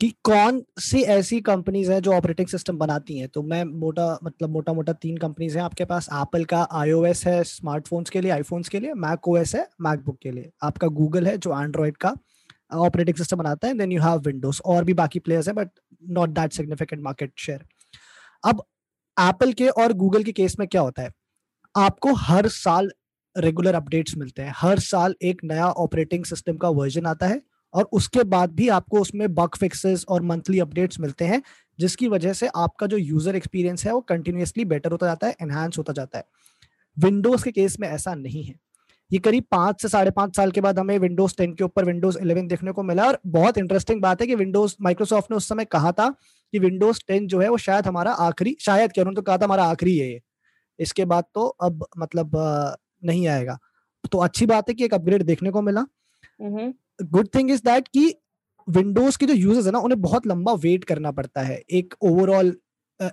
कि 0.01 0.09
कौन 0.23 0.63
सी 0.79 1.01
ऐसी 1.01 1.41
कंपनीज़ 1.41 1.91
है 1.91 2.01
जो 2.01 2.13
ऑपरेटिंग 2.13 2.47
सिस्टम 2.47 2.77
बनाती 2.77 3.19
हैं? 3.19 3.29
तो 3.29 3.43
मैं 3.43 3.63
मोटा 3.63 4.19
मतलब 4.23 4.49
मोटा 4.49 4.73
मोटा 4.73 4.93
तीन 4.93 5.17
कंपनीज़ 5.17 5.57
हैं 5.57 5.65
आपके 5.65 5.85
पास। 5.85 6.09
एप्पल 6.13 6.45
का 6.45 6.67
आईओएस 6.71 7.25
है 7.25 7.43
स्मार्टफोन्स 7.43 8.09
के 8.09 8.21
लिए 8.21 8.31
आईफोन्स 8.31 8.69
के 8.69 8.79
लिए 8.79 8.93
मैक 8.93 9.27
ओएस 9.27 9.55
है 9.55 9.67
मैकबुक 9.81 10.17
के 10.21 10.31
लिए। 10.31 10.51
आपका 10.63 10.87
गूगल 10.87 11.27
है 11.27 11.37
जो 11.37 11.61
एंड्रॉइड 11.63 11.97
का। 11.97 12.15
ऑपरेटिंग 12.75 13.17
सिस्टम 13.17 13.38
बनाता 13.38 13.67
है 13.67 13.77
देन 13.77 13.91
यू 13.91 14.01
हैव 14.01 14.19
विंडोज़ 14.19 14.61
और 14.65 14.83
भी 14.83 14.93
बाकी 14.93 15.19
प्लेयर्स 15.19 15.47
हैं 15.47 15.55
but 15.55 15.69
not 16.09 16.29
that 16.29 16.53
significant 16.53 17.01
market 17.01 17.31
share 17.38 17.65
अब 18.43 18.63
एप्पल 19.19 19.53
के 19.53 19.67
और 19.67 19.93
गूगल 19.93 20.23
के 20.23 20.31
केस 20.31 20.55
में 20.59 20.67
क्या 20.67 20.81
होता 20.81 21.01
है? 21.01 21.11
आपको 21.77 22.13
हर 22.13 22.47
साल 22.47 22.91
रेगुलर 23.38 23.75
अपडेट्स 23.75 24.17
मिलते 24.17 24.41
हैं। 24.41 24.53
हर 24.55 24.79
साल 24.79 25.15
एक 25.21 25.41
नया 25.43 25.67
ऑपरेटिंग 25.67 26.25
सिस्टम 26.25 26.57
का 26.57 26.69
वर्जन 26.69 27.05
आता 27.05 27.27
है, 27.27 27.41
और 27.73 27.83
उसके 27.83 28.23
बाद 28.23 28.51
भी 28.51 28.69
आपको 28.69 28.99
उसमें 28.99 29.33
बग 29.35 29.55
फिक्सेस 29.55 30.05
और 30.09 30.21
मंथली 30.21 30.59
अपडेट्स 30.59 30.99
मिलते 30.99 31.25
हैं, 31.25 31.41
जिसकी 31.79 32.07
वजह 32.07 32.33
से 32.33 32.47
आपका 32.47 32.88
जो 32.88 32.97
यूज़र 32.97 33.35
एक्सपीरियंस 33.35 33.85
है, 33.85 33.93
वो 33.93 34.01
कंटिन्यूसली 34.01 34.65
बेटर 34.65 34.91
होता 34.91 35.07
जाता 35.07 35.27
है 35.27 35.35
एनहांस 35.41 35.77
होता 35.77 35.93
जाता 35.93 36.17
है। 36.17 36.25
विंडोज़ 36.97 37.43
के 37.43 37.51
केस 37.51 37.79
में 37.79 37.88
ऐसा 37.88 38.15
नहीं 38.15 38.43
है। 38.43 38.55
ये 39.11 39.19
करीब 39.19 39.43
पाँच 39.51 39.81
से 39.81 39.87
साढ़े 39.87 40.11
पाँच 40.11 40.35
साल 40.35 40.51
के 40.51 40.61
बाद 40.61 40.79
हमें 40.79 40.97
विंडोज़ 40.99 41.33
टेन 41.37 41.53
के 41.55 41.63
ऊपर 41.63 41.85
विंडोज़ 41.85 42.17
इलेवन 42.19 42.47
देखने 42.47 42.71
को 42.71 42.83
मिला 42.83 43.05
और 43.07 43.19
बहुत 43.27 43.57
इंटरेस्टिंग 43.57 44.01
बात 44.01 44.21
है 44.21 44.27
कि 44.27 44.35
विंडोज़ 44.35 44.75
माइक्रोसॉफ्ट 44.81 45.31
ने 45.31 45.37
उस 45.37 45.47
समय 45.49 45.65
कहा 45.67 45.91
था 45.91 46.09
कि 46.53 46.59
विंडोज़ 46.59 46.99
टेन 47.07 47.27
जो 47.27 47.39
है 47.39 47.49
वो 47.49 47.57
शायद 47.57 47.87
हमारा 47.87 48.11
आखिरी 48.27 48.55
शायद 48.61 48.91
क्या 48.91 49.01
उन्होंने 49.01 49.15
तो 49.15 49.21
कहा 49.21 49.37
था 49.37 49.45
हमारा 49.45 49.63
आखिरी 49.65 49.97
है 49.97 50.19
इसके 50.79 51.05
बाद 51.05 51.23
तो 51.35 51.45
अब 51.63 51.85
मतलब 51.99 52.31
नहीं 53.05 53.27
आएगा। 53.27 53.57
तो 54.11 54.17
अच्छी 54.19 54.45
बात 54.45 54.69
है 54.69 54.75
कि 54.75 54.85
एक 54.85 54.93
अपग्रेड 54.93 55.23
देखने 55.23 55.51
को 55.51 55.61
मिला। 55.61 55.85
गुड 57.03 57.27
थिंग 57.35 57.51
इज़ 57.51 57.61
दैट 57.65 57.87
कि 57.87 58.13
विंडोज़ 58.67 59.17
के 59.17 59.25
जो 59.25 59.33
यूज़र्स 59.33 59.65
है 59.65 59.71
ना 59.71 59.79
उन्हें 59.79 60.01
बहुत 60.01 60.27
लंबा 60.27 60.53
वेट 60.55 60.83
करना 60.83 61.11
पड़ता 61.11 61.41
है। 61.41 61.61
एक 61.71 61.93
ओवरऑल 62.03 62.55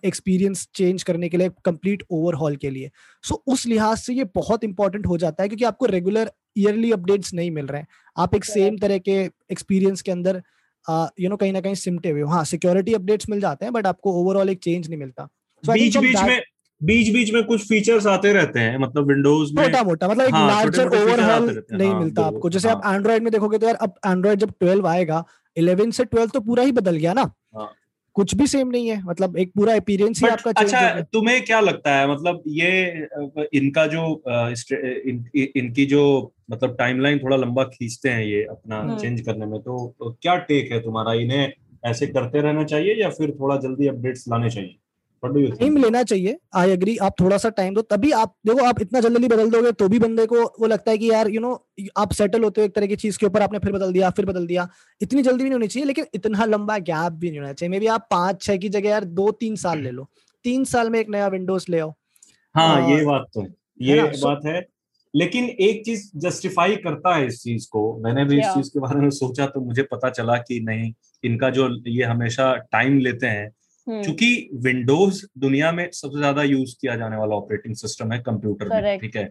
एक्सपीरियंस 0.05 0.69
चेंज 0.75 1.03
करने 1.03 1.29
के 1.29 1.37
लिए 1.37 1.51
कंप्लीट 1.65 2.03
ओवरहॉल 2.11 2.57
के 2.57 2.71
लिए। 2.71 2.91
सो 3.25 3.35
so, 3.35 3.53
उस 3.53 3.67
लिहाज 3.67 3.99
से 3.99 4.15
ये 4.15 4.25
बहुत 4.35 4.65
इंपॉर्टेंट 4.65 5.07
हो 5.07 5.19
जाता 5.19 5.43
है 5.43 5.49
क्योंकि 5.49 5.65
आपको 5.65 5.87
रेगुलर 5.87 6.31
ईयरली 6.59 6.93
अपडेट्स 6.93 7.35
नहीं 7.35 7.51
मिल 7.51 7.67
रहे 7.67 7.81
हैं। 7.81 7.89
आप 8.17 8.35
एक 8.35 8.45
सेम 8.45 8.77
तरह 8.79 8.99
के 8.99 9.21
एक्सपीरियंस 9.53 10.03
के 10.03 10.13
अंदर 10.13 10.43
यू 11.21 11.29
नो 11.29 11.37
कहीं 11.37 11.53
ना 11.53 11.61
कहीं 11.61 11.75
सिमटे 11.75 12.11
हुए 12.11 12.23
हाँ। 12.29 12.45
सिक्योरिटी 12.45 12.95
अपडेट्स 12.95 13.29
मिल 13.31 13.41
जाते 13.41 13.65
हैं 13.65 13.73
बट 13.75 13.87
आपको 13.87 14.13
ओवरऑल 14.23 14.49
एक 14.51 14.59
चेंज 14.63 14.89
नहीं 14.89 14.99
मिलता। 14.99 15.29
So, 15.65 15.73
बीच 15.73 15.97
बीच 15.99 16.23
में 16.23 16.41
बीच 16.81 17.13
बीच 17.13 17.33
में 17.33 17.45
कुछ 17.45 17.67
फीचर्स 17.69 18.07
आते 18.07 18.33
रहते 18.33 18.61
हैं 18.61 18.79
मतलब 18.79 19.09
विंडोज़ 19.09 19.53
में। 19.55 19.63
मोटा 19.63 19.83
मोटा 19.83 20.09
मतलब 20.09 20.27
एक 20.27 20.35
लार्जर 20.35 20.95
हाँ, 20.95 21.03
ओवरऑल 21.03 21.63
नहीं 21.73 21.91
हाँ, 21.91 22.01
मिलता 22.01 22.23
आपको। 22.23 22.51
जैसे 22.51 22.69
हाँ. 22.69 22.77
आप 22.77 22.95
एंड्रॉइड 22.95 23.23
में 23.23 23.31
देखोगे 23.33 23.59
तो 23.59 23.67
यार 23.67 23.75
अब 23.77 23.95
एंड्रॉइड 24.07 24.39
जब 24.39 24.53
12 24.63 24.87
आएगा 24.87 25.25
11 25.57 25.93
से 25.93 26.05
12 26.07 26.33
तो 26.33 26.41
पूरा 26.41 26.63
ही 26.63 26.73
बदल 26.73 26.97
गया 26.97 27.13
ना। 27.13 27.31
हाँ. 27.55 27.71
कुछ 28.15 28.35
भी 28.35 28.47
सेम 28.47 28.69
नहीं 28.69 28.89
है 28.89 29.03
मतलब 29.05 29.37
एक 29.39 29.53
पूरा 29.55 29.75
अपीयरेंस 29.75 30.23
ही 30.23 30.29
आपका 30.29 30.51
अच्छा 30.51 31.01
तुम्हें 31.01 31.45
क्या 31.45 31.61
लगता 31.61 31.95
है 31.95 32.11
मतलब 32.11 32.43
ये 32.47 33.09
इनका 33.55 33.87
जो 33.87 34.05
इन, 35.07 35.25
इनकी 35.57 35.87
जो 35.87 36.35
मतलब 36.51 36.77
टाइमलाइन 36.77 37.19
थोड़ा 37.19 37.37
लंबा 37.37 37.65
खींचते 37.65 38.09
हैं 38.09 38.25
ये 38.25 38.43
अपना 38.45 38.97
चेंज 38.97 39.13
हम्म। 39.13 39.33
करने 39.33 39.47
में 39.47 39.61
तो, 39.61 39.95
तो 39.99 40.19
क्या 40.23 40.37
टेक 40.37 40.73
है 40.73 40.81
तुम्हारा? 40.81 41.13
इन्हें 41.13 41.53
ऐसे 41.85 42.07
करते 42.07 42.41
रहना 42.41 42.65
चाहिए 42.65 42.95
या 42.95 43.11
फिर 43.11 43.31
थोड़ा 43.41 43.57
जल्दी 43.57 43.87
अपडेट्स 43.87 44.25
लाने 44.29 44.51
चाहिए? 44.51 44.77
टाइम 45.25 45.77
लेना 45.77 46.03
चाहिए। 46.03 46.37
आई 46.55 46.71
एग्री 46.71 46.97
आप 46.99 47.15
थोड़ा 47.21 47.37
सा 47.37 47.49
टाइम 47.49 47.75
दो 47.75 47.83
तभी 47.83 48.11
आप 48.13 48.35
देखो 48.47 48.65
आप 48.65 48.81
इतना 48.81 49.01
जल्दी 49.01 49.29
बदल 49.29 49.51
दोगे 49.51 49.73
तो 49.73 49.89
भी 49.89 49.99
बंदे 49.99 50.27
को 50.27 50.43
वो 50.61 50.67
लगता 50.67 50.91
है 50.91 50.99
कि 50.99 51.11
यार 51.11 51.29
यू 51.29 51.35
you 51.35 51.43
नो 51.43 51.49
know, 51.49 51.89
आप 51.97 52.13
सेटल 52.13 52.45
होते 52.45 52.61
हो 52.61 52.65
एक 52.65 52.75
तरह 52.75 52.87
की 52.87 52.97
चीज़ 52.97 53.19
के 53.19 53.27
ऊपर 53.27 53.43
आपने 53.43 53.59
फिर 53.59 53.73
बदल 53.73 53.93
दिया 53.93 54.11
फिर 54.11 54.27
बदल 54.27 54.47
दिया। 54.47 54.69
इतनी 55.01 55.23
जल्दी 55.23 55.45
भी 55.45 55.49
नहीं 55.51 55.53
होनी 55.53 55.69
चाहिए 55.69 55.87
लेकिन 55.87 56.07
इतना 56.15 56.45
लंबा 56.45 56.79
गैप 56.81 57.13
भी 57.13 57.31
नहीं 57.31 57.41
होना 57.41 57.53
चाहिए। 57.53 57.71
मे 57.71 57.81
बी 57.81 57.87
आप 57.87 58.07
पाँच 58.11 58.43
छह 58.43 58.57
की 58.57 58.69
जगह 58.69 58.89
यार 58.89 59.05
दो 59.05 59.31
तीन 59.31 59.57
साल 59.57 59.81
ले 59.81 59.91
लो। 59.91 60.09
तीन 60.45 60.65
साल 60.65 60.91
में 60.91 60.99
एक 61.01 61.11
नया 61.11 61.29
विंडोज़ 61.29 61.67
ले 61.71 61.79
आओ। 61.79 61.95
हाँ 62.55 62.91
ये 62.91 63.05
बात 63.05 63.27
तो 63.35 63.47
ये 63.83 64.03
बात 64.03 64.47
है। 64.47 64.61
लेकिन 65.15 65.45
एक 65.45 65.85
चीज़ 65.85 66.11
जस्टिफाई 66.17 66.77
करता 66.77 67.15
है 67.17 67.27
इस 67.27 67.43
चीज़ 67.43 67.69
को। 67.71 67.81
मैंने 68.05 68.25
भी 68.25 68.39
इस 68.41 68.47
चीज़ 68.47 68.69
के 68.69 68.81
बारे 68.81 69.01
में 69.01 69.11
सोचा 69.11 69.47
तो 69.47 69.61
मुझे 69.61 69.83
पता 69.83 70.11
चला 70.11 70.37
कि 70.39 70.61
नहीं 70.61 70.93
इनका 71.25 71.51
जो 71.51 71.69
ये 71.87 72.05
हमेशा 72.05 72.55
टाइम 72.73 72.99
लेते 72.99 73.27
हैं 73.27 73.51
क्योंकि 73.87 74.27
हम्म। 74.45 74.63
विंडोज़ 74.63 75.25
दुनिया 75.39 75.73
में 75.73 75.89
सबसे 75.93 76.19
ज़्यादा 76.19 76.43
यूज़ 76.45 76.75
किया 76.81 76.97
जाने 76.97 77.17
वाला 77.17 77.37
ऑपरेटिंग 77.37 77.75
सिस्टम 77.77 78.13
है 78.13 78.19
कंप्यूटर 78.21 78.69
में 78.73 78.99
ठीक 78.99 79.17
है 79.17 79.25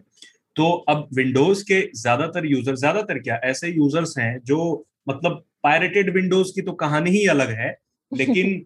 तो 0.56 0.70
अब 0.88 1.08
विंडोज़ 1.14 1.62
के 1.64 1.80
ज़्यादातर 1.94 2.46
यूज़र 2.46 2.74
ज़्यादातर 2.76 3.18
क्या 3.18 3.40
ऐसे 3.44 3.68
यूज़र्स 3.68 4.14
हैं 4.18 4.38
जो 4.44 4.58
मतलब 5.08 5.42
पायरेटेड 5.62 6.12
विंडोज़ 6.14 6.52
की 6.54 6.62
तो 6.62 6.72
कहानी 6.78 7.10
ही 7.10 7.26
अलग 7.28 7.50
है 7.56 7.70
लेकिन 8.12 8.64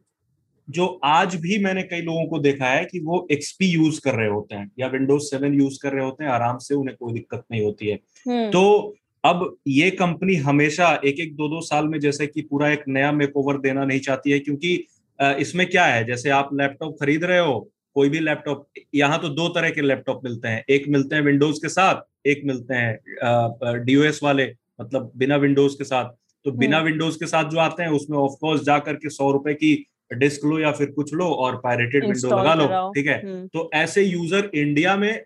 जो 0.69 0.87
आज 1.05 1.35
भी 1.37 1.59
मैंने 1.65 1.83
कई 1.85 2.01
लोगों 2.03 2.27
को 2.27 2.39
देखा 2.41 2.67
है 2.67 2.85
कि 2.85 3.01
वो 3.01 3.27
एक्सपी 3.33 3.67
यूज़ 3.67 4.01
कर 4.01 4.15
रहे 4.15 4.29
होते 4.29 4.55
हैं 4.55 4.71
या 4.79 4.87
विंडोज़ 4.89 5.23
सेवन 5.25 5.55
यूज़ 5.55 5.79
कर 5.83 5.93
रहे 5.93 6.05
होते 6.05 6.25
हैं 6.25 6.31
आराम 6.31 6.59
से 6.59 6.75
उन्हें 6.75 6.97
कोई 6.97 7.13
दिक्कत 7.13 7.45
नहीं 7.51 7.63
होती 7.65 7.89
है 7.89 7.99
हम्म। 8.27 8.51
तो 8.51 8.95
अब 9.25 9.57
ये 9.69 9.91
कंपनी 9.93 10.35
हमेशा 10.41 10.89
एक 11.05 11.21
एक 11.21 11.35
दो 11.37 11.49
दो 11.49 11.61
साल 11.61 11.89
में 11.89 11.99
जैसे 12.01 12.27
कि 12.27 12.43
पूरा 12.43 12.69
एक 12.71 12.83
नया 12.89 13.13
मेकओवर 13.13 13.59
देना 13.61 13.85
नहीं 13.85 14.01
चाहती 14.01 14.31
है 14.31 14.39
क्योंकि 14.39 14.77
इसमें 15.19 15.67
क्या 15.67 15.85
है? 15.85 16.05
जैसे 16.05 16.31
आप 16.33 16.51
लैपटॉप 16.55 16.97
खरीद 17.01 17.25
रहे 17.25 17.39
हो 17.39 17.59
कोई 17.97 18.09
भी 18.09 18.21
लैपटॉप 18.21 18.67
यहाँ 18.95 19.19
तो 19.21 19.29
दो 19.31 19.49
तरह 19.49 19.71
के 19.71 19.81
लैपटॉप 19.81 20.21
मिलते 20.25 20.49
हैं। 20.49 20.65
एक 20.71 20.89
मिलते 20.89 21.17
हैं 21.17 21.23
विंडोज़ 21.23 21.61
के 21.63 21.69
साथ 21.69 22.03
एक 22.27 22.43
मिलते 22.45 22.75
हैं 22.75 23.85
डीओएस 23.85 24.21
वाले 24.23 24.53
मतलब 24.81 25.11
बिना 25.17 25.37
विंडोज़ 25.37 25.77
के 25.79 25.85
साथ। 25.85 26.11
तो 26.45 26.53
बिना 26.55 26.81
विंडोज़ 26.81 27.19
के 27.19 27.27
साथ 27.27 27.51
जो 27.51 27.59
आते 27.59 27.83
हैं 27.83 27.91
उसमें 27.91 28.17
ऑफकोर्स 28.19 28.63
जा 28.65 28.79
करके 28.79 29.11
सौ 29.11 29.31
रुपए 29.33 29.55
की 29.55 29.75
डिस्क 30.13 30.45
लो 30.45 30.59
या 30.59 30.73
फिर 30.73 30.91
कुछ 30.91 31.13
लो 31.15 31.29
और 31.37 31.57
पायरेटेड 31.57 32.05
विंडो 32.05 32.29
लगा 32.31 32.55
लो 32.55 32.67
ठीक 32.93 33.07
है? 33.07 33.47
तो 33.47 33.71
ऐसे 33.75 34.03
यूज़र 34.03 34.51
इंडिया 34.55 34.97
में 34.97 35.23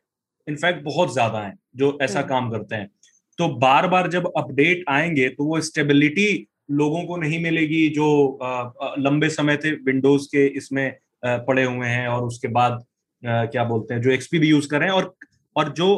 इनफैक्ट 0.46 0.82
बहुत 0.84 1.12
ज़्यादा 1.12 1.38
हैं 1.38 1.58
जो 1.76 1.96
ऐसा। 2.02 2.22
काम 2.24 2.50
करते 2.50 2.76
हैं। 2.76 2.90
तो 3.38 3.48
बार 3.58 3.86
बार 3.88 4.08
जब 4.08 4.32
अपडेट 4.36 4.84
आएँगे 4.88 5.28
तो 5.28 5.44
वो 5.44 5.60
स्टेबिलिटी 5.62 6.46
लोगों 6.70 7.02
को 7.04 7.16
नहीं 7.16 7.42
मिलेगी 7.42 7.88
जो 7.88 8.38
लंबे 8.98 9.28
समय 9.28 9.56
थे 9.56 9.70
विंडोज़ 9.70 10.26
के 10.26 10.46
इसमें 10.58 10.92
पड़े 11.24 11.64
हुए 11.64 11.86
हैं 11.86 12.06
और 12.08 12.22
उसके 12.22 12.48
बाद 12.48 12.84
क्या 13.22 13.64
बोलते 13.64 13.94
हैं 13.94 14.02
जो 14.02 14.10
एक्सपी 14.10 14.38
भी 14.38 14.48
यूज़ 14.48 14.68
कर 14.68 14.78
रहे 14.78 14.88
हैं 14.88 14.94
और 14.94 15.14
और 15.56 15.72
जो 15.72 15.88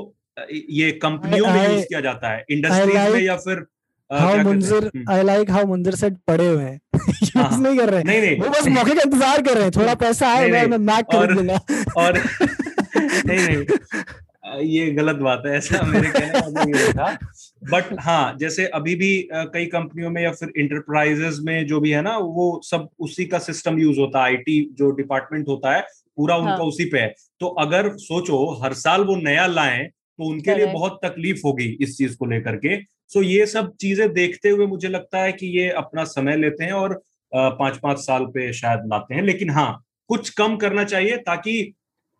ये 0.50 0.90
कंपनियों 1.02 1.46
में 1.46 1.68
यूज़ 1.68 1.84
किया 1.84 2.00
जाता 2.00 2.28
है 2.28 2.44
इंडस्ट्रीज़ 2.50 3.12
में 3.12 3.20
या 3.20 3.36
फिर 3.36 3.64
how 4.10 4.36
Munzir 4.42 4.90
I 5.10 5.22
like 5.22 5.50
how 5.50 5.66
Munzir 5.66 5.94
set 5.94 6.16
पड़े 6.28 6.48
हुए 6.48 6.62
हैं। 6.62 6.80
यूज़ 6.94 7.30
हाँ। 7.38 7.60
नहीं 7.60 7.76
कर 7.78 7.90
रहे 7.90 7.98
हैं। 7.98 8.06
नहीं 8.06 8.20
नहीं। 8.20 8.36
वो 8.40 8.48
बस 8.48 8.66
मौके 8.68 8.94
का 8.94 9.02
इंतज़ार 9.02 9.42
कर 9.42 9.54
रहे 9.54 9.62
हैं। 9.62 9.70
थोड़ा 9.76 9.94
पैसा 9.94 10.28
आए 10.28 10.48
मैं 10.66 10.78
मैक 10.78 11.04
खरीद 11.12 11.30
लूँगा। 11.30 11.60
और 11.96 12.18
नहीं 13.26 13.38
नहीं। 13.38 14.62
ये 14.68 14.90
गलत 14.92 15.16
बात 15.16 15.42
है 15.46 15.56
ऐसा 15.56 15.82
मेरे 15.82 16.10
कहने 16.10 16.28
का 16.32 16.38
मतलब 16.38 16.68
नहीं 16.68 16.92
था। 16.92 17.16
बट 17.62 17.94
हाँ 18.00 18.36
जैसे 18.38 18.66
अभी 18.66 18.94
भी 18.94 19.10
कई 19.32 19.66
कंपनियों 19.66 20.10
में 20.10 20.22
या 20.22 20.30
फिर 20.32 20.52
इंटरप्राइजेस 20.56 21.38
में 21.42 21.66
जो 21.66 21.80
भी 21.80 21.90
है 21.90 22.00
ना 22.02 22.16
वो 22.18 22.60
सब 22.64 22.88
उसी 22.98 23.24
का 23.24 23.38
सिस्टम 23.38 23.78
यूज़ 23.78 23.98
होता 24.00 24.18
है 24.18 24.24
आईटी 24.24 24.60
जो 24.78 24.90
डिपार्टमेंट 24.90 25.48
होता 25.48 25.74
है 25.76 25.80
पूरा 26.18 26.36
उनका 26.36 26.52
हाँ। 26.52 26.64
उसी 26.64 26.84
पे 26.84 26.98
है। 26.98 27.14
तो 27.40 27.46
अगर 27.60 27.88
सोचो 27.98 28.44
हर 28.62 28.72
साल 28.74 29.04
वो 29.04 29.16
नया 29.16 29.46
लाएँ 29.46 29.86
तो 29.88 30.24
उनके 30.24 30.54
लिए 30.54 30.66
बहुत 30.66 30.98
तकलीफ़ 31.04 31.40
होगी 31.44 31.66
इस 31.82 31.96
चीज़ 31.98 32.16
को 32.16 32.26
लेकर 32.26 32.56
के। 32.56 32.76
सो 33.08 33.22
ये 33.22 33.46
सब 33.46 33.72
चीज़ें 33.76 34.12
देखते 34.12 34.48
हुए 34.48 34.66
मुझे 34.66 34.88
लगता 34.88 35.22
है 35.22 35.32
कि 35.32 35.46
ये 35.58 35.68
अपना 35.70 36.04
समय 36.06 36.36
लेते 36.36 36.64
हैं 36.64 36.72
और 36.72 37.00
पाँच 37.32 37.78
पाँच 37.82 37.98
साल 37.98 38.24
पे 38.26 38.52
शायद 38.52 38.80
लाते 38.86 39.14
हैं। 39.14 39.22
लेकिन 39.22 39.50
हाँ 39.50 39.82
कुछ 40.10 40.30
कम 40.30 40.56
करना 40.56 40.84
चाहिए 40.84 41.16
ताकि 41.16 41.72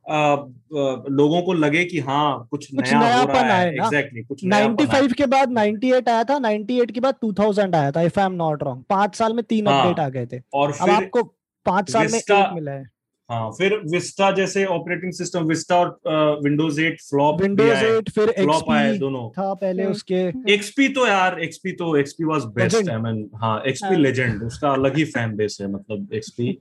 अ, 0.07 0.15
अ, 0.15 1.05
लोगों 1.11 1.43
को 1.43 1.53
लगे 1.53 1.85
कि 1.85 1.99
हाँ 1.99 2.47
कुछ 2.51 2.67
कुछ 2.67 2.93
नया 2.93 3.01
नया 3.01 3.17
हो 3.17 3.27
रहा 3.27 3.57
है। 3.57 3.69
एग्जैक्टली 3.75 4.23
कुछ 4.23 4.45
नयापन 4.45 4.71
आए। 4.71 4.87
95 4.87 5.13
के 5.13 5.27
बाद 5.27 5.49
98 5.51 6.09
आया 6.09 6.25
था 6.25 6.39
98 6.39 6.91
के 6.91 7.01
बाद 7.01 7.15
2000 7.25 7.75
आया 7.75 7.91
था 7.91 8.03
if 8.03 8.21
I 8.21 8.27
am 8.27 8.33
not 8.33 8.63
wrong 8.63 8.83
पाँच 8.89 9.15
साल 9.15 9.33
में 9.33 9.45
तीन 9.45 9.69
हाँ, 9.69 9.81
अपडेट 9.81 10.01
आ 10.01 10.09
गए 10.09 10.27
थे 10.27 10.41
और 10.55 10.69
अब 10.71 10.75
फिर 10.77 10.95
आपको 10.95 11.23
पाँच 11.67 11.91
साल 11.91 12.09
में 12.13 12.19
एक 12.19 12.51
मिला 12.55 12.73
है 12.73 12.91
हाँ 13.31 13.51
फिर 13.51 13.77
विस्टा 13.91 14.31
जैसे 14.31 14.65
ऑपरेटिंग 14.65 15.13
सिस्टम 15.13 15.45
विस्टा 15.45 15.77
और 15.77 16.41
Windows 16.43 16.81
eight 16.81 17.01
flop 17.01 17.41
Windows 17.43 17.85
eight 17.85 18.11
फिर 18.11 18.31
फ्लॉप 18.31 18.71
आए 18.71 18.97
दोनों 18.99 19.29
था 19.31 19.53
पहले 19.55 19.83
हम्म। 19.83 19.93
उसके 19.93 20.53
एक्सपी 20.53 20.89
तो 20.89 21.07
यार 21.07 21.41
एक्सपी 21.41 21.73
तो 21.73 21.97
XP 21.97 22.25
was 22.25 22.45
best 22.45 22.77
Legend. 22.77 22.91
I 22.91 22.99
mean 22.99 23.31
हाँ 23.35 23.63
एक्सपी 23.67 23.95
हाँ। 23.95 24.03
लेजेंड 24.03 24.43
उसका 24.43 24.71
अलग 24.71 24.97
ही 24.97 25.05
फ़ैन 25.05 25.37
बेस 25.37 25.59
है 25.61 25.71
मतलब 25.73 26.13
एक्सपी 26.15 26.59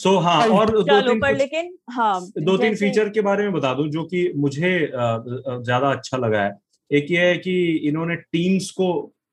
सो 0.00 0.16
हाँ 0.18 0.46
और 0.48 0.70
दो 0.72 1.00
तीन 1.00 1.20
पर 1.20 1.36
लेकिन 1.36 1.72
हाँ 1.90 2.20
दो 2.38 2.56
तीन 2.58 2.74
फीचर 2.76 3.08
के 3.08 3.20
बारे 3.20 3.42
में 3.42 3.52
बता 3.52 3.72
दूँ 3.74 3.88
जो 3.88 4.04
कि 4.04 4.30
मुझे 4.36 4.70
ज़्यादा 4.88 5.90
अच्छा 5.90 6.16
लगा 6.16 6.42
है। 6.42 6.52
एक 6.90 7.10
ये 7.10 7.26
है 7.26 7.36
कि 7.38 7.54
इन्होंने 7.88 8.16
टीम्स 8.16 8.70
को 8.70 8.88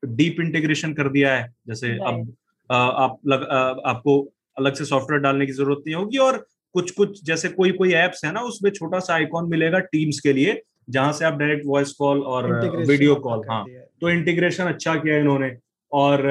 डीप 0.06 0.40
इंटीग्रेशन 0.40 0.92
कर 0.94 1.08
दिया 1.08 1.34
है। 1.34 1.48
जैसे 1.68 1.92
अब 2.00 2.34
आप 2.70 3.18
लग, 3.26 3.46
आपको 3.86 4.20
अलग 4.56 4.74
से 4.74 4.84
सॉफ्टवेयर 4.84 5.22
डालने 5.22 5.46
की 5.46 5.52
ज़रूरत 5.52 5.82
नहीं 5.86 5.94
होगी 5.94 6.18
और 6.18 6.36
कुछ 6.74 6.90
कुछ 6.90 7.24
जैसे 7.24 7.48
कोई 7.48 7.70
कोई 7.72 7.94
एप्स 7.96 8.24
है 8.24 8.32
ना 8.32 8.40
उसमें 8.42 8.70
छोटा 8.70 8.98
सा 9.00 9.14
आइकॉन 9.14 9.48
मिलेगा 9.50 9.78
टीम्स 9.92 10.20
के 10.20 10.32
लिए 10.32 10.60
जहाँ 10.90 11.12
से 11.12 11.24
आप 11.24 11.34
डायरेक्ट 11.34 11.62
वॉइस 11.66 11.92
कॉल 11.92 12.20
और 12.24 12.50
वीडियो 12.78 13.14
कॉल 13.16 13.42
हाँ 13.50 13.64
तो 14.00 14.10
इंटीग्रेशन 14.10 14.64
अच्छा 14.64 14.94
किया 14.96 15.16
इन्होंने। 15.16 15.50
और 15.92 16.22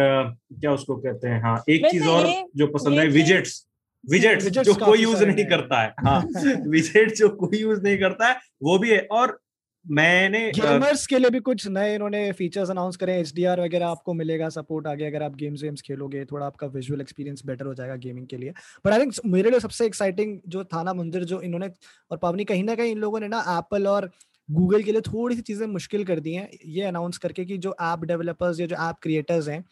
क्या 0.54 0.72
उसको 0.74 0.96
कहते 0.96 1.28
हैं 1.28 1.42
हाँ 1.42 1.64
एक 1.70 1.86
चीज़ 1.86 2.08
और 2.08 2.28
जो 2.56 2.68
पसंद 2.68 3.00
है 3.00 3.08
विजेट्स। 3.10 3.67
Widgets 4.12 4.64
जो 4.64 4.74
कोई 4.76 5.00
यूज़ 5.00 5.24
नहीं 5.26 5.46
करता 5.46 5.82
है। 5.82 5.94
हाँ 6.00 6.22
विजेट 6.68 7.16
जो 7.16 7.30
कोई 7.38 7.58
यूज़ 7.58 7.82
नहीं 7.82 7.98
करता 8.00 8.28
है 8.28 8.40
वो 8.64 8.78
भी 8.80 8.90
है। 8.90 9.00
और 9.12 9.40
मैंने 9.86 10.40
गेमर्स 10.52 11.06
के 11.08 11.18
लिए 11.20 11.30
भी 11.30 11.40
कुछ 11.40 11.68
नए 11.68 11.94
इन्होंने 11.96 12.32
फीचर्स 12.32 12.70
अनाउंस 12.70 12.96
करे 12.96 13.20
एचडीआर 13.20 13.60
वगैरह 13.62 13.88
आपको 13.88 14.14
मिलेगा 14.14 14.50
सपोर्ट 14.50 14.88
आगे 14.88 15.06
अगर 15.06 15.24
आप 15.24 15.36
गेम्स 15.36 15.64
वेम्स 15.64 15.82
खेलोगे 15.82 16.24
थोड़ा 16.26 16.46
आपका 16.46 16.68
विजुअल 16.68 17.02
एक्सपीरियंस 17.02 17.42
बेटर 17.46 17.66
हो 17.66 17.74
जाएगा 17.74 17.96
गेमिंग 17.96 18.28
के 18.28 18.38
लिए। 18.38 18.54
बट 18.86 18.94
आई 18.94 19.00
थिंक 19.00 19.14
मेरे 19.26 19.50
लिए 19.50 19.60
सबसे 19.60 19.86
एक्साइटिंग 19.86 20.38
जो 20.48 20.64
था 20.64 20.84
ना 20.84 20.94
मंदिर 20.94 21.24
जो 21.24 21.42
इन्होंने 21.42 21.70
और 22.12 22.18
पावनी 22.18 22.46
कहीं 22.46 22.64
ना 22.64 22.76
कहीं 22.76 22.92
इन 22.92 22.98
लोगों 22.98 23.20
ने 23.20 23.28
ना 23.28 23.40
एप्पल 23.58 23.88
और 23.88 24.10
गूगल 24.50 24.84
के 24.84 24.92
लिए 24.92 25.02
थोड़ी 25.02 25.36
सी 25.36 25.42
चीज़ें 25.42 25.66
मुश्किल 25.68 26.04
कर 26.04 26.20
दी 26.20 26.34
हैं 26.34 26.50
ये 26.66 26.84
अनाउंस 26.84 27.18
करके 27.18 27.46
कि 27.46 27.58
जो 27.58 27.76
ऐप 27.84 28.04
डेवलपर्स 28.06 28.60
या 28.60 28.68
जो 28.68 28.76
ऐप 28.90 28.96
क्रिएटर्स 29.02 29.48
हैं 29.50 29.64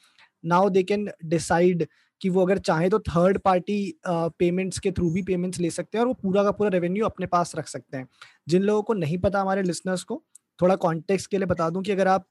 नाउ 0.45 0.69
दे 0.69 0.83
कैन 0.83 1.09
डिसाइड 1.25 1.85
कि 2.21 2.29
वो 2.29 2.45
अगर 2.45 2.57
चाहे 2.59 2.89
तो 2.89 2.99
थर्ड 3.01 3.37
पार्टी 3.39 3.77
पेमेंट्स 4.07 4.79
के 4.79 4.91
थ्रू 4.91 5.09
भी 5.11 5.21
पेमेंट्स 5.23 5.59
ले 5.59 5.69
सकते 5.71 5.97
हैं 5.97 6.03
और 6.03 6.07
वो 6.07 6.13
पूरा 6.23 6.43
का 6.43 6.51
पूरा 6.51 6.69
रेवेन्यू 6.71 7.05
अपने 7.05 7.25
पास 7.27 7.53
रख 7.55 7.67
सकते 7.67 7.97
हैं। 7.97 8.07
जिन 8.47 8.63
लोगों 8.63 8.81
को 8.83 8.93
नहीं 8.95 9.17
पता 9.19 9.41
हमारे 9.41 9.63
लिसनर्स 9.63 10.03
को, 10.03 10.21
थोड़ा 10.59 10.75
कॉन्टेक्स्ट 10.77 11.29
के 11.31 11.37
लिए 11.37 11.47
बता 11.47 11.69
दूँ 11.69 11.83
कि 11.83 11.91
अगर 11.91 12.07
आप, 12.07 12.27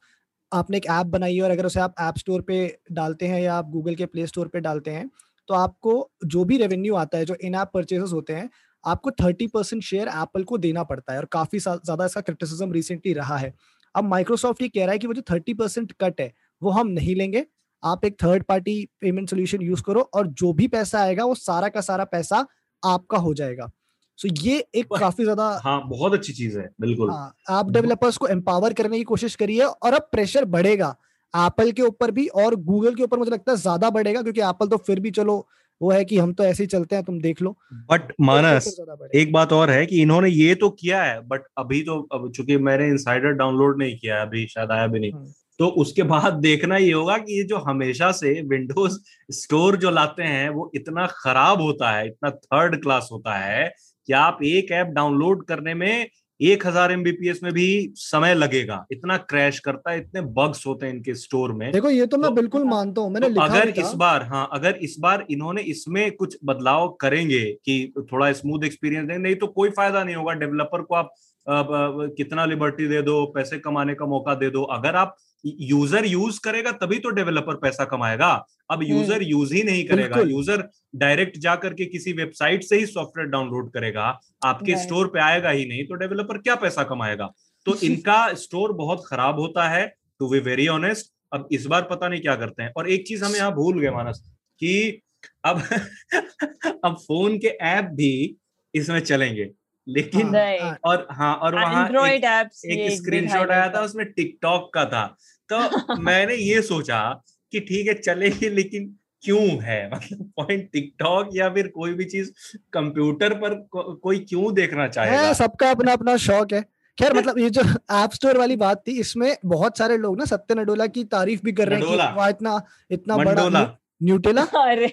आपने 0.53 0.77
एक 0.77 0.87
ऐप 0.91 1.07
बनाई 1.09 1.37
है 1.37 1.43
और 1.43 1.51
अगर 1.51 1.67
उसे 1.67 1.81
आप 1.81 1.95
ऐप 2.01 2.19
स्टोर 2.19 2.43
पे 2.43 2.67
डालते 2.93 3.27
हैं 3.27 3.41
या 3.43 3.55
आप 3.55 3.71
गूगल 3.71 3.95
के 3.95 4.07
प्ले 4.07 4.27
स्टोर 4.27 4.49
पे 4.49 4.61
डालते 4.63 4.91
हैं 4.91 5.09
तो 5.49 5.55
आपको 5.55 6.11
जो 6.27 6.45
भी 6.45 6.57
रेवेन्यू 6.59 6.95
आता 6.97 7.19
है, 7.19 7.25
जो 7.25 7.35
इन 7.37 7.55
ऐप 7.55 7.71
परचेजेस 7.75 8.13
होते 8.13 8.33
हैं, 8.33 8.49
आपको 8.85 9.11
थर्टी 9.13 9.47
परसेंट 9.49 9.83
शेयर 9.83 10.09
एप्पल 10.11 10.45
को 10.45 10.59
देना 10.59 10.83
पड़ता 10.85 11.13
है 11.13 11.19
और 11.19 11.25
काफ़ी 11.33 11.59
ज़्यादा 11.59 12.05
इसका 12.05 12.21
क्रिटिसिज्म 12.23 12.73
रिसेंटली 12.73 13.13
रहा 13.15 13.37
है। 13.37 13.53
अब 13.95 14.05
माइक्रोसॉफ्ट 14.05 14.63
ये 14.63 14.69
कह 14.69 14.85
रहा 14.85 14.93
है 14.93 14.99
कि 14.99 15.07
वो 15.07 15.15
जो 15.15 15.23
थर्टी 15.31 15.55
परसेंट 15.55 15.93
कट 16.01 16.21
है, 16.21 16.33
वो 16.63 16.71
हम 16.71 16.89
नहीं 16.91 17.15
लेंगे 17.17 17.45
आप 17.85 18.05
एक 18.05 18.17
third 18.23 18.43
party 18.45 18.85
payment 19.01 19.31
solution 19.31 19.63
use 19.63 19.83
करो 19.83 20.01
और 20.15 20.27
जो 20.35 20.53
भी 20.53 20.69
पैसा 20.69 21.01
आएगा 21.01 21.25
वो 21.25 21.35
सारा 21.37 21.69
का 21.69 21.81
सारा 21.83 22.05
पैसा 22.07 22.45
आपका 22.83 23.19
हो 23.19 23.35
जाएगा। 23.35 23.71
सो 24.19 24.29
ये 24.41 24.65
एक 24.75 24.93
काफ़ी 24.95 25.25
ज़्यादा 25.25 25.49
हाँ 25.65 25.81
बहुत 25.89 26.13
अच्छी 26.15 26.33
चीज़ 26.33 26.59
है 26.59 26.69
बिल्कुल। 26.81 27.11
हाँ 27.11 27.35
आप 27.51 27.71
डेवलपर्स 27.71 28.17
को 28.17 28.29
एम्पावर 28.29 28.73
करने 28.73 28.99
की 28.99 29.05
कोशिश 29.05 29.35
करिए 29.37 29.63
और 29.63 29.95
अब 29.95 30.09
प्रेशर 30.13 30.45
बढ़ेगा। 30.47 30.95
एप्पल 31.35 31.71
के 31.73 31.83
ऊपर 31.83 32.11
भी 32.11 32.27
और 32.37 32.55
गूगल 32.63 32.95
के 32.95 33.03
ऊपर 33.03 33.19
मुझे 33.19 33.31
लगता 33.31 33.53
है 33.53 33.59
ज़्यादा 33.59 33.91
बढ़ेगा 33.91 34.23
क्योंकि 34.23 34.41
एप्पल 34.41 34.69
तो 34.69 34.77
फिर 34.79 35.01
भी 35.01 35.11
चलो 35.13 35.37
वो 35.81 35.91
है 35.91 36.05
कि 36.05 36.19
हम 36.19 36.33
तो 36.33 36.45
ऐसे 36.45 36.63
ही 36.63 36.67
चलते 36.67 36.97
हैं 36.97 37.05
तुम 37.05 37.21
देख 37.21 37.41
लो। 37.43 37.51
बट 37.91 38.03
तो 38.03 38.25
मानस 38.25 38.75
बढ़ेगा। 38.81 39.19
एक 39.21 39.33
बात 39.33 39.53
और 39.53 39.71
है 39.71 39.85
कि 39.87 40.01
इन्होंने 40.03 40.29
ये 40.31 40.55
तो 40.55 40.69
किया 40.73 41.03
है 41.03 41.21
बट 41.29 41.43
अभी 41.59 41.83
तो 41.83 42.01
अब 42.13 42.31
चूँकि 42.33 42.57
मैंने 42.59 42.87
इनसाइडर 42.89 43.33
डाउनलोड 43.35 43.79
नहीं 43.79 43.97
किया 43.99 44.17
है 44.17 44.27
अभी 44.27 44.47
शायद 44.47 44.71
आया 44.71 44.87
भी 44.87 45.01
नहीं। 45.01 45.13
हम्म। 45.13 45.33
तो 45.59 45.67
उसके 45.67 46.03
बाद 46.03 46.33
देखना 46.33 46.77
ये 46.77 46.93
होगा 46.93 47.17
कि 47.19 47.39
ये 47.39 47.45
जो 47.45 47.57
हमेशा 47.57 48.11
से 48.13 48.41
विंडोज़ 48.43 48.99
स्टोर 49.31 49.77
जो 49.77 49.91
लाते 49.91 50.23
हैं 50.23 50.49
वो 50.49 50.71
इतना 50.75 51.07
खराब 51.07 51.61
होता 51.61 51.91
है 51.91 52.07
इतना 52.07 52.31
थर्ड 52.31 52.83
क्लास 52.83 53.09
होता 53.13 53.35
है 53.35 53.75
कि 54.07 54.13
आप 54.13 54.39
एक 54.45 54.71
ऐप 54.73 54.87
डाउनलोड 54.87 55.45
करने 55.45 55.75
में 55.75 56.07
एक 56.41 56.67
हज़ार 56.67 56.93
एमबीपीएस 56.93 57.43
में 57.43 57.53
भी 57.53 57.93
समय 57.95 58.35
लगेगा। 58.35 58.87
इतना 58.93 59.17
क्रैश 59.17 59.59
करता 59.59 59.91
है 59.91 59.99
इतने 59.99 60.21
बग्स 60.21 60.67
होते 60.67 60.87
हैं 60.87 60.95
इनके 60.95 61.15
स्टोर 61.15 61.53
में। 61.53 61.73
देखो 61.73 61.91
ये 61.91 62.07
तो 62.07 62.17
मैं 62.17 62.29
तो- 62.29 62.37
बिल्कुल 62.37 62.65
मानता 62.65 63.01
हूँ 63.01 63.11
मैंने 63.11 63.27
तो 63.27 63.33
लिखा 63.33 63.45
अगर 63.45 63.69
इस 63.69 63.93
बार 63.95 64.23
हाँ 64.23 64.49
अगर 64.53 64.75
इस 64.83 64.97
बार 65.01 65.25
इन्होंने 65.31 65.63
इसमें 65.63 66.11
कुछ 66.13 66.37
बदलाव 66.45 66.89
करेंगे 67.01 67.45
कि 67.65 67.93
थोड़ा 68.13 68.33
स्मूथ 68.33 68.65
एक्सपीरियंस 68.65 69.09
देंगे 69.09 69.23
नहीं 69.23 69.35
तो 69.35 69.47
कोई 69.47 69.71
फ़ायदा 69.71 70.05
नहीं 70.05 70.17
होगा। 70.17 70.33
डेवलपर 70.33 70.83
को 70.83 70.95
आप 70.95 71.15
अ, 71.47 71.53
ब- 71.53 72.15
कितना 72.17 72.45
लिबर्टी 72.45 72.87
दे 72.87 73.03
दो 73.03 73.25
पैसे 73.27 73.59
कमाने 73.59 73.95
का 73.95 74.07
मौका 74.07 74.35
दे 74.35 74.51
दो। 74.51 74.63
अगर 74.63 74.97
आप 74.97 75.17
यूज़र 75.45 76.07
यूज़ 76.07 76.39
करेगा 76.45 76.73
तभी 76.73 76.99
तो 76.99 77.11
डेवलपर 77.11 77.55
पैसा 77.57 77.85
कमाएगा। 77.85 78.29
अब 78.71 78.83
यूज़र 78.83 79.23
यूज़ 79.23 79.55
ही 79.55 79.63
नहीं 79.63 79.85
करेगा। 79.85 80.21
यूज़र 80.21 80.69
डायरेक्ट 80.97 81.39
जा 81.39 81.55
करके 81.57 81.85
किसी 81.87 82.13
वेबसाइट 82.13 82.65
से 82.65 82.77
ही 82.79 82.87
सॉफ्टवेयर 82.87 83.29
डाउनलोड 83.31 83.73
करेगा। 83.73 84.05
आपके 84.45 84.77
स्टोर 84.77 85.07
पे 85.07 85.21
आएगा 85.21 85.51
ही 85.51 85.67
नहीं 85.67 85.85
तो 85.87 85.95
डेवलपर 85.95 86.39
क्या 86.39 86.55
पैसा 86.57 86.83
कमाएगा? 86.85 87.31
तो 87.67 87.75
इनका 87.83 88.33
स्टोर 88.35 88.73
बहुत 88.73 89.05
खराब 89.07 89.39
होता 89.41 89.69
है 89.69 89.87
टू 90.21 90.29
बी 90.29 90.39
वेरी 90.41 90.69
ऑनेस्ट 90.69 91.13
अब 91.33 91.49
इस 91.53 91.67
बार 91.67 91.83
पता 91.91 92.09
नहीं 92.09 92.21
क्या 92.21 92.37
करते 92.37 92.63
हैं। 92.63 92.73
और 92.77 92.89
एक 92.91 93.07
चीज़ 93.09 93.25
हम 93.25 93.35
यहाँ 93.37 93.53
भूल 93.55 93.81
गए 93.81 93.91
मानस 93.91 94.23
कि 94.61 95.01
अब 95.45 95.63
अब 96.85 96.97
फ़ोन 96.97 97.39
के 97.39 97.49
ऐप 97.49 97.85
भी 97.95 98.37
इसमें 98.75 99.01
चलेंगे। 99.01 99.51
लेकिन 99.87 100.35
हाँ, 100.35 100.77
और 100.85 101.07
हाँ 101.13 101.35
और 101.37 101.55
वहाँ 101.55 101.85
एंड्रॉइड 101.85 102.25
एक, 102.25 102.49
एक 102.65 102.93
स्क्रीनशॉट 102.93 103.51
आया 103.51 103.69
था 103.69 103.81
उसमें 103.81 104.05
टिकटॉक 104.13 104.73
का 104.75 104.85
था। 104.85 105.05
तो 105.53 105.95
मैंने 106.03 106.35
ये 106.35 106.63
सोचा 106.63 107.23
कि 107.53 107.61
ठीक 107.61 107.87
है 107.87 107.95
चलेगी 107.95 108.49
लेकिन 108.49 108.97
क्यों 109.23 109.63
है? 109.63 109.91
मतलब 109.91 110.33
पॉइंट 110.37 110.71
टिकटॉक 110.73 111.29
या 111.35 111.49
फिर 111.49 111.69
कोई 111.69 111.95
भी 111.95 112.05
चीज़ 112.05 112.31
कंप्यूटर 112.73 113.35
पर 113.35 113.55
को, 113.55 113.83
कोई 113.95 114.19
क्यों 114.19 114.55
देखना 114.55 114.89
चाहेगा? 114.89 115.33
सबका 115.33 115.71
अपना 115.71 115.93
अपना 115.93 116.17
शौक 116.17 116.53
है। 116.53 116.61
खैर 116.99 117.13
मतलब 117.15 117.39
ये 117.39 117.51
जो 117.51 117.63
ऐप 117.91 118.11
स्टोर 118.11 118.39
वाली 118.39 118.57
बात 118.57 118.83
थी 118.89 119.01
इसमें 119.01 119.37
बहुत 119.45 119.79
सारे 119.79 119.97
लोग 119.97 120.19
ना 120.19 120.25
सत्य 120.25 120.55
नडोला 120.55 120.87
की 120.87 121.05
तारीफ़ 121.05 121.41
भी 121.45 121.53
कर 121.53 121.69
रहे 121.69 121.79
हैं। 121.79 121.89
कि 121.89 121.97
वाह 121.97 122.29
इतना 122.29 122.63
इतना 122.91 123.17
बड़ा 123.17 123.75
न्यूटेला? 124.01 124.43
अरे। 124.57 124.87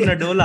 नडोला 0.00 0.44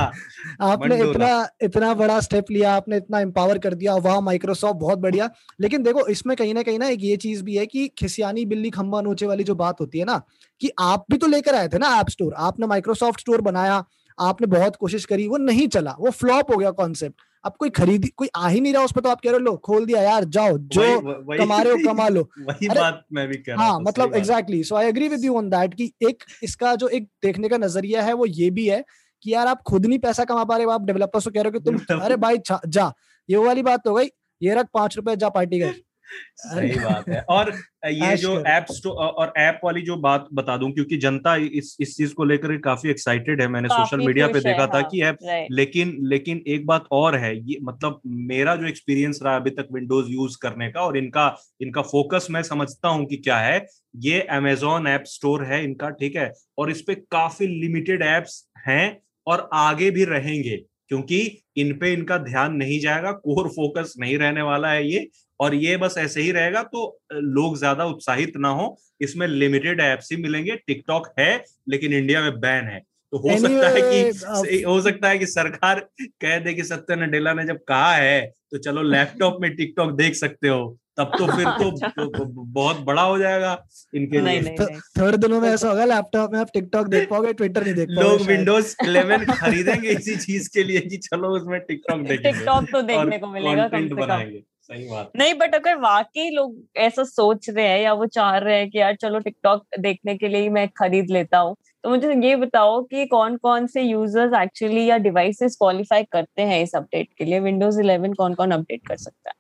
आपने 0.62 0.96
मंडोला। 0.96 1.28
इतना 1.28 1.48
इतना 1.62 1.94
बड़ा 1.94 2.20
स्टेप 2.20 2.46
लिया 2.52 2.74
आपने 2.74 2.98
इतना 2.98 3.20
एम्पावर 3.20 3.58
कर 3.58 3.74
दिया। 3.74 3.96
वाह 3.96 4.20
माइक्रोसॉफ्ट 4.22 4.80
बहुत 4.80 5.00
बढ़िया। 5.00 5.30
लेकिन 5.62 5.84
देखो 5.84 6.08
इसमें 6.08 6.38
कहीं 6.38 6.54
ना 6.54 6.64
कहीं 6.64 6.80
ना 6.80 6.88
एक 6.88 7.00
ये 7.02 7.18
चीज़ 7.18 7.44
भी 7.44 7.56
है 7.58 7.66
कि 7.66 7.88
खिसियानी 7.98 8.46
बिल्ली 8.46 8.70
खम्बा 8.70 9.02
नोचे 9.02 9.26
वाली 9.26 9.44
जो 9.44 9.56
बात 9.56 9.82
होती 9.82 10.00
है 10.00 10.06
ना 10.06 10.22
कि 10.62 10.72
आप 10.80 11.06
भी 11.12 11.18
तो 11.18 11.28
लेकर 11.28 11.56
आए 11.56 11.68
थे 11.68 11.78
ना 11.78 11.96
ऐप 12.00 12.10
स्टोर 12.10 12.34
आपने 12.34 12.68
माइक्रोसॉफ्ट 12.68 13.20
स्टोर 13.20 13.42
बनाया 13.42 13.84
आपने 14.20 14.48
बहुत 14.48 14.76
कोशिश 14.76 15.06
करी 15.06 15.28
वो 15.28 15.38
नहीं 15.38 15.68
चला। 15.68 15.96
वो 16.00 16.10
फ्लॉप 16.12 16.52
हो 16.52 16.58
गया 16.58 16.72
कॉन्सेप्ट 16.72 17.22
अब 17.44 17.54
कोई 17.60 17.70
खरीदी 17.70 18.08
कोई 18.18 18.30
आ 18.36 18.48
ही 18.48 18.60
नहीं 18.62 18.74
रहा 18.74 18.84
उस 18.84 18.92
पर 18.92 19.02
तो 19.02 19.10
आप 19.10 19.22
कह 19.22 19.30
रहे 19.30 19.40
हो 19.40 19.44
लो 19.46 19.56
खोल 19.58 19.86
दिया 19.86 20.02
यार 20.02 20.24
जाओ 20.30 20.58
जो 20.58 20.82
वही- 20.82 21.40
कमा 21.40 21.62
रहे 21.62 21.74
हो 21.74 21.78
कमा 21.88 22.08
लो। 22.08 22.22
वही 22.40 22.68
अरे, 22.68 22.80
बात 22.82 23.04
मैं 23.14 23.28
भी 23.28 23.38
कह 23.38 23.54
रहा 23.54 23.66
हाँ 23.66 23.80
मतलब 23.80 24.16
exactly 24.16 24.64
so 24.64 24.76
I 24.76 24.88
agree 24.88 25.08
with 25.08 25.24
you 25.26 25.36
on 25.38 25.50
that 25.50 25.74
कि 25.74 25.92
एक 26.10 26.24
इसका 26.44 26.76
जो 26.76 26.88
एक 26.90 27.08
देखने 27.24 27.50
का 27.50 27.58
नज़रिया 27.58 28.02
है 28.04 28.14
वो 28.14 28.26
ये 28.26 28.50
भी 28.50 28.68
है 28.68 28.84
कि 29.24 29.34
यार 29.34 29.48
आप 29.48 29.62
खुद 29.62 29.86
नहीं 29.86 30.00
पैसा 30.00 30.24
कमा 30.24 30.44
पा 30.44 30.56
रहे 30.58 30.66
हो 30.66 30.72
आप 30.72 30.86
डेवलपर्स 30.86 31.24
को 31.24 31.32
कह 31.32 31.42
रहे 31.42 31.52
हो 31.52 31.60
कि 31.60 31.66
तुम 31.66 32.00
अरे 32.02 32.16
भाई 32.18 32.38
जा, 32.38 32.60
जा 32.68 32.92
ये 33.30 33.38
वाली 33.38 33.64
बात 33.64 33.88
हो 33.88 33.94
गई 33.94 34.10
ये 34.42 34.56
रख 34.56 34.68
पाँच 34.74 34.96
रुपए 34.98 35.16
जा 35.16 35.30
पार्टी 35.30 35.60
कर। 35.60 35.74
सही 36.38 36.80
बात 36.80 37.10
है। 37.10 37.22
और 37.30 37.52
ये 37.86 38.16
जो। 38.18 38.44
ऐप 38.48 38.66
स्टोर 38.72 38.94
और 38.96 39.34
ऐप 39.38 39.60
वाली 39.64 39.82
जो 39.82 39.96
बात 39.98 40.28
बता 40.34 40.58
दूँ 40.58 40.72
क्योंकि 40.72 40.98
जनता 40.98 41.36
इस 41.36 41.76
इस 41.80 41.96
चीज़ 41.98 42.14
को 42.14 42.24
लेकर 42.24 42.58
काफ़ी 42.58 42.90
एक्साइटेड 42.90 43.42
है। 43.42 43.48
मैंने 43.48 43.70
सोशल 43.70 44.06
मीडिया 44.06 44.28
पे 44.28 44.40
देखा 44.40 44.68
था 44.68 44.78
हाँ, 44.78 44.84
कि 44.84 45.02
ऐप 45.02 45.18
लेकिन 45.52 45.98
लेकिन 46.02 46.44
एक 46.48 46.66
बात 46.66 46.86
और 46.92 47.16
है 47.16 47.36
ये 47.50 47.58
मतलब 47.64 48.02
मेरा 48.06 48.56
जो 48.56 48.68
एक्सपीरियंस 48.68 49.20
रहा 49.24 49.36
अभी 49.36 49.50
तक 49.50 49.68
विंडोज़ 49.72 50.10
यूज़ 50.10 50.38
करने 50.42 50.72
का 50.72 50.82
और 50.82 50.98
इनका 50.98 51.36
इनका 51.62 51.82
फोकस 51.82 52.28
मैं 52.30 52.44
समझता 52.44 52.88
हूँ 52.88 53.06
कि 53.06 53.18
क्या 53.18 53.38
है 53.38 53.66
ये 53.96 54.22
अमेजोन 54.22 54.88
ऐप 54.88 55.04
स्टोर 55.06 55.46
है 55.46 55.64
इनका 55.64 55.90
ठीक 55.90 56.16
है 56.16 56.32
और 56.58 56.72
इस 56.72 56.82
पे 56.82 56.96
काफ़ी 56.96 57.48
लिमिटेड 57.48 58.04
एप्स 58.04 58.44
हैं 58.68 58.98
और 59.28 59.50
आगे 59.54 59.92
भी 59.92 60.04
रहेंगे 60.04 60.58
क्योंकि 60.88 61.20
इन 61.58 61.74
पे 61.78 61.94
इनका 61.94 62.18
ध्यान 62.18 62.54
नहीं 62.54 62.80
जाएगा 62.80 63.12
कोर 63.12 63.48
फोकस 63.48 63.94
नहीं 64.00 64.18
रहने 64.18 64.42
वाला 64.42 64.72
है 64.72 64.88
ये 64.92 65.08
और 65.40 65.56
ये 65.56 65.78
बस 65.78 65.96
ऐसे 65.98 66.22
ही 66.22 66.32
रहेगा 66.32 66.64
तो 66.64 67.02
लोग 67.14 67.58
ज़्यादा 67.58 67.86
उत्साहित 67.86 68.34
ना 68.38 68.50
हो। 68.50 68.78
इसमें 69.02 69.28
लिमिटेड 69.28 69.80
एप्स 69.80 70.12
ही 70.12 70.18
मिलेंगे। 70.18 70.56
टिकटॉक 70.56 71.14
है 71.20 71.44
लेकिन 71.70 71.94
इंडिया 71.94 72.22
में 72.22 72.40
बैन 72.40 72.66
है। 72.66 72.80
तो 73.12 73.18
हो 73.18 73.30
anyway, 73.30 73.48
सकता 73.48 73.70
है 73.70 73.82
कि 73.82 74.64
हो 74.64 74.82
सकता 74.82 75.10
है 75.10 75.18
कि 75.18 75.26
सरकार 75.26 75.90
कह 76.02 76.40
दे 76.40 76.54
कि 76.54 76.64
सत्य 76.64 76.96
नडेला 76.96 77.34
ने 77.34 77.46
जब 77.46 77.58
कहा 77.68 77.96
है 77.96 78.32
तो 78.52 78.58
चलो 78.58 78.82
लैपटॉप 78.82 79.38
में 79.42 79.56
टिकटॉक 79.56 79.92
देख 79.92 80.16
सकते 80.16 80.48
हो। 80.48 80.78
तब 80.98 81.12
तो 81.18 81.28
फिर 81.28 81.46
तो 81.46 81.72
ब- 82.26 82.34
बहुत 82.48 82.80
बड़ा 82.80 83.02
हो 83.02 83.20
जाएगा 83.20 83.66
इनके 83.96 84.22
नहीं 84.22 84.42
लिए। 84.42 84.50
नहीं 84.50 84.66
नहीं। 84.66 84.78
थर्ड 84.78 85.16
दिनों 85.16 85.42
में 85.42 85.50
ऐसा 85.50 85.70
होगा 85.70 85.86
लैपटॉप 85.86 86.32
में 86.34 86.40
आप 86.40 86.50
टिकटॉक 86.54 86.88
देख 86.88 87.10
पाओगे 87.10 87.34
ट्विटर 87.34 87.64
नहीं 87.64 87.74
देख 87.74 87.90
पाओगे 87.90 88.18
लोग 88.18 88.28
विंडोज़ 88.28 88.76
11 88.86 89.26
खरीदेंगे 89.38 89.90
इसी 89.90 90.16
चीज़ 90.16 90.50
के 90.50 90.64
लिए 90.64 90.80
कि 90.80 90.98
चलो 90.98 91.28
उसमें 91.28 91.60
टिकटॉक 91.60 92.00
देखेंगे 92.00 92.32
टिकटॉक 92.32 92.66
तो 92.72 92.82
देखने 92.82 93.18
को 93.18 93.28
मिलेगा 93.28 93.68
कम। 93.68 93.96
बनाएँगे। 93.96 94.44
सही 94.70 94.88
बात। 94.90 95.12
नहीं 95.16 95.34
बट 95.34 95.56
अगर 95.56 95.76
वाकई 95.80 96.30
लोग 96.30 96.56
ऐसा 96.78 97.04
सोच 97.06 97.50
रहे 97.50 97.68
हैं 97.68 97.80
या 97.82 97.94
वो 97.94 98.06
चाह 98.08 98.38
रहे 98.38 98.58
हैं 98.58 98.70
कि 98.70 98.78
यार 98.80 98.96
चलो 98.96 99.20
टिकटॉक 99.20 99.66
देखने 99.80 100.16
के 100.18 100.28
लिए 100.28 100.50
मैं 100.50 100.68
खरीद 100.78 101.10
लेता 101.12 101.38
हूँ 101.40 101.56
तो 101.84 101.90
मुझे 101.90 102.14
ये 102.24 102.36
बताओ 102.36 102.82
कि 102.84 103.06
कौन 103.08 103.38
कौन 103.38 103.68
से 103.68 103.82
यूज़र्स 103.82 104.34
एक्चुअली 104.42 104.86
या 104.86 104.98
डिवाइसेस 105.00 105.56
क्वालिफाई 105.56 106.04
करते 106.12 106.42
हैं 106.42 106.62
इस 106.64 106.76
अपडेट 106.76 107.08
के 107.18 107.26
लिए? 107.26 107.40
विंडोज़ 107.40 107.80
11 107.82 108.14
कौन 108.16 108.34
कौन 108.34 108.52
अपडेट 108.52 108.88
कर 108.88 108.98
सकता 108.98 109.30
है? 109.30 109.34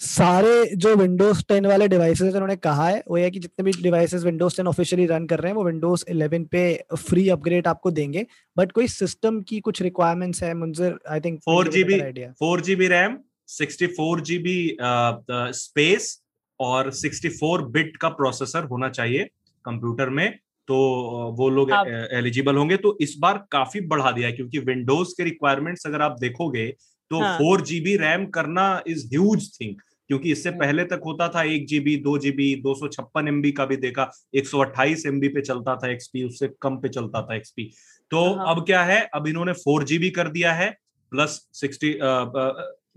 सारे 0.00 0.54
जो 0.76 0.94
विंडोज़ 0.96 1.42
10 1.50 1.66
वाले 1.66 1.88
डिवाइसेस 1.88 2.34
उन्होंने 2.34 2.56
कहा 2.58 2.86
है 2.88 3.02
वो 3.08 3.18
ये 3.18 3.24
है 3.24 3.30
कि 3.30 3.40
जितने 3.40 3.64
भी 3.64 3.72
डिवाइसेस 3.82 4.24
विंडोज़ 4.24 4.60
10 4.60 4.66
ऑफिशियली 4.66 5.06
रन 5.06 5.26
कर 5.26 5.40
रहे 5.40 5.50
हैं 5.50 5.56
वो 5.56 5.64
विंडोज़ 5.64 6.04
11 6.10 6.46
पे 6.46 6.62
फ्री 6.98 7.28
अपग्रेड 7.28 7.66
आपको 7.66 7.90
देंगे 7.90 8.26
बट 8.56 8.72
कोई 8.72 8.88
सिस्टम 8.90 9.40
की 9.42 9.60
कुछ 9.60 9.82
रिक्वायरमेंट्स 9.82 10.42
है 10.42 10.54
मुझे 10.54 10.94
I 11.08 11.20
think 11.20 11.40
4 11.40 11.68
GB 11.68 12.00
idea 12.00 12.32
4 12.42 12.60
GB 12.60 12.88
RAM 12.88 13.16
64 13.52 14.20
GB 14.22 14.76
space 15.56 16.18
और 16.60 16.92
64 16.94 17.66
बिट 17.70 17.96
का 17.96 18.08
प्रोसेसर 18.12 18.64
होना 18.64 18.88
चाहिए 18.90 19.24
कंप्यूटर 19.64 20.10
में 20.10 20.28
तो 20.68 20.76
वो 21.38 21.48
लोग 21.50 21.70
एलिजिबल 22.12 22.56
होंगे 22.56 22.76
तो 22.76 22.96
इस 23.00 23.14
बार 23.18 23.46
काफ़ी 23.52 23.80
बढ़ा 23.86 24.10
दिया 24.10 24.28
है 24.28 24.32
क्योंकि 24.32 24.58
विंडोज़ 24.64 25.14
के 25.16 25.24
रिक्वायरमेंट्स 25.24 25.86
अगर 25.86 26.02
आप 26.02 26.16
देखोगे 26.20 26.68
तो। 27.10 27.20
फोर 27.38 27.60
जीबी 27.62 27.96
रैम 27.96 28.26
करना 28.26 28.66
इज़ 28.88 29.06
ह्यूज 29.06 29.50
थिंग 29.60 29.74
क्योंकि 30.10 30.30
इससे 30.32 30.48
हम्म। 30.48 30.58
पहले 30.58 30.84
तक 30.84 31.00
होता 31.04 31.28
था 31.28 31.42
एक 31.48 31.66
जीबी 31.66 31.96
दो 31.96 32.16
जीबी 32.18 32.54
दो 32.62 32.74
सौ 32.74 32.88
छप्पन 32.88 33.28
एमबी 33.28 33.52
का 33.52 33.66
भी 33.66 33.76
देखा 33.78 34.10
एक 34.34 34.46
सौ 34.46 34.58
अट्ठाईस 34.60 35.04
एमबी 35.06 35.28
पे 35.28 35.40
चलता 35.40 35.76
था 35.76 35.90
एक्सपी 35.90 36.24
उससे 36.24 36.48
कम 36.62 36.76
पे 36.76 36.88
चलता 36.88 37.22
था 37.22 37.36
एक्सपी 37.36 37.70
तो 38.10 38.24
हाँ। 38.34 38.54
अब 38.54 38.64
क्या 38.66 38.82
है 38.84 39.00
अब 39.14 39.26
इन्होंने 39.26 39.52
फोर 39.58 39.84
जीबी 39.84 40.10
कर 40.10 40.28
दिया 40.30 40.52
है 40.52 40.70
प्लस 41.12 41.40
सिक्सटी 41.54 41.92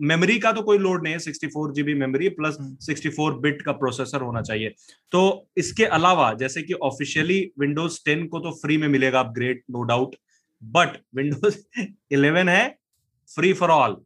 मेमोरी 0.01 0.39
का 0.39 0.51
तो 0.51 0.61
कोई 0.61 0.77
लोड 0.77 1.03
नहीं 1.03 1.13
है 1.13 1.19
sixty 1.19 1.47
four 1.47 1.73
GB 1.73 1.93
memory 1.93 2.29
plus. 2.29 2.57
Sixty 2.61 3.09
four 3.09 3.39
bit 3.39 3.61
का 3.61 3.71
प्रोसेसर 3.71 4.21
होना 4.21 4.41
चाहिए। 4.41 4.69
तो 5.11 5.47
इसके 5.57 5.85
अलावा 5.85 6.33
जैसे 6.33 6.61
कि 6.61 6.73
ऑफिशियली 6.73 7.51
विंडोज़ 7.59 7.99
टेन 8.05 8.27
को 8.27 8.39
तो 8.39 8.51
फ्री 8.51 8.77
में 8.77 8.87
मिलेगा 8.87 9.19
upgrade 9.19 9.61
no 9.71 9.83
doubt 9.83 10.15
but 10.63 10.99
Windows 11.15 11.57
eleven 12.11 12.49
है 12.49 12.77
फ्री 13.35 13.53
फॉर 13.53 13.69
ऑल 13.69 13.97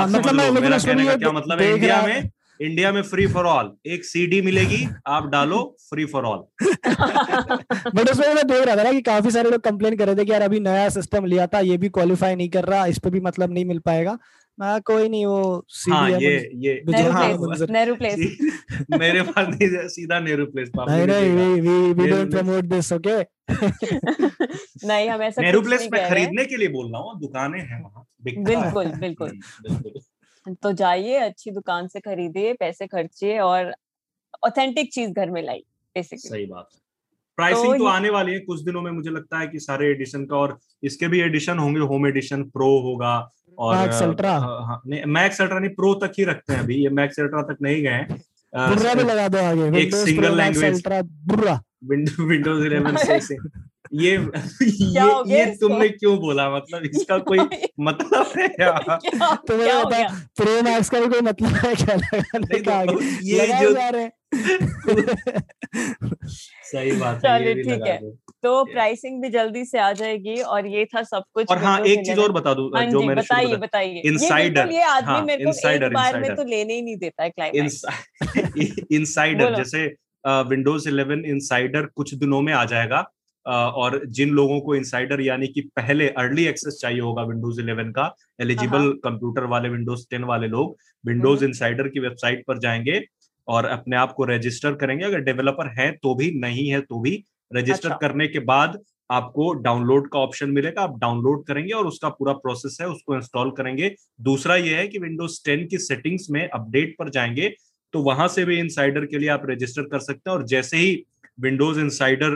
मतलब 0.00 0.34
मैं- 0.34 0.60
मेरा 0.60 0.78
कहने 0.78 1.04
का 1.04 1.16
क्या 1.16 1.32
मतलब 1.32 1.60
इंडिया 1.60 2.02
में 2.02 2.30
इंडिया 2.62 2.92
में 2.92 3.02
फ्री 3.02 3.26
फॉर 3.26 3.46
ऑल 3.46 3.70
एक 3.86 4.04
सीडी 4.04 4.40
मिलेगी 4.42 4.86
आप 5.06 5.26
डालो 5.26 5.76
फ्री 5.90 6.04
फॉर 6.04 6.24
ऑल 6.24 6.38
बट 7.94 8.10
उसमें 8.10 8.34
मैं 8.34 8.46
देख 8.46 8.64
रहा 8.66 8.76
था 8.76 8.82
ना 8.82 8.92
कि 8.92 9.00
काफ़ी 9.02 9.30
सारे 9.30 9.50
लोग 9.50 9.60
कंप्लेन 9.60 9.96
कर 9.96 10.06
रहे 10.06 10.16
थे 10.16 10.24
कि 10.24 10.32
यार 10.32 10.42
अभी 10.42 10.60
नया 10.60 10.88
सिस्टम 10.88 11.24
लिया 11.24 11.46
था 11.46 11.60
ये 11.60 11.76
भी 11.76 11.88
क्वालिफाई 11.88 12.34
नहीं 12.34 12.48
कर 12.48 12.64
रहा 12.64 12.86
इस 12.86 12.98
पे 12.98 13.10
भी 13.10 13.20
मतलब 13.20 13.52
नहीं 13.52 13.64
मिल 13.64 13.78
पाएगा। 13.78 14.18
मैं 14.58 14.80
कोई 14.80 15.08
नहीं 15.08 15.26
वो 15.26 15.42
हाँ 15.90 16.08
सीडी 16.10 16.24
ये 16.24 16.50
ये 16.56 16.72
नेहरू 16.88 17.12
हाँ, 17.12 17.28
प्लेस 17.48 17.68
नेहरू 17.70 17.94
प्लेस 17.94 18.14
सी- 18.14 18.50
मेरे 18.98 19.22
पास 19.22 19.46
नहीं 19.48 19.88
सीधा 19.88 20.18
नेहरू 20.20 20.46
प्लेस 20.46 20.70
नहीं 20.78 21.06
नहीं 21.06 21.30
we 21.30 21.60
we 21.60 21.92
we 21.92 22.06
don't 22.10 22.30
promote 22.30 22.64
this 22.64 22.92
okay 22.92 23.16
नहीं 24.86 25.08
हम 25.08 25.22
ऐसा 25.22 25.42
नेहरू 25.42 25.60
प्लेस 25.62 25.88
में 25.92 25.98
हैं। 26.00 26.08
खरीदने 26.10 26.44
के 26.44 26.56
लिए 26.56 26.68
बोल 26.68 26.92
रहा 26.92 27.02
हूँ 27.02 27.20
दुकानें 27.20 27.60
हैं 27.60 27.82
वहाँ 27.82 28.04
है। 28.28 28.34
बिल्कुल 28.34 28.92
बिल्कुल। 29.00 29.28
हम्म, 29.30 29.40
बिल्कुल। 29.62 30.00
तो 30.62 30.72
जाइए 30.72 31.18
अच्छी 31.18 31.50
दुकान 31.50 31.88
से 31.88 32.00
खरीदिए 32.00 32.52
पैसे 32.52 32.86
खर्चिए 32.86 33.38
और 33.38 33.74
ऑथेंटिक 34.46 34.92
चीज़ 34.92 35.10
घर 35.10 35.30
में 35.30 35.42
लाई 35.42 35.58
बेसिकली 35.96 36.28
सही 36.28 36.46
बात 36.46 36.68
है। 36.74 36.80
प्राइसिंग 37.36 37.72
तो 37.72 37.78
तो 37.78 37.86
आने 37.86 38.10
वाली 38.10 38.32
है 38.32 38.38
कुछ 38.38 38.60
दिनों 38.60 38.82
में 38.82 38.90
मुझे 38.90 39.10
लगता 39.10 39.38
है 39.38 39.46
कि 39.48 39.58
सारे 39.58 39.86
एडिशन 39.90 40.24
का 40.24 40.36
और 40.36 40.58
इसके 40.84 41.08
भी 41.08 41.20
एडिशन 41.20 41.58
होंगे 41.58 41.80
होम 41.80 42.06
एडिशन 42.06 42.42
प्रो 42.44 42.68
होगा 42.80 43.30
और 43.58 43.76
Max 43.76 44.02
अ, 44.02 44.06
Ultra? 44.06 44.24
अ, 44.24 44.64
हाँ, 44.66 44.82
नहीं 44.86 45.04
मैक्स 45.04 45.40
अल्ट्रा 45.40 45.58
नहीं 45.58 45.70
प्रो 45.70 45.94
तक 45.94 46.12
ही 46.18 46.24
रखते 46.24 46.52
हैं 46.52 46.60
अभी 46.60 46.76
ये 46.82 46.88
मैक्स 46.88 47.20
अल्ट्रा 47.20 47.42
तक 47.42 47.56
नहीं 47.62 47.82
गए 47.82 48.04
बुर्रा 48.52 48.94
भी 48.94 49.02
लगा 49.02 49.28
दो 49.28 49.38
आगे 49.38 49.70
मैक्स 49.70 50.62
अल्ट्रा 50.64 51.02
बुर्रा। 51.02 51.60
विंडो 51.84 52.24
विंडोज़ 52.24 52.68
11 52.68 52.96
से, 52.96 53.20
से। 53.20 53.36
ये 53.92 54.10
ये 54.62 55.06
ये 55.28 55.44
तुमने 55.56 55.88
क्यों 55.88 56.16
बोला? 56.18 56.48
मतलब 56.50 56.82
इसका 56.84 57.18
कोई 57.18 57.38
मतलब 57.80 58.26
है 58.38 58.48
क्या 58.48 58.70
तो 58.78 59.58
क्या 59.58 59.82
बता 59.84 60.02
प्रो 60.36 60.60
मैक्स 60.62 60.90
का 60.90 61.00
भी 61.00 61.08
कोई 61.08 61.20
मतलब 61.20 61.56
है 61.56 61.74
क्या? 61.74 61.94
लगाने 61.96 62.38
नहीं 62.38 62.62
का 62.62 62.84
तो 62.84 62.92
आगे 62.92 63.04
ये 63.22 63.46
जो 63.62 63.72
जा 63.72 63.88
रहे 63.88 64.08
सही 66.64 66.92
बात 66.92 67.24
है 67.24 67.38
चलिए, 67.38 67.54
ठीक 67.54 67.86
है। 67.86 67.98
तो 68.42 68.64
प्राइसिंग 68.64 69.22
भी 69.22 69.28
जल्दी 69.28 69.64
से 69.64 69.78
आ 69.78 69.92
जाएगी 69.92 70.40
और 70.42 70.66
ये 70.66 70.84
था 70.84 71.02
सब 71.02 71.22
कुछ 71.34 71.50
और 71.50 71.58
हाँ 71.58 71.78
एक 71.80 72.06
चीज़ 72.06 72.20
और 72.20 72.32
बता 72.32 72.54
दू 72.54 72.70
हाँ 72.76 72.84
जो 72.86 73.02
मैंने 73.02 73.20
बताइए 73.22 73.56
बताइए। 73.56 74.02
बिल्कुल 74.02 74.72
ये 74.72 74.82
आदमी 74.82 75.12
हाँ, 75.12 75.24
मेरे 75.24 75.44
को 75.44 75.50
एक 75.70 75.92
बार 75.94 76.20
में 76.20 76.34
तो 76.36 76.42
लेने 76.42 76.74
ही 76.74 76.82
नहीं 76.82 76.96
देता 76.96 77.22
है 77.22 77.30
क्लाइमैक्स 77.30 77.84
इनसाइडर। 78.92 79.54
जैसे 79.56 79.86
विंडोज़ 80.26 80.88
11 80.88 81.24
इनसाइडर 81.26 81.86
कुछ 81.86 82.14
दिनों 82.14 82.40
में 82.40 82.52
आ 82.52 82.64
जाएगा। 82.64 83.04
और 83.46 84.00
जिन 84.08 84.30
लोगों 84.30 84.60
को 84.60 84.74
इनसाइडर 84.74 85.20
यानी 85.20 85.46
कि 85.46 85.60
पहले 85.76 86.08
अर्ली 86.08 86.44
एक्सेस 86.44 86.78
चाहिए 86.82 87.00
होगा 87.00 87.22
विंडोज़ 87.22 87.60
11 87.60 87.90
का 87.92 88.14
एलिजिबल 88.40 88.90
कंप्यूटर 89.04 89.44
वाले 89.44 89.68
विंडोज़ 89.68 90.06
10 90.14 90.24
वाले 90.24 90.48
लोग 90.48 90.76
विंडोज़ 91.04 91.38
हम्म। 91.38 91.48
इनसाइडर 91.48 91.88
की 91.88 92.00
वेबसाइट 92.00 92.44
पर 92.48 92.58
जाएँगे 92.58 93.00
और 93.48 93.66
अपने 93.66 93.96
आप 93.96 94.12
को 94.12 94.24
रजिस्टर 94.24 94.74
करेंगे 94.74 95.04
अगर 95.04 95.20
डेवलपर 95.20 95.68
है 95.80 95.90
तो 95.92 96.14
भी 96.14 96.30
नहीं 96.40 96.68
है 96.68 96.80
तो 96.80 97.00
भी 97.00 97.22
रजिस्टर 97.50 97.90
अच्छा। 97.90 98.08
करने 98.08 98.28
के 98.28 98.38
बाद 98.44 98.78
आपको 99.10 99.52
डाउनलोड 99.52 100.08
का 100.10 100.18
ऑप्शन 100.18 100.50
मिलेगा 100.50 100.82
आप 100.82 100.98
डाउनलोड 100.98 101.44
करेंगे 101.46 101.72
और 101.72 101.86
उसका 101.86 102.08
पूरा 102.08 102.32
प्रोसेस 102.32 102.78
है 102.80 102.88
उसको 102.88 103.16
इंस्टॉल 103.16 103.50
करेंगे 103.50 103.94
दूसरा 104.20 104.56
यह 104.56 104.78
है 104.78 104.86
कि 104.88 104.98
विंडोज़ 104.98 105.40
10 105.48 105.66
की 105.70 105.78
सेटिंग्स 105.78 106.26
में 106.30 106.48
अपडेट 106.48 106.94
पर 106.98 107.10
जाएँगे 107.10 107.48
तो 107.94 108.02
वहाँ 108.02 108.28
से 108.28 108.44
भी 108.44 108.58
इनसाइडर 108.58 109.06
के 109.06 109.18
लिए 109.18 109.28
आप 109.28 109.42
रजिस्टर 109.46 109.82
कर 109.82 109.98
सकते 109.98 110.30
हैं 110.30 110.36
और 110.36 110.46
जैसे 110.46 110.76
ही 110.76 110.94
विंडोज़ 111.38 111.80
इनसाइडर 111.80 112.30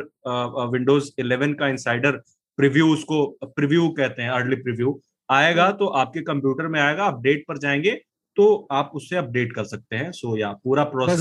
विंडोज़ 0.72 1.10
11 1.20 1.54
का 1.58 1.68
इनसाइडर 1.68 2.10
प्रीव्यू 2.58 2.92
उसको 2.92 3.24
प्रिव्यू 3.44 3.88
कहते 3.88 4.22
हैं 4.22 4.30
अर्ली 4.30 4.56
प्रिव्यू 4.56 5.00
आएगा 5.30 5.70
तो 5.70 5.86
आपके 5.86 6.20
कंप्यूटर 6.20 6.66
में 6.66 6.80
आएगा 6.80 7.04
अपडेट 7.04 7.44
पर 7.48 7.58
जाएँगे 7.58 7.90
तो 8.36 8.68
आप 8.72 8.90
उससे 8.94 9.16
अपडेट 9.16 9.52
कर 9.52 9.64
सकते 9.64 9.96
हैं। 9.96 10.10
सो 10.12 10.36
या 10.36 10.50
पूरा 10.64 10.84
प्रोसेस 10.84 11.20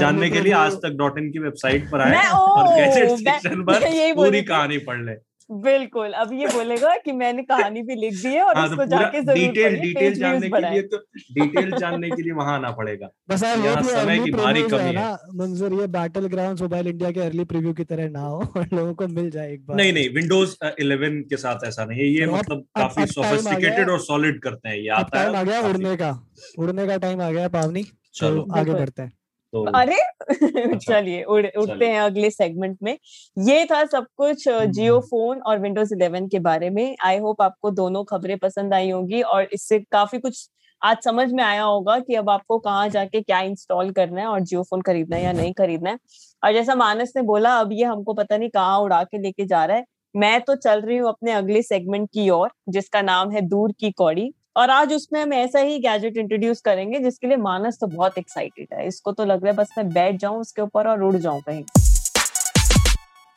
जानने 0.00 0.30
के 0.30 0.40
लिए 0.40 0.52
आज 0.52 0.72
तक 0.72 0.96
डॉट 0.98 1.18
इन 1.18 1.30
की 1.32 1.38
वेबसाइट 1.38 1.90
पर 1.90 2.00
आए 2.00 2.10
और 2.30 2.68
कैसे 2.68 3.00
गैजेट 3.00 3.18
सेक्शन 3.18 3.62
पर 3.62 4.14
पूरी 4.16 4.42
कहानी 4.42 4.78
पढ़ 4.78 5.04
ले। 5.04 5.14
बिल्कुल 5.50 6.12
अब 6.12 6.32
ये 6.32 6.46
बोलेगा 6.46 6.94
कि 6.96 7.12
मैंने 7.12 7.42
कहानी 7.42 7.82
भी 7.82 7.94
लिख 7.94 8.14
दी 8.14 8.28
है 8.28 8.42
और 8.42 8.56
हाँ 8.56 8.66
तो 8.66 8.72
इसको 8.72 8.84
जाके 8.86 9.20
ज़रूर 9.20 9.34
डिटेल 9.36 9.76
डिटेल 9.80 10.14
जानने 10.14 10.48
के 10.50 10.60
लिए 10.60 10.82
तो 10.82 10.98
डिटेल 11.34 11.70
जानने 11.78 12.10
के 12.10 12.22
लिए 12.22 12.32
वहाँ 12.32 12.54
आना 12.54 12.70
पड़ेगा। 12.70 13.08
बस 13.30 13.42
यहाँ 13.42 13.82
समय 13.82 14.18
की 14.18 14.30
भारी 14.32 14.62
कमी 14.62 14.94
है। 14.94 15.12
मंजूर 15.36 15.72
ये 15.80 15.86
बैटल 15.88 16.26
ग्राउंड्स 16.26 16.62
मोबाइल 16.62 16.88
इंडिया 16.88 17.10
के 17.10 17.20
अर्ली 17.20 17.44
प्रीव्यू 17.44 17.72
की 17.72 17.84
तरह 17.84 18.08
ना 18.10 18.20
हो 18.20 18.38
और 18.56 18.66
लोगों 18.72 18.94
को 18.94 19.08
मिल 19.08 19.30
जाए 19.30 19.52
एक 19.52 19.66
बार। 19.66 19.76
नहीं 19.76 19.92
नहीं 19.92 20.08
विंडोज़ 20.14 20.54
11 20.80 21.20
के 21.30 21.36
साथ 21.36 21.66
ऐसा 21.66 21.84
नहीं 21.84 22.00
है 22.00 22.08
ये 22.08 22.26
तो 22.26 22.32
मतलब 22.32 22.64
काफ़ी 22.78 23.06
सोफिस्टिकेटेड 23.08 23.90
और 23.90 24.00
सॉलिड 24.00 24.42
करते 24.42 24.68
हैं 24.68 24.76
ये 24.76 24.88
आता 25.00 25.18
है 25.20 25.24
टाइम 25.24 25.36
आ 25.36 25.42
गया 25.42 25.60
उड़ने 25.68 25.96
का 25.96 26.10
उड़ने 26.58 26.86
का 26.86 26.96
टाइम 26.98 27.20
आ 27.22 27.30
गया 27.30 27.48
पावनी। 27.50 27.82
तो 27.82 28.18
चलो। 28.20 28.46
आगे 28.56 28.72
बढ़ते 28.72 29.02
हैं। 29.02 29.12
तो 29.54 29.64
अरे 29.74 29.96
चलिए 30.78 31.22
उड़, 31.24 31.46
उड़ते 31.46 31.88
हैं 31.88 32.00
अगले 32.00 32.30
सेगमेंट 32.30 32.78
में। 32.82 32.96
ये 33.38 33.64
था 33.64 33.84
सब 33.84 34.06
कुछ 34.16 34.48
हम्म। 34.48 34.70
जियो 34.72 34.98
फ़ोन 35.00 35.40
और 35.40 35.58
विंडोज़ 35.58 35.94
11 35.94 36.28
के 36.28 36.38
बारे 36.38 36.70
में। 36.70 36.96
आई 37.04 37.18
होप 37.18 37.42
आपको 37.42 37.70
दोनों 37.70 38.04
खबरें 38.04 38.36
पसंद 38.38 38.74
आई 38.74 38.90
होंगी 38.90 39.22
और 39.22 39.48
इससे 39.52 39.78
काफ़ी 39.92 40.18
कुछ 40.18 40.48
आज 40.82 40.96
समझ 41.04 41.30
में 41.32 41.42
आया 41.44 41.62
होगा 41.62 41.98
कि 41.98 42.14
अब 42.14 42.30
आपको 42.30 42.58
कहाँ 42.58 42.88
जाके 42.88 43.20
क्या 43.22 43.40
इंस्टॉल 43.40 43.90
करना 43.92 44.20
है 44.20 44.26
और 44.26 44.40
जियो 44.40 44.62
फ़ोन 44.62 44.82
खरीदना 44.82 45.16
है 45.16 45.22
या 45.24 45.32
नहीं 45.32 45.52
खरीदना 45.52 45.90
है। 45.90 45.98
और 46.42 46.52
जैसा 46.52 46.74
मानस 46.74 47.12
ने 47.16 47.22
बोला 47.22 47.54
अब 47.60 47.72
ये 47.72 47.84
हमको 47.84 48.14
पता 48.14 48.36
नहीं 48.36 48.50
कहाँ 48.50 48.78
उड़ा 48.80 49.02
के 49.04 49.18
लेके 49.18 49.46
जा 49.46 49.64
रहा 49.64 49.76
है। 49.76 49.84
मैं 50.14 50.40
तो 50.40 50.54
चल 50.56 50.80
रही 50.80 50.96
हूँ 50.96 51.08
अपने 51.08 51.32
अगले 51.32 51.62
सेगमेंट 51.62 52.08
की 52.14 52.28
ओर 52.30 52.50
जिसका 52.68 53.02
नाम 53.02 53.30
है 53.30 53.40
दूर 53.40 53.72
की 53.72 53.90
कौड़ी। 53.92 54.32
और 54.56 54.70
आज 54.70 54.92
उसमें 54.92 55.22
हम 55.22 55.32
ऐसा 55.32 55.58
ही 55.58 55.78
गैजेट 55.78 56.16
इंट्रोड्यूस 56.16 56.60
करेंगे 56.60 56.98
जिसके 56.98 57.26
लिए 57.26 57.36
मानस 57.36 57.78
तो 57.80 57.86
बहुत 57.86 58.18
एक्साइटेड 58.18 58.66
है। 58.72 58.86
इसको 58.86 59.12
तो 59.12 59.24
लग 59.24 59.42
रहा 59.42 59.50
है 59.50 59.56
बस 59.56 59.68
मैं 59.78 59.88
बैठ 59.88 60.16
जाऊँ 60.16 60.40
उसके 60.40 60.62
ऊपर 60.62 60.86
और 60.86 61.02
उड़ 61.02 61.16
जाऊँ 61.16 61.40
कहीं। 61.40 61.64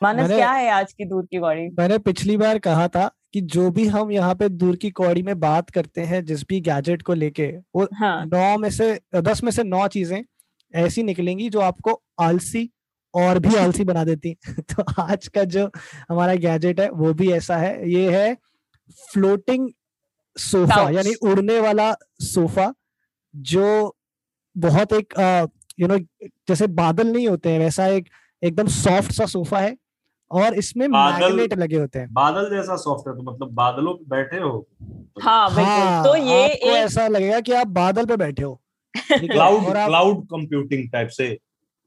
मानस 0.02 0.20
मैंने- 0.20 0.36
क्या 0.36 0.50
है 0.50 0.70
आज 0.70 0.92
की 0.92 1.04
दूर 1.04 1.24
की 1.24 1.38
कौड़ी? 1.38 1.68
मैंने 1.68 1.98
पिछली 1.98 2.36
बार 2.36 2.58
कहा 2.58 2.88
था 2.88 3.10
कि 3.32 3.40
जो 3.40 3.70
भी 3.70 3.86
हम 3.86 4.12
यहाँ 4.12 4.34
पे 4.34 4.48
दूर 4.48 4.76
की 4.76 4.90
कौड़ी 4.90 5.22
में 5.22 5.40
बात 5.40 5.70
करते 5.70 6.00
हैं 6.00 6.24
जिस 6.24 6.42
भी 6.42 6.60
गैजेट 6.60 7.02
को 7.02 7.14
लेके 7.14 7.46
वो 7.76 7.88
हाँ। 7.94 8.26
नौ 8.26 8.58
में 8.58 8.70
से 8.70 9.00
दस 9.14 9.42
में 9.44 9.50
से 9.52 9.64
नौ 9.64 9.88
चीज़ें 9.88 10.24
ऐसी 10.74 11.02
निकलेंगी 11.02 11.48
जो 11.48 11.60
आपको 11.60 12.02
आलसी 12.20 12.70
और 13.14 13.38
भी 13.38 13.54
आलसी 13.56 13.84
बना 13.84 14.04
देती 14.04 14.34
तो 14.60 15.02
आज 15.02 15.28
का 15.28 15.44
जो 15.44 15.70
हमारा 16.10 16.34
गैजेट 16.34 16.80
है 16.80 16.90
वो 16.90 17.14
भी 17.14 17.32
ऐसा 17.32 17.56
है। 17.56 17.90
ये 17.90 18.10
है 18.18 18.36
फ्लोटिंग 19.12 19.68
सोफा 20.38 20.88
यानी 20.90 21.14
उड़ने 21.22 21.58
वाला 21.60 21.92
सोफा 22.24 22.72
जो 23.34 23.96
बहुत 24.56 24.92
एक 24.92 25.14
यू 25.80 25.88
नो 25.88 25.98
जैसे 26.48 26.66
बादल 26.66 27.06
नहीं 27.06 27.28
होते 27.28 27.50
हैं 27.50 27.58
वैसा 27.58 27.86
एक 27.86 28.08
एकदम 28.42 28.66
सॉफ्ट 28.68 29.12
सा 29.12 29.26
सोफा 29.26 29.58
है 29.58 29.76
और 30.30 30.54
इसमें 30.54 30.86
मैग्नेट 30.88 31.54
लगे 31.58 31.76
होते 31.76 31.98
हैं। 31.98 32.12
बादल 32.12 32.48
जैसा 32.50 32.76
सॉफ्ट 32.76 33.08
है 33.08 33.14
तो 33.14 33.22
मतलब 33.22 33.52
बादलों 33.54 33.94
पे 33.94 34.04
बैठे 34.08 34.36
हो? 34.36 34.68
हाँ 35.22 35.48
बिल्कुल। 35.48 35.64
हाँ, 35.64 36.04
तो 36.04 36.16
ये 36.16 36.42
आपको 36.44 36.66
एक 36.66 36.74
ऐसा 36.74 37.06
लगेगा 37.08 37.40
कि 37.40 37.52
आप 37.52 37.66
बादल 37.66 38.06
पे 38.06 38.16
बैठे 38.16 38.42
हो। 38.42 38.60
क्लाउड 38.94 39.64
क्लाउड 39.64 40.24
कंप्यूटिंग 40.26 40.90
टाइप 40.90 41.08
से। 41.08 41.28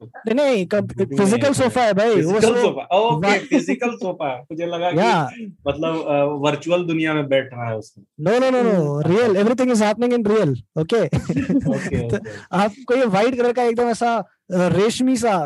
नहीं 0.01 0.35
नहीं 0.35 0.65
Computing 0.67 1.17
फ़िज़िकल 1.17 1.53
सोफा 1.53 1.81
है 1.83 1.93
भाई 1.93 2.15
physical 2.15 2.61
sofa 2.61 2.83
okay 2.97 3.37
physical 3.39 3.95
sofa 3.95 4.33
मुझे 4.51 4.65
लगा 4.65 4.91
कि 4.91 5.45
मतलब 5.67 6.39
वर्चुअल 6.43 6.85
दुनिया 6.85 7.13
में 7.13 7.27
बैठ 7.29 7.49
रहा 7.53 7.69
है 7.69 7.77
उसमें। 7.77 8.05
No 8.21 8.37
no 8.39 8.49
no 8.51 8.61
no 8.63 9.01
real 9.07 9.37
everything 9.37 9.71
is 9.71 9.83
happening 9.83 10.13
in 10.13 10.25
real 10.25 10.55
okay 10.81 11.03
okay 11.05 12.17
आपको 12.57 12.95
ये 12.95 13.05
व्हाइट 13.05 13.35
कलर 13.35 13.53
का 13.53 13.63
एकदम 13.63 13.89
ऐसा 13.89 14.17
रेशमी 14.51 15.15
सा 15.17 15.37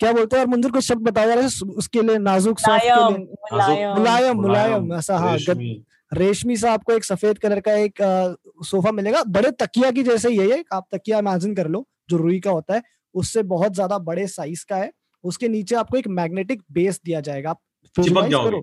क्या 0.00 0.12
बोलते 0.12 0.36
हैं? 0.36 0.44
और 0.44 0.50
मंदिर 0.50 0.70
कुछ 0.70 0.84
शब्द 0.84 1.02
बताया 1.02 1.26
जा 1.26 1.34
रहा 1.34 1.44
है 1.44 1.74
उसके 1.76 2.02
लिए 2.02 2.18
नाजुक 2.18 2.58
सॉफ्ट 2.58 2.84
मुलायम 2.84 3.12
मुलायम। 3.52 3.96
मुलायम 3.96 4.40
मुलायम 4.40 4.92
ऐसा 4.94 5.18
हाँ 5.18 5.32
रेशमी। 5.34 5.82
रेशमी 6.12 6.56
सा 6.56 6.72
आपको 6.72 6.92
एक 6.92 7.04
सफ़ेद 7.04 7.38
कलर 7.38 7.60
का 7.60 7.72
एक 7.74 8.02
सोफा 8.66 8.90
मिलेगा। 8.92 9.22
बड़े 9.28 9.50
तकिया 9.60 9.90
की 9.90 10.02
जैसे 10.02 10.28
ही 10.28 10.36
है 10.36 10.48
ये 10.48 10.64
आप 10.72 10.86
तकिया 10.94 11.18
इमेजिन 11.18 11.54
कर 11.54 11.68
लो 11.68 11.86
जो 12.10 12.16
रुई 12.16 12.40
का 12.40 12.50
होता 12.50 12.74
है 12.74 12.82
उससे 13.14 13.42
बहुत 13.42 13.74
ज़्यादा 13.74 13.98
बड़े 13.98 14.26
साइज़ 14.26 14.64
का 14.68 14.76
है। 14.76 14.92
उसके 15.24 15.48
नीचे 15.48 15.74
आपको 15.74 15.96
एक 15.96 16.08
मैग्नेटिक 16.08 16.62
बेस 16.72 17.00
दिया 17.04 17.20
जाएगा। 17.20 17.50
आप 17.50 17.60
visualize 17.96 18.30
जाओगे। 18.30 18.60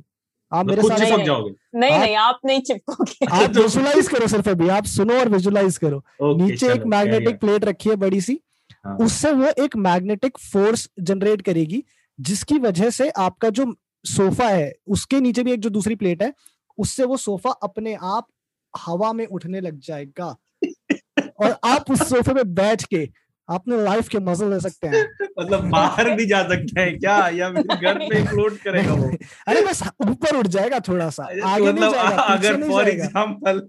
आप 0.52 0.66
मेरे 0.66 0.82
साथ 0.82 0.98
चिपक 0.98 1.12
नहीं, 1.12 1.26
जाओगे। 1.26 1.80
नहीं 1.80 2.00
नहीं 2.00 2.16
आप 2.16 2.40
नहीं 2.46 2.62
चिपकोगे। 2.62 3.26
आप 3.26 3.50
विजुलाइज 3.58 4.08
करो 4.08 4.28
सिर्फ़ 4.28 4.50
अभी। 4.50 4.70
आप 4.70 4.86
सुनो 4.86 5.20
और 5.20 5.30
विजुलाइज 5.30 5.78
करो। 5.78 6.04
नीचे 6.22 6.72
एक 6.74 6.84
मैग्नेटिक 6.86 7.40
प्लेट 7.40 7.66
रखी 7.66 7.90
है 7.90 7.96
बड़ी 7.96 8.22
सी। 8.22 8.40
हाँ। 8.86 8.98
उससे 8.98 9.32
वो 9.32 9.48
एक 9.64 9.76
मैग्नेटिक 9.76 10.38
फोर्स 10.38 10.90
जनरेट 11.00 11.42
करेगी 11.42 11.84
जिसकी 12.20 12.60
वजह 12.60 12.90
से 12.90 13.10
आपका 13.10 13.50
जो 13.50 13.74
सोफा 14.06 14.48
है 14.48 14.74
उसके 14.88 15.20
नीचे 15.20 15.44
भी 15.44 15.52
एक 15.52 15.60
जो 15.60 15.70
दूसरी 15.70 15.96
प्लेट 15.96 16.24
है 16.24 16.34
उससे 16.78 17.04
वो 17.04 17.18
सोफा 17.18 17.50
अपने 17.64 17.94
आप 17.94 18.28
हवा 18.74 19.14
में 19.14 19.26
उठने 19.26 19.62
लग 19.62 19.80
जाएगा। 19.80 20.36
और 21.42 21.58
आप 21.64 21.92
उस 21.92 22.10
सोफे 22.10 22.34
पे 22.34 22.44
बैठ 22.44 22.84
के 22.84 23.10
अपने 23.50 23.78
लाइफ 23.84 24.08
के 24.08 24.20
मज़े 24.20 24.50
ले 24.50 24.60
सकते 24.60 24.88
हैं। 24.88 25.04
मतलब 25.40 25.70
बाहर 25.70 26.10
भी 26.16 26.26
जा 26.26 26.42
सकते 26.48 26.82
हैं 26.82 26.98
क्या? 27.00 27.18
या 27.30 27.50
घर 27.50 27.98
पे 28.00 28.24
फ्लोट 28.30 28.58
करेगा 28.58 28.94
वो? 28.94 29.10
अरे 29.48 29.62
बस 29.62 29.84
ऊपर 30.08 30.36
उठ 30.36 30.48
जाएगा 30.48 30.80
थोड़ा 30.80 31.10
सा 31.10 31.24
आगे 31.24 31.66
तो 31.66 31.72
नहीं 31.72 31.72
मतलब 31.72 31.94
जाएगा 31.94 32.22
अगर 32.34 32.62
फॉर 32.68 32.90
एग्जांपल 32.90 33.60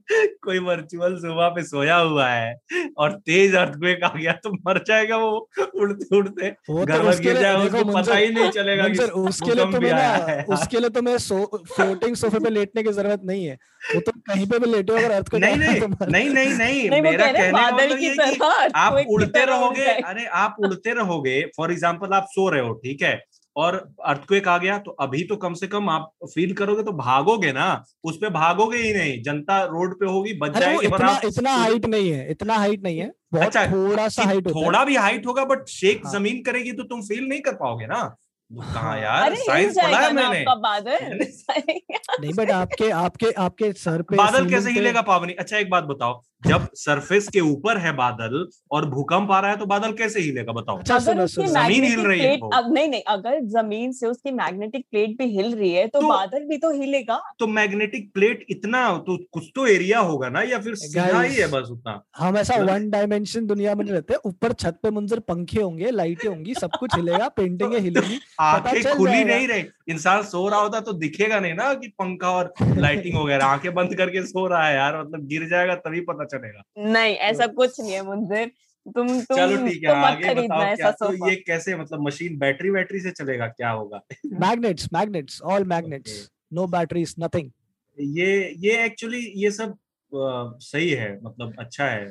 कोई 0.42 0.58
वर्चुअल 0.58 1.16
सोफा 1.16 1.48
पे 1.48 1.62
सोया 1.62 1.96
हुआ 1.96 2.28
है 2.28 2.54
और 2.98 3.12
तेज 3.26 3.54
अर्थक्वेक 3.54 4.04
आ 4.04 4.12
गया 4.16 4.32
तो 4.44 4.52
मर 4.68 4.82
जाएगा 4.86 5.16
वो 5.16 5.30
उड़ते 5.60 6.16
उड़ते 6.16 6.50
घर 6.50 6.96
तो 6.98 7.02
में 7.02 7.20
गिर 7.22 7.38
जाएगा 7.40 7.78
उसको 7.78 7.84
पता 7.92 8.16
ही 8.16 8.28
नहीं 8.30 8.50
चलेगा 8.50 8.88
कि 8.88 8.98
उसके 9.22 9.54
लिए 9.54 9.64
तो 9.64 9.78
भी 9.78 9.78
मैं 9.78 9.92
आया 9.92 10.24
है। 10.28 10.44
उसके 10.48 10.80
लिए 10.80 10.88
तो 10.88 11.02
मैं 11.02 11.16
फ्लोटिंग 11.18 12.16
सोफे 12.16 12.38
पे 12.38 12.50
लेटने 12.50 12.82
की 12.82 12.92
ज़रूरत 12.92 13.20
नहीं 13.24 13.44
है। 13.46 13.58
वो 13.94 14.00
तो 14.00 14.12
कहीं 14.26 14.46
पे 14.46 14.58
भी 14.58 14.70
लेटे 14.70 14.92
हो 14.92 14.98
अगर 14.98 15.10
अर्थ 15.10 15.28
को 15.28 15.38
नहीं 15.38 15.56
नहीं 15.56 16.38
नहीं 16.38 16.88
नहीं 16.90 17.02
मेरा 17.02 17.26
कह 17.26 17.32
कहने 17.32 17.50
का 17.52 17.70
मतलब 17.70 17.98
ये 17.98 18.08
है 18.20 18.34
कि 18.34 18.72
आप 18.74 19.04
उड़ते 19.08 19.44
उड़ 19.44 19.69
रहोगे? 19.72 19.84
अरे 20.06 20.24
आप 20.26 20.56
उड़ते 20.60 20.94
रहोगे। 20.94 21.40
फॉर 21.56 21.72
एग्ज़ाम्पल 21.72 22.12
आप 22.12 22.26
सो 22.30 22.48
रहे 22.48 22.60
हो 22.60 22.72
ठीक 22.74 23.02
है? 23.02 23.22
और 23.56 23.74
अर्थक्वेक 24.06 24.48
आ 24.48 24.58
गया 24.58 24.78
तो 24.78 24.90
अभी 24.90 25.22
तो 25.24 25.36
कम 25.36 25.54
से 25.54 25.66
कम 25.66 25.88
आप 25.90 26.10
फील 26.24 26.52
करोगे 26.52 26.82
तो 26.82 26.92
भागोगे 26.92 27.52
ना? 27.52 27.84
उस 28.04 28.16
पे 28.16 28.30
भागोगे 28.30 28.78
ही 28.78 28.92
नहीं। 28.94 29.22
जनता 29.22 29.62
रोड 29.64 30.00
पे 30.00 30.06
होगी 30.06 30.32
बच 30.32 30.58
जाएगी 30.58 30.88
पर 30.88 30.94
इतना 30.96 31.08
आप 31.08 31.24
इतना 31.24 31.54
हाइट 31.54 31.86
नहीं 31.86 32.10
है 32.10 32.30
इतना 32.30 32.54
हाइट 32.54 32.82
नहीं 32.82 32.98
है। 32.98 33.12
बहुत 33.32 33.46
अच्छा, 33.46 33.66
थोड़ा 33.66 34.08
सा 34.08 34.22
हाइट 34.22 34.48
थोड़ा 34.48 34.84
भी 34.84 34.96
हाइट 34.96 35.26
होगा 35.26 35.44
बट 35.44 35.68
शेक 35.68 36.06
हाँ। 36.06 36.12
ज़मीन 36.12 36.42
करेगी 36.42 36.72
तो 36.72 36.82
तुम 36.82 37.02
फील 37.02 37.24
नहीं 37.24 37.40
कर 37.40 37.54
पाओगे 37.54 37.86
ना? 37.86 38.16
कहा 38.50 38.80
हाँ। 38.80 38.98
यार? 39.00 39.34
साइंस 39.34 39.76
पढ़ा 39.78 39.98
है 39.98 40.12
मैंने। 40.12 40.44
बादल। 40.48 41.18
नहीं 42.20 42.32
बट 42.34 42.50
आपके 42.50 42.90
आपके 42.90 43.30
आपके 43.32 43.72
सर 43.72 44.02
पे 44.02 44.16
बादल 44.16 44.50
कैसे 44.50 44.70
हिलेगा 44.70 45.02
पावनी? 45.02 45.32
अच्छा 45.32 45.58
एक 45.58 45.70
बात 45.70 45.84
बताओ। 45.84 46.22
जब 46.42 46.68
सरफेस 46.74 47.28
के 47.28 47.40
ऊपर 47.40 47.78
है 47.78 47.92
बादल 47.92 48.46
और 48.70 48.88
भूकंप 48.90 49.30
आ 49.30 49.40
रहा 49.40 49.50
है 49.50 49.56
तो 49.56 49.66
बादल 49.66 49.92
कैसे 49.92 50.20
हिलेगा 50.20 50.52
बताओ? 50.52 50.78
अच्छा 50.78 50.98
सुनो 50.98 51.26
सुनो। 51.26 51.46
ज़मीन 51.46 51.84
हिल 51.84 52.00
रही 52.00 52.20
है 52.20 52.36
वो। 52.36 52.48
अब 52.48 52.72
नहीं 52.72 52.88
नहीं 52.88 53.02
अगर 53.08 53.40
ज़मीन 53.44 53.92
से 53.92 54.06
उसकी 54.06 54.30
मैग्नेटिक 54.30 54.84
प्लेट 54.90 55.16
भी 55.18 55.24
हिल 55.36 55.54
रही 55.54 55.72
है 55.72 55.86
तो 55.86 56.00
तो- 56.00 56.08
बादल 56.10 56.44
भी 56.44 56.56
तो 56.58 56.70
हिलेगा। 56.70 57.20
तो 57.38 57.46
मैग्नेटिक 57.46 58.10
प्लेट 58.14 58.44
इतना 58.50 58.82
तो 59.06 59.16
कुछ 59.32 59.50
तो 59.54 59.66
एरिया 59.66 59.98
होगा 60.00 60.28
ना 60.28 60.42
या 60.42 60.58
फिर 60.58 60.74
सीधा 60.74 61.20
ही 61.22 61.34
है 61.34 61.46
बस 61.46 61.68
उतना? 61.70 62.00
हम 62.16 62.36
ऐसा 62.38 62.56
वन 62.62 62.88
डायमेंशन 62.90 63.46
दुनिया 63.46 63.74
में 63.74 63.84
नहीं 63.84 63.94
रहते 63.94 64.14
ऊपर 64.24 64.52
छत 64.52 64.78
पे 64.82 64.90
मंजर 64.90 65.18
पंखे 65.28 65.60
होंगे 65.62 65.90
लाइटें 65.90 66.28
होंगी 66.28 66.54
सब 66.54 66.70
कुछ 66.80 66.94
हिलेगा 66.96 67.28
पेंटिंग 67.28 67.74
हिलेगी 67.74 68.20
आँखें 68.40 68.82
खुली 68.96 69.24
नहीं 69.24 69.48
रही। 69.48 69.64
इंसान 69.90 70.22
सो 70.22 70.48
रहा 70.48 70.60
होता 70.60 70.80
तो 70.80 70.92
दिखेगा 70.92 71.38
नहीं 71.40 71.54
ना 71.54 71.72
कि 71.74 71.88
पंखा 71.88 72.30
और 72.30 72.52
लाइटिंग 72.62 73.16
वगैरह 73.18 73.44
आँखें 73.44 73.72
बंद 73.74 73.94
करके 73.94 74.22
सो 74.26 74.46
रहा 74.46 74.66
है 74.66 74.74
यार 74.74 75.00
मतलब 75.02 75.26
गिर 75.26 75.48
जाएगा 75.48 75.74
तभी 75.74 76.00
पता 76.00 76.24
चलेगा। 76.32 76.62
नहीं 76.92 77.14
ऐसा 77.28 77.46
कुछ 77.60 77.80
नहीं 77.80 77.92
है 77.92 78.02
मुझे 78.06 78.44
तुम 78.86 79.08
तुम 79.08 79.36
चलो 79.36 79.56
ठीक 79.66 79.82
है 79.84 79.94
आगे 79.94 80.34
बताओ 80.34 80.74
क्या 80.76 80.90
तो 81.00 81.12
ये 81.28 81.34
कैसे 81.46 81.76
मतलब 81.76 82.06
मशीन 82.06 82.38
बैटरी 82.38 82.70
बैटरी 82.70 83.00
से 83.00 83.10
चलेगा 83.12 83.46
क्या 83.48 83.70
होगा? 83.70 84.00
Magnets 84.40 84.88
magnets 84.92 85.40
all 85.42 85.64
magnets 85.74 86.14
no 86.52 86.66
batteries 86.74 87.14
nothing 87.20 87.50
ये 87.98 88.30
ये 88.58 88.84
एक्चुअली 88.84 89.20
ये 89.36 89.50
सब 89.50 89.76
सही 90.14 90.90
है 90.90 91.08
मतलब 91.22 91.54
अच्छा 91.58 91.84
है। 91.84 92.06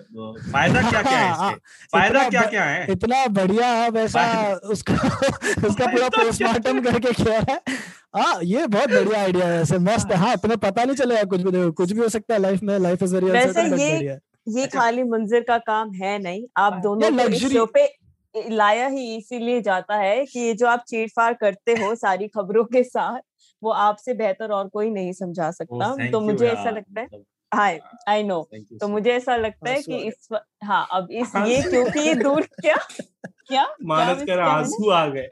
फ़ायदा 0.52 0.90
क्या 0.90 1.02
क्या 1.02 1.18
है 1.18 1.30
हाँ, 1.30 1.52
इसके? 1.52 1.88
फ़ायदा 1.88 2.20
इतना 2.20 2.30
क्या 2.30 2.50
क्या 2.50 2.64
है? 2.64 2.86
इतना 2.92 3.26
बढ़िया 3.28 3.68
है 3.68 3.90
वैसा 3.90 4.54
उसका 4.70 4.94
उसका 5.68 5.86
पूरा 5.88 6.10
पोस्टमार्टम 6.10 6.82
करके 6.82 7.14
किया 7.14 7.40
है। 7.50 7.60
हाँ 8.16 8.40
ये 8.44 8.68
बहुत 8.68 8.90
बढ़िया 8.90 9.22
आइडिया 9.22 9.48
है 9.48 9.58
वैसे 9.58 9.78
मस्त 9.80 10.12
है। 10.12 10.18
हाँ। 10.18 10.36
तुम्हें 10.38 10.60
पता 10.60 10.84
नहीं 10.84 10.96
चलेगा 10.96 11.24
कुछ 11.24 11.42
भी 11.42 11.52
देखो 11.52 11.72
कुछ 11.72 11.92
भी 11.92 12.00
हो 12.00 12.10
सकता 12.10 12.34
है 12.34 12.40
लाइफ 12.42 12.64
में 12.64 12.78
लाइफ 12.80 13.04
इज़ 13.04 13.16
वेरी 13.16 13.32
वैसे 13.32 13.62
ये- 13.62 13.72
बढ़िया 13.72 14.18
ये 14.48 14.64
अच्छा। 14.64 14.80
खाली 14.80 15.04
मुंजिर 15.04 15.42
का 15.42 15.58
काम 15.58 15.92
है 15.94 16.18
नहीं 16.20 16.46
आप 16.58 16.74
दोनों 16.74 17.30
शो 17.40 17.66
पे 17.66 17.88
लाया 18.50 18.88
ही 18.88 19.16
इसीलिए 19.16 19.62
जाता 19.62 19.96
है 19.96 20.26
कि 20.26 20.40
ये 20.40 20.54
जो 20.54 20.68
आप 20.68 20.84
चीड़फाड़ 20.88 21.34
करते 21.34 21.72
हो 21.72 21.96
सारी 21.96 22.28
खबरों 22.28 22.64
के 22.64 22.84
साथ 22.84 23.20
वो 23.64 23.70
आपसे 23.72 24.14
बेहतर 24.14 24.52
और 24.52 24.68
कोई 24.68 24.90
नहीं 24.90 25.14
समझा 25.14 25.52
सकता 25.52 26.10
तो 26.12 26.20
मुझे 26.22 26.48
ऐसा 26.48 26.70
लगता 26.70 27.02
है 27.02 27.08
हाय 27.54 27.80
आई 28.08 28.24
नो 28.24 28.50
तो 28.82 28.88
मुझे 28.88 29.12
ऐसा 29.12 29.36
लगता 29.36 29.70
है 29.70 29.82
कि 29.82 29.98
इस 29.98 30.28
हाँ 30.64 30.88
अब 30.92 31.08
इस 31.12 31.32
ये 31.38 31.62
क्योंकि 31.62 32.00
ये 32.00 32.14
दूर 32.16 32.42
क्या 32.62 32.76
क्या 33.48 33.66
मानस 33.84 34.24
कर 34.24 34.40
आँसू 34.40 34.90
आ 34.90 35.06
गए। 35.08 35.28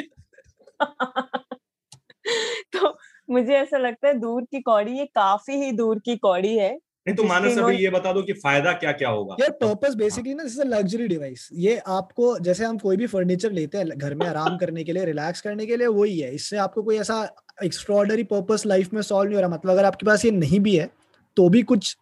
तो 2.74 2.98
मुझे 3.30 3.54
ऐसा 3.54 3.78
लगता 3.78 4.08
है 4.08 4.14
दूर 4.14 4.44
की 4.44 4.62
कौड़ी 4.62 4.98
ये 5.00 5.06
काफ़ी 5.06 5.56
ही 5.56 5.72
दूर 5.72 6.00
की 6.00 6.16
कौड़ी 6.18 6.58
है। 6.58 6.70
नहीं 6.74 7.16
तो 7.16 7.24
मानस 7.24 7.58
अभी 7.58 7.76
ये 7.76 7.90
बता 7.90 8.12
दो 8.14 8.22
कि 8.22 8.34
फ़ायदा 8.34 8.72
क्या 8.74 8.92
क्या 8.92 9.10
होगा? 9.10 9.36
यार 9.40 9.52
पर्पस 9.52 9.94
बेसिकली 9.96 10.34
ना 10.34 10.44
जैसे 10.44 10.64
लग्जरी 10.64 11.08
डिवाइस 11.08 11.48
ये 11.54 11.78
आपको 11.88 12.38
जैसे 12.40 12.66
हम 12.66 12.78
कोई 12.78 12.98
भी 12.98 13.08
फर्नीचर 13.08 13.52
लेते 13.52 13.78
हैं 13.78 13.88
घर 13.88 14.16
में 14.16 14.26
आराम 14.28 14.58
करने 14.62 14.84
के 14.84 14.94
लिए 14.94 15.06
रिलैक्स 15.06 15.42
करने 15.42 15.66
के 15.66 15.78
लिए 15.78 15.88
वही 15.88 16.20
है। 16.20 16.34
इससे 16.36 16.58
आपको 16.58 16.84
कोई 16.84 16.98
ऐसा 16.98 17.24
एक्स्ट्रॉर्डरी 17.64 18.24
पर्पस 18.24 18.66
लाइफ 18.66 18.94
में 18.94 19.02
सॉल्व 19.02 19.30
नहीं 19.30 19.36
हो 19.36 19.42
रहा। 19.42 19.50
मतलब 19.50 19.72
अगर 19.72 19.86
आपके 19.86 20.06
पास 20.06 20.26
ये 20.26 20.32
नहीं 20.32 20.60
भी 20.60 20.76
है 20.76 20.90
तो 21.38 21.50
भी 21.50 21.62
कुछ 21.64 21.96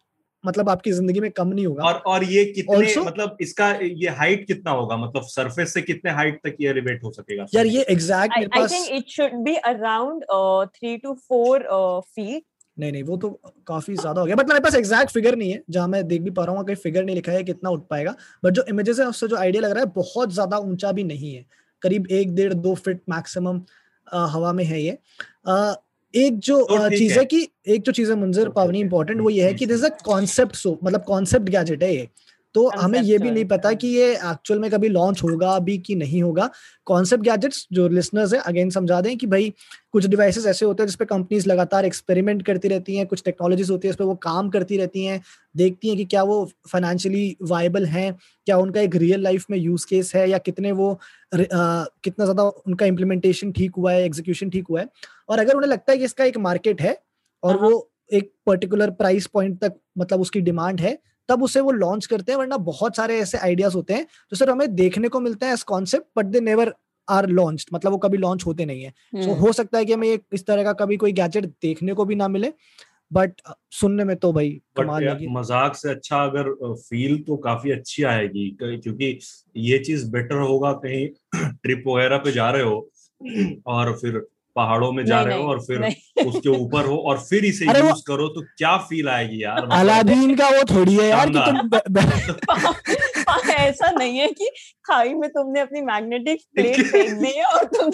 मतलब 0.46 0.68
आपकी 0.70 0.92
ज़िंदगी 0.92 1.20
में 1.20 1.30
कम 1.32 1.48
नहीं 1.48 1.66
होगा। 1.66 1.84
और 1.84 2.02
और 2.06 2.24
ये 2.26 2.44
कितने 2.46 2.76
also, 2.78 3.06
मतलब 3.06 3.36
इसका 3.40 3.70
ये 3.82 4.08
हाइट 4.18 4.46
कितना 4.46 4.70
होगा? 4.72 4.96
मतलब 4.96 5.22
सरफेस 5.28 5.74
से 5.74 5.82
कितने 5.82 6.10
हाइट 6.12 6.40
तक 6.44 6.56
ये 6.60 6.70
एलिवेट 6.70 7.04
हो 7.04 7.10
सकेगा? 7.12 7.46
यार 7.54 7.66
ये 7.68 7.82
एग्जैक्ट 7.90 8.36
मेरे 8.36 8.48
पास 8.50 8.72
I 8.72 8.78
think 8.78 8.96
it 8.96 9.08
should 9.10 9.42
be 9.44 9.54
around 9.66 10.24
3 10.74 10.96
to 10.98 11.14
4 11.24 11.66
feet 12.02 12.44
नहीं 12.76 12.92
नहीं 12.92 13.02
वो 13.02 13.16
तो 13.16 13.28
काफ़ी 13.66 13.94
ज़्यादा 13.96 14.20
हो 14.20 14.26
गया। 14.26 14.36
बट 14.36 14.48
मेरे 14.48 14.60
पास 14.60 14.74
एग्जैक्ट 14.76 15.10
फिगर 15.10 15.36
नहीं 15.36 15.52
है 15.52 15.62
जहाँ 15.70 15.88
मैं 15.88 16.06
देख 16.08 16.22
भी 16.22 16.30
पा 16.30 16.44
रहा 16.44 16.56
हूँ 16.56 16.64
कहीं 16.66 16.76
फिगर 16.76 17.04
नहीं 17.04 17.16
लिखा 17.16 17.32
है 17.32 17.42
कितना 17.44 17.70
उठ 17.70 17.86
पाएगा। 17.90 18.14
बट 18.42 18.52
जो 18.52 18.64
इमेजेस 18.68 19.00
है 19.00 19.06
उससे 19.06 19.28
जो 19.28 19.36
आइडिया 19.36 19.62
लग 19.62 19.70
रहा 19.70 19.80
है 19.80 19.90
बहुत 19.94 20.32
ज़्यादा 20.32 20.58
ऊँचा 20.60 20.92
भी 20.92 21.04
नहीं 21.04 21.34
है। 21.34 21.44
करीब 21.82 22.06
एक 22.10 22.34
डेढ़ 22.34 22.52
दो 22.54 22.74
फीट 22.76 23.00
मैक्सिमम 23.10 23.60
हवा 24.06 24.52
में 24.52 24.64
है 24.64 24.80
ये। 24.82 24.98
एक 26.16 26.38
जो 26.38 26.62
तो 26.64 26.74
चीज़ 26.90 27.18
है। 27.18 27.24
कि 27.24 27.48
एक 27.68 27.82
जो 27.82 27.92
चीज़ 27.92 28.10
है 28.10 28.16
मुंजर 28.16 28.48
पावनी 28.48 28.80
इंपॉर्टेंट 28.80 29.20
वो 29.20 29.30
ये 29.30 29.44
है 29.44 29.54
कि 29.54 29.66
दिस 29.66 29.84
अ 29.84 29.88
कॉन्सेप्ट 30.04 30.54
सो 30.56 30.78
मतलब 30.84 31.04
कॉन्सेप्ट 31.04 31.48
गैजेट 31.48 31.82
है 31.82 31.94
ये। 31.96 32.08
तो 32.56 32.66
हमें 32.70 33.00
ये 33.00 33.16
भी 33.18 33.30
नहीं 33.30 33.44
पता 33.44 33.72
कि 33.74 33.88
ये 33.88 34.04
एक्चुअल 34.12 34.60
में 34.60 34.70
कभी 34.70 34.88
लॉन्च 34.88 35.22
होगा 35.22 35.48
अभी 35.52 35.76
कि 35.78 35.94
नहीं 35.94 36.22
होगा 36.22 36.48
कॉन्सेप्ट 36.86 37.24
गैजेट्स 37.24 37.66
जो 37.72 37.88
लिसनर्स 37.88 38.32
है 38.34 38.38
अगेन 38.42 38.70
समझा 38.70 39.00
दें 39.00 39.16
कि 39.16 39.26
भाई 39.26 39.52
कुछ 39.92 40.06
डिवाइसेस 40.06 40.46
ऐसे 40.46 40.66
होते 40.66 40.82
हैं 40.82 40.86
जिसपे 40.86 41.04
कंपनीज़ 41.04 41.48
लगातार 41.48 41.84
एक्सपेरिमेंट 41.84 42.42
करती 42.42 42.68
रहती 42.68 42.96
हैं 42.96 43.06
कुछ 43.06 43.22
टेक्नोलॉजीज़ 43.24 43.72
होती 43.72 43.88
है 43.88 43.90
इस 43.90 43.96
पर 43.96 44.04
वो 44.04 44.14
काम 44.22 44.48
करती 44.48 44.76
रहती 44.76 45.04
हैं 45.04 45.20
देखती 45.54 45.88
हैं 45.88 45.96
कि 45.96 46.04
क्या 46.04 46.22
वो 46.22 46.38
फाइनेंशियली 46.68 47.36
वायबल 47.44 47.84
हैं 47.86 48.12
क्या 48.14 48.56
उनका 48.58 48.80
एक 48.80 48.96
रियल 48.96 49.22
लाइफ 49.22 49.44
में 49.50 49.58
यूज़ 49.58 49.86
केस 49.86 50.14
है 50.14 50.28
या 50.30 50.38
कितने 50.40 50.72
वो 50.72 50.92
आ, 50.92 50.98
कितना 51.34 52.24
ज़्यादा 52.24 52.42
उनका 52.42 52.86
इम्प्लीमेंटेशन 52.86 53.52
ठीक 53.52 53.74
हुआ 53.76 53.92
है 53.92 54.04
एग्जीक्यूशन 54.04 54.50
ठीक 54.50 54.66
हुआ 54.70 54.80
है 54.80 54.88
और 55.28 55.38
अगर 55.38 55.56
उन्हें 55.56 55.70
लगता 55.70 55.92
है 55.92 55.98
कि 55.98 56.04
इसका 56.04 56.24
एक 56.24 56.38
मार्केट 56.40 56.80
है 56.80 56.96
और 57.42 57.58
हाँ। 57.58 57.68
वो 57.68 57.88
एक 58.12 58.32
पर्टिकुलर 58.46 58.90
प्राइस 58.94 59.26
पॉइंट 59.26 59.58
तक 59.60 59.74
मतलब 59.98 60.20
उसकी 60.20 60.40
डिमांड 60.42 60.80
है 60.80 60.98
तब 61.28 61.42
उसे 61.42 61.60
वो 61.60 61.70
लॉन्च 61.72 62.06
करते 62.06 62.32
हैं 62.32 62.38
वरना 62.38 62.56
बहुत 62.56 62.96
सारे 62.96 63.18
ऐसे 63.20 63.38
आइडियाज़ 63.38 63.74
होते 63.74 63.94
हैं 63.94 64.04
जो 64.04 64.36
सर 64.36 64.50
हमें 64.50 64.74
देखने 64.74 65.08
को 65.08 65.20
मिलते 65.20 65.46
हैं 65.46 65.52
as 65.52 65.62
concept 65.62 66.06
but 66.16 66.26
they 66.26 66.40
never 66.40 66.74
are 67.08 67.28
launch 67.28 67.66
मतलब 67.74 67.92
वो 67.92 67.98
कभी 67.98 68.18
लॉन्च 68.18 68.46
होते 68.46 68.64
नहीं 68.64 68.82
है। 68.82 68.90
सो 68.90 69.18
so, 69.18 69.28
हम्म। 69.28 69.40
हो 69.40 69.52
सकता 69.52 69.78
है 69.78 69.84
कि 69.84 69.92
हमें 69.92 70.18
इस 70.32 70.46
तरह 70.46 70.64
का 70.64 70.72
कभी 70.72 70.96
कोई 70.96 71.12
गैजेट 71.12 71.44
देखने 71.62 71.94
को 71.94 72.04
भी 72.04 72.14
ना 72.14 72.28
मिले 72.28 72.52
बट 73.12 73.40
सुनने 73.70 74.04
में 74.04 74.16
तो 74.16 74.32
भाई 74.32 74.50
कमाल 74.76 75.04
मज़ाक 75.30 75.76
से 75.76 75.90
अच्छा 75.90 76.22
अगर 76.24 76.52
फील 76.72 77.22
तो 77.22 77.36
काफ़ी 77.36 77.70
अच्छी 77.70 78.02
आएगी 78.02 78.48
क्योंकि 78.62 79.18
ये 79.56 79.78
चीज़ 79.78 80.10
बेटर 80.10 80.38
होगा 80.38 80.72
कहीं 80.72 81.08
ट्रिप 81.62 81.84
वगैरह 81.86 82.18
पे 82.18 82.32
जा 82.32 82.50
रहे 82.50 82.62
हो 82.62 82.88
और 83.66 83.92
फिर 83.92 84.26
पहाड़ों 84.56 84.92
में 84.92 85.04
जा 85.04 85.20
रहे 85.20 85.38
हो 85.38 85.48
और 85.48 85.60
फिर 85.60 85.84
उसके 86.26 86.48
ऊपर 86.48 86.84
हो 86.84 86.96
और 87.06 87.18
फिर 87.20 87.44
इसे 87.44 87.66
यूज़ 87.66 88.02
करो 88.06 88.28
तो 88.28 88.40
क्या 88.58 88.76
फील 88.88 89.08
आएगी 89.08 89.42
यार 89.42 89.58
मतलब 89.58 89.78
अलादीन 89.78 90.34
का 90.36 90.48
वो 90.48 90.62
थोड़ी 90.74 90.94
है 90.94 91.08
यार 91.08 91.30
कि 91.30 91.38
तुम 91.38 92.72
ऐसा 93.50 93.90
नहीं 93.90 94.18
है 94.18 94.26
कि 94.28 94.50
खाई 94.84 95.14
में 95.14 95.28
तुमने 95.30 95.60
अपनी 95.60 95.80
मैग्नेटिक 95.80 96.40
प्लेट 96.54 96.86
फेंक 96.86 97.12
दी 97.12 97.32
है 97.36 97.44
और 97.44 97.64
तुम 97.64 97.90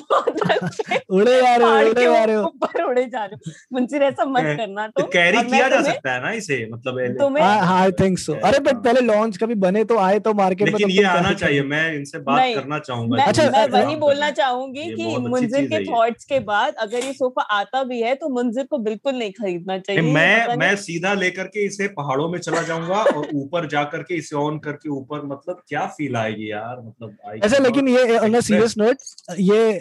उड़े 1.10 1.40
जा 1.42 1.54
रहे 1.56 1.68
हो 1.68 1.90
उड़े 1.90 2.02
जा 2.02 2.24
रहे 2.24 2.36
हो। 2.36 2.42
ऊपर 2.44 2.82
उड़े 2.82 3.04
जा 3.04 3.24
रहे 3.24 3.36
हो। 3.36 3.52
मुंशिर 3.72 4.02
ऐसा 4.02 4.24
मत 4.24 4.42
करना 4.58 4.86
तो 4.86 5.02
कैरी 5.06 5.42
किया 5.42 5.68
जा 5.68 5.82
सकता 5.82 6.12
है 6.12 6.22
ना 6.22 6.32
इसे 6.32 6.58
मतलब 6.72 7.16
तुम्हें 7.20 7.44
आई 7.44 7.92
थिंक 7.92 8.18
सो 8.18 8.34
अरे 8.44 8.58
बट 8.58 8.82
पहले 8.84 9.00
लॉन्च 9.00 9.36
कभी 9.36 9.54
बने 9.54 9.84
तो 9.84 9.98
आए 9.98 10.18
तो 10.18 10.34
मार्केट 10.34 10.68
में 10.68 10.72
लेकिन 10.72 10.90
ये 10.90 11.04
आना 11.04 11.32
चाहिए 11.34 11.62
मैं 11.62 11.84
इनसे 11.94 12.18
बात 12.18 12.54
करना 12.54 12.78
चाहूँगा 12.78 13.24
अच्छा 13.24 13.50
मैं 13.50 13.66
वही 13.68 13.96
बोलना 13.96 14.30
चाहूँगी 14.30 14.90
कि 14.94 15.16
मुंजिर 15.28 15.66
के 15.66 15.84
थॉट्स 15.84 16.24
के 16.24 16.38
बाद 16.52 16.74
अगर 16.80 17.04
ये 17.04 17.12
सोफा 17.12 17.42
आता 17.52 17.82
भी 17.84 18.00
है 18.02 18.14
तो 18.14 18.28
मुंजिर 18.28 18.64
को 18.64 18.78
बिल्कुल 18.78 19.14
नहीं 19.14 19.32
खरीदना 19.32 19.78
चाहिए 19.78 20.12
मैं 20.12 20.56
मैं 20.56 20.74
सीधा 20.76 21.12
लेकर 21.14 21.46
के 21.46 21.66
इसे 21.66 21.88
पहाड़ों 21.88 22.28
में 22.28 22.38
चला 22.38 22.62
जाऊँगा 22.62 23.02
और 23.02 23.28
ऊपर 23.34 23.68
जाकर 23.68 24.02
के 24.02 24.14
इसे 24.14 24.36
ऑन 24.36 24.58
करके 24.58 24.88
ऊपर 24.90 25.24
मतलब 25.26 25.62
क्या 25.68 25.86
फील 25.96 26.16
आएगी 26.16 26.50
यार 26.50 26.80
मतलब 26.80 27.16
ऐसे 27.44 27.58
लेकिन 27.58 27.88
ये 27.88 28.18
ऑन 28.18 28.40
सीरियस 28.40 28.74
नोट 28.78 28.96
ये 29.40 29.78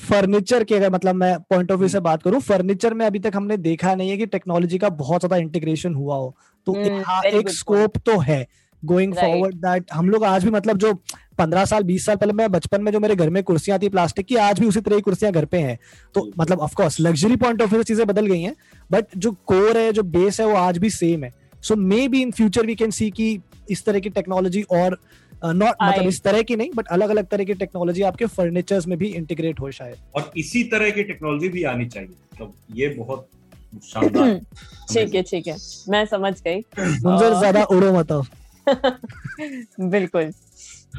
फर्नीचर 0.00 0.64
के 0.64 0.74
अगर 0.74 0.90
मतलब 0.90 1.14
मैं 1.14 1.36
पॉइंट 1.50 1.72
ऑफ़ 1.72 1.78
व्यू 1.78 1.88
से 1.88 2.00
बात 2.00 2.22
करूँ 2.22 2.40
फर्नीचर 2.40 2.94
में 2.94 3.06
अभी 3.06 3.18
तक 3.18 3.32
हमने 3.34 3.56
देखा 3.56 3.94
नहीं 3.94 4.10
है 4.10 4.16
कि 4.16 4.26
टेक्नोलॉजी 4.26 4.78
का 4.78 4.88
बहुत 4.88 5.20
ज़्यादा 5.20 5.36
इंटीग्रेशन 5.36 5.94
हुआ 5.94 6.16
हो। 6.16 6.34
तो 6.66 6.72
hmm, 6.72 7.24
एक 7.24 7.48
स्कोप 7.48 7.98
तो 7.98 8.18
है। 8.18 8.46
गोइंग 8.84 9.14
फॉरवर्ड 9.14 9.54
दैट 9.56 9.92
हम 9.92 10.10
लोग 10.10 10.24
आज 10.24 10.44
भी 10.44 10.50
मतलब 10.50 10.78
जो 10.78 10.92
पंद्रह 11.38 11.64
साल 11.64 11.82
बीस 11.82 12.06
साल 12.06 12.16
पहले 12.16 12.32
मैं 12.32 12.50
बचपन 12.52 12.82
में 12.82 12.90
जो 12.92 13.00
मेरे 13.00 13.14
घर 13.16 13.30
में 13.30 13.42
कुर्सियाँ 13.42 13.78
थी 13.78 13.88
प्लास्टिक 13.88 14.26
की 14.26 14.36
आज 14.38 14.60
भी 14.60 14.66
उसी 14.66 14.80
तरह 14.80 14.96
की 14.96 15.02
कुर्सियाँ 15.02 15.32
घर 15.32 15.44
पे 15.44 15.58
हैं। 15.58 15.78
तो 16.14 16.30
मतलब 16.38 16.60
of course 16.60 17.00
luxury 17.00 17.36
point 17.36 17.62
of 17.62 17.70
view 17.70 17.82
से 17.82 17.84
चीज़ें 17.84 18.06
बदल 18.06 18.26
गई 18.26 18.40
हैं 18.42 18.54
बट 18.90 19.16
जो 19.16 19.32
कोर 19.46 19.78
है 19.78 19.92
जो 19.92 20.02
बेस 20.12 20.40
है 20.40 20.46
वो 20.46 20.54
आज 20.56 20.78
भी 20.78 20.90
सेम 20.92 21.24
है। 21.24 21.32
So 21.62 21.76
maybe 22.08 22.22
in 22.22 22.30
future 22.32 22.66
we 22.66 22.74
can 22.74 22.90
see 22.90 23.10
की 23.10 23.38
इस 23.70 23.84
तरह 23.84 24.00
की 24.00 24.10
टेक्नोलॉजी 24.10 24.62
और 24.62 24.98
नॉट 25.44 25.68
uh, 25.68 25.82
मतलब 25.82 26.08
इस 26.08 26.22
तरह 26.22 26.42
की 26.42 26.56
नहीं 26.56 26.70
बट 26.74 26.86
अलग 26.88 27.10
अलग 27.10 27.26
तरह 27.28 27.44
की 27.44 27.54
टेक्नोलॉजी 27.54 28.02
आपके 28.02 28.26
फर्नीचर्स 28.26 28.86
में 28.86 28.96
भी 28.98 29.08
इंटीग्रेट 29.08 29.60
हो 29.60 29.70
शायद। 29.70 29.96
और 30.16 30.30
इसी 30.36 30.62
तरह 30.72 30.90
की 30.90 31.02
टेक्नोलॉजी 31.04 31.48
भी 31.48 31.62
आनी 31.64 31.86
चाहिए। 31.86 32.08
मतलब 32.08 32.52
ये 32.76 32.88
बहुत 32.88 33.28
शानदार 33.84 34.34
ठीक 34.92 35.14
है 35.14 35.22
ठीक 35.22 35.46
है। 35.46 35.56
मैं 35.88 36.04
समझ 36.06 36.32
गई। 36.42 36.56
मुझे 36.78 37.28
ज़्यादा 37.30 37.64
उड़ो 37.66 37.92
मत 37.92 38.12
बिल्कुल। 39.80 40.30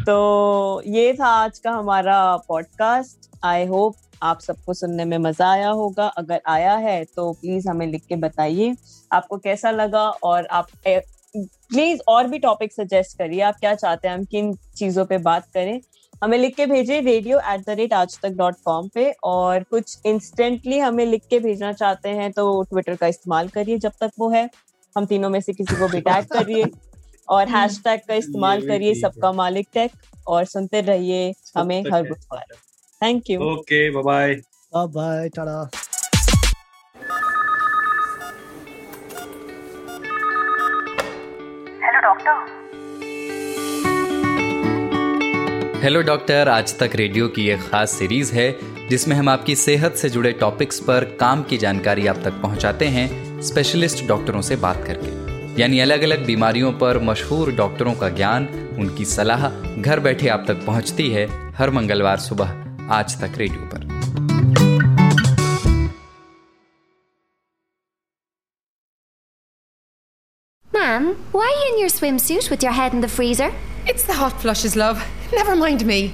तो 0.08 0.82
ये 0.86 1.14
था 1.14 1.28
आज 1.28 1.60
का 1.60 1.72
हमारा 1.72 2.38
पॉडकास्ट 2.38 3.30
आई 3.46 3.66
होप 3.66 3.96
आप 4.24 4.40
सबको 4.40 4.74
सुनने 4.74 5.06
में 5.06 5.18
मज़ा 5.18 5.50
आया 5.52 5.70
होगा। 5.70 6.08
अगर 6.08 6.42
आया 6.48 6.76
है 6.76 7.04
तो 7.06 7.32
प्लीज़ 7.34 7.70
हमें 7.70 7.88
लिख 7.88 8.06
के 8.06 8.16
बताइए। 8.16 8.76
आपको 9.12 9.38
कैसा 9.38 9.72
लगा? 9.72 10.10
और 10.24 10.46
आप 10.46 10.68
प्लीज़ 10.86 12.00
और 12.08 12.28
भी 12.28 12.40
टॉपिक 12.40 12.74
सजेस्ट 12.74 13.18
करिए। 13.18 13.42
आप 13.42 13.56
क्या 13.60 13.76
चाहते 13.76 14.08
हैं? 14.08 14.16
हम 14.16 14.26
किन 14.26 14.54
चीज़ों 14.76 15.06
पे 15.06 15.18
बात 15.18 15.48
करें? 15.54 15.80
हमें 16.24 16.38
लिख 16.38 16.56
के 16.56 16.66
भेजिए 16.66 17.00
रेडियो 17.02 17.40
एट 17.40 17.66
द 17.66 17.70
रेट 17.70 17.94
आज 17.94 18.20
तक 18.24 18.30
डॉट 18.30 18.56
कॉम 18.66 18.88
पे। 18.88 19.12
और 19.24 19.64
कुछ 19.64 19.98
इंस्टेंटली 20.06 20.80
हमें 20.80 21.06
लिख 21.06 21.24
के 21.30 21.40
भेजना 21.40 21.72
चाहते 21.74 22.10
हैं 22.10 22.32
तो 22.32 22.64
ट्विटर 22.64 22.96
का 22.96 23.08
इस्तेमाल 23.08 23.48
करिए 23.48 23.78
जब 23.78 23.92
तक 24.02 24.12
वो 24.20 24.30
है। 24.30 24.50
हम 24.96 25.06
तीनों 25.06 25.30
में 25.30 25.40
से 25.42 25.54
किसी 25.54 25.76
को 25.76 25.88
भी 25.88 26.02
टैग 26.10 26.26
करिए। 26.26 26.64
और 27.28 27.50
हैश 27.50 27.80
टैग 27.84 28.00
का 28.08 28.16
इस्तेमाल 28.16 28.68
करिए 28.68 28.94
सबका 28.96 29.32
मालिक 29.32 29.68
टैग 29.74 29.90
और 30.28 30.46
सुनते 30.46 30.82
रहिए 30.82 31.34
हमें 31.58 31.82
हर 31.94 32.04
बुधवार। 32.04 32.46
Thank 33.02 33.30
you 33.30 33.42
okay 33.42 33.90
bye 33.92 34.34
bye 34.34 34.88
bye 34.88 35.30
tata 35.30 35.70
hello 45.84 46.02
doctor 46.02 46.50
Aaj 46.50 46.78
Tak 46.80 46.92
radio 46.96 47.28
की 47.28 47.48
एक 47.50 47.60
खास 47.62 47.92
सीरीज़ 47.92 48.34
है 48.34 48.56
जिसमें 48.90 49.16
हम 49.16 49.30
आपकी 49.30 49.56
सेहत 49.56 49.96
से 49.96 50.10
जुड़े 50.10 50.32
टॉपिक्स 50.32 50.80
पर 50.80 51.04
काम 51.20 51.44
की 51.44 51.58
जानकारी 51.58 52.08
आप 52.08 52.22
तक 52.24 52.42
पहुंचाते 52.42 52.86
हैं 52.86 53.42
स्पेशलिस्ट 53.42 54.06
डॉक्टरों 54.08 54.42
से 54.42 54.56
बात 54.56 54.84
करके। 54.88 55.25
यानी 55.60 55.80
अलग 55.80 56.02
अलग 56.04 56.26
बीमारियों 56.26 56.72
पर 56.80 56.98
मशहूर 57.10 57.52
डॉक्टरों 57.56 57.94
का 58.02 58.10
ज्ञान 58.20 58.48
उनकी 58.80 59.06
सलाह 59.06 59.50
घर 59.82 60.00
बैठे 60.08 60.28
आप 60.30 60.44
तक 60.48 60.66
पहुँचती 60.66 61.10
है 61.12 61.28
हर 61.58 61.70
मंगलवार 61.78 62.18
सुबह 62.20 62.90
आज 63.00 63.20
तक 63.22 63.38
रेडियो 63.38 63.70
पर 63.74 63.84
Ma'am, 70.72 71.16
why 71.32 71.46
are 71.46 71.66
you 71.66 71.74
in 71.74 71.80
your 71.80 71.90
swimsuit 71.90 72.50
with 72.50 72.64
your 72.64 72.72
head 72.72 72.94
in 72.94 73.02
the 73.02 73.08
freezer? 73.08 73.52
It's 73.86 74.04
the 74.04 74.14
hot 74.14 74.34
flushes, 74.42 74.76
love. 74.76 75.04
Never 75.32 75.56
mind 75.56 75.86
me. 75.86 76.14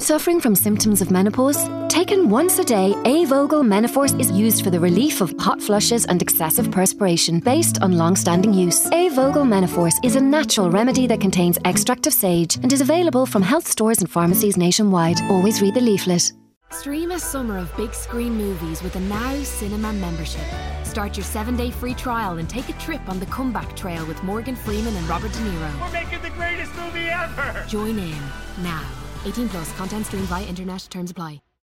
Suffering 0.00 0.40
from 0.40 0.54
symptoms 0.54 1.02
of 1.02 1.10
menopause? 1.10 1.68
Taken 1.90 2.30
once 2.30 2.58
a 2.58 2.64
day, 2.64 2.94
Avogel 3.04 3.62
Menopause 3.62 4.14
is 4.14 4.30
used 4.30 4.64
for 4.64 4.70
the 4.70 4.80
relief 4.80 5.20
of 5.20 5.34
hot 5.38 5.60
flushes 5.60 6.06
and 6.06 6.22
excessive 6.22 6.70
perspiration 6.70 7.38
based 7.38 7.82
on 7.82 7.98
long 7.98 8.16
standing 8.16 8.54
use. 8.54 8.88
Avogel 8.92 9.46
Menopause 9.46 10.00
is 10.02 10.16
a 10.16 10.20
natural 10.20 10.70
remedy 10.70 11.06
that 11.06 11.20
contains 11.20 11.58
extract 11.66 12.06
of 12.06 12.14
sage 12.14 12.56
and 12.62 12.72
is 12.72 12.80
available 12.80 13.26
from 13.26 13.42
health 13.42 13.68
stores 13.68 13.98
and 13.98 14.10
pharmacies 14.10 14.56
nationwide. 14.56 15.20
Always 15.28 15.60
read 15.60 15.74
the 15.74 15.82
leaflet. 15.82 16.32
Stream 16.70 17.10
a 17.10 17.18
summer 17.18 17.58
of 17.58 17.76
big 17.76 17.92
screen 17.92 18.34
movies 18.34 18.82
with 18.82 18.96
a 18.96 19.00
Now 19.00 19.42
Cinema 19.42 19.92
membership. 19.92 20.46
Start 20.82 21.18
your 21.18 21.24
seven 21.24 21.58
day 21.58 21.70
free 21.70 21.92
trial 21.92 22.38
and 22.38 22.48
take 22.48 22.70
a 22.70 22.78
trip 22.84 23.06
on 23.06 23.20
the 23.20 23.26
comeback 23.26 23.76
trail 23.76 24.06
with 24.06 24.22
Morgan 24.22 24.56
Freeman 24.56 24.96
and 24.96 25.06
Robert 25.10 25.32
De 25.32 25.38
Niro. 25.40 25.78
We're 25.78 25.92
making 25.92 26.22
the 26.22 26.30
greatest 26.30 26.74
movie 26.76 27.10
ever! 27.10 27.66
Join 27.68 27.98
in 27.98 28.18
now. 28.62 28.99
18 29.24 29.48
plus 29.48 29.72
content 29.76 30.06
streamed 30.06 30.26
via 30.28 30.44
internet 30.44 30.86
terms 30.90 31.10
apply. 31.10 31.40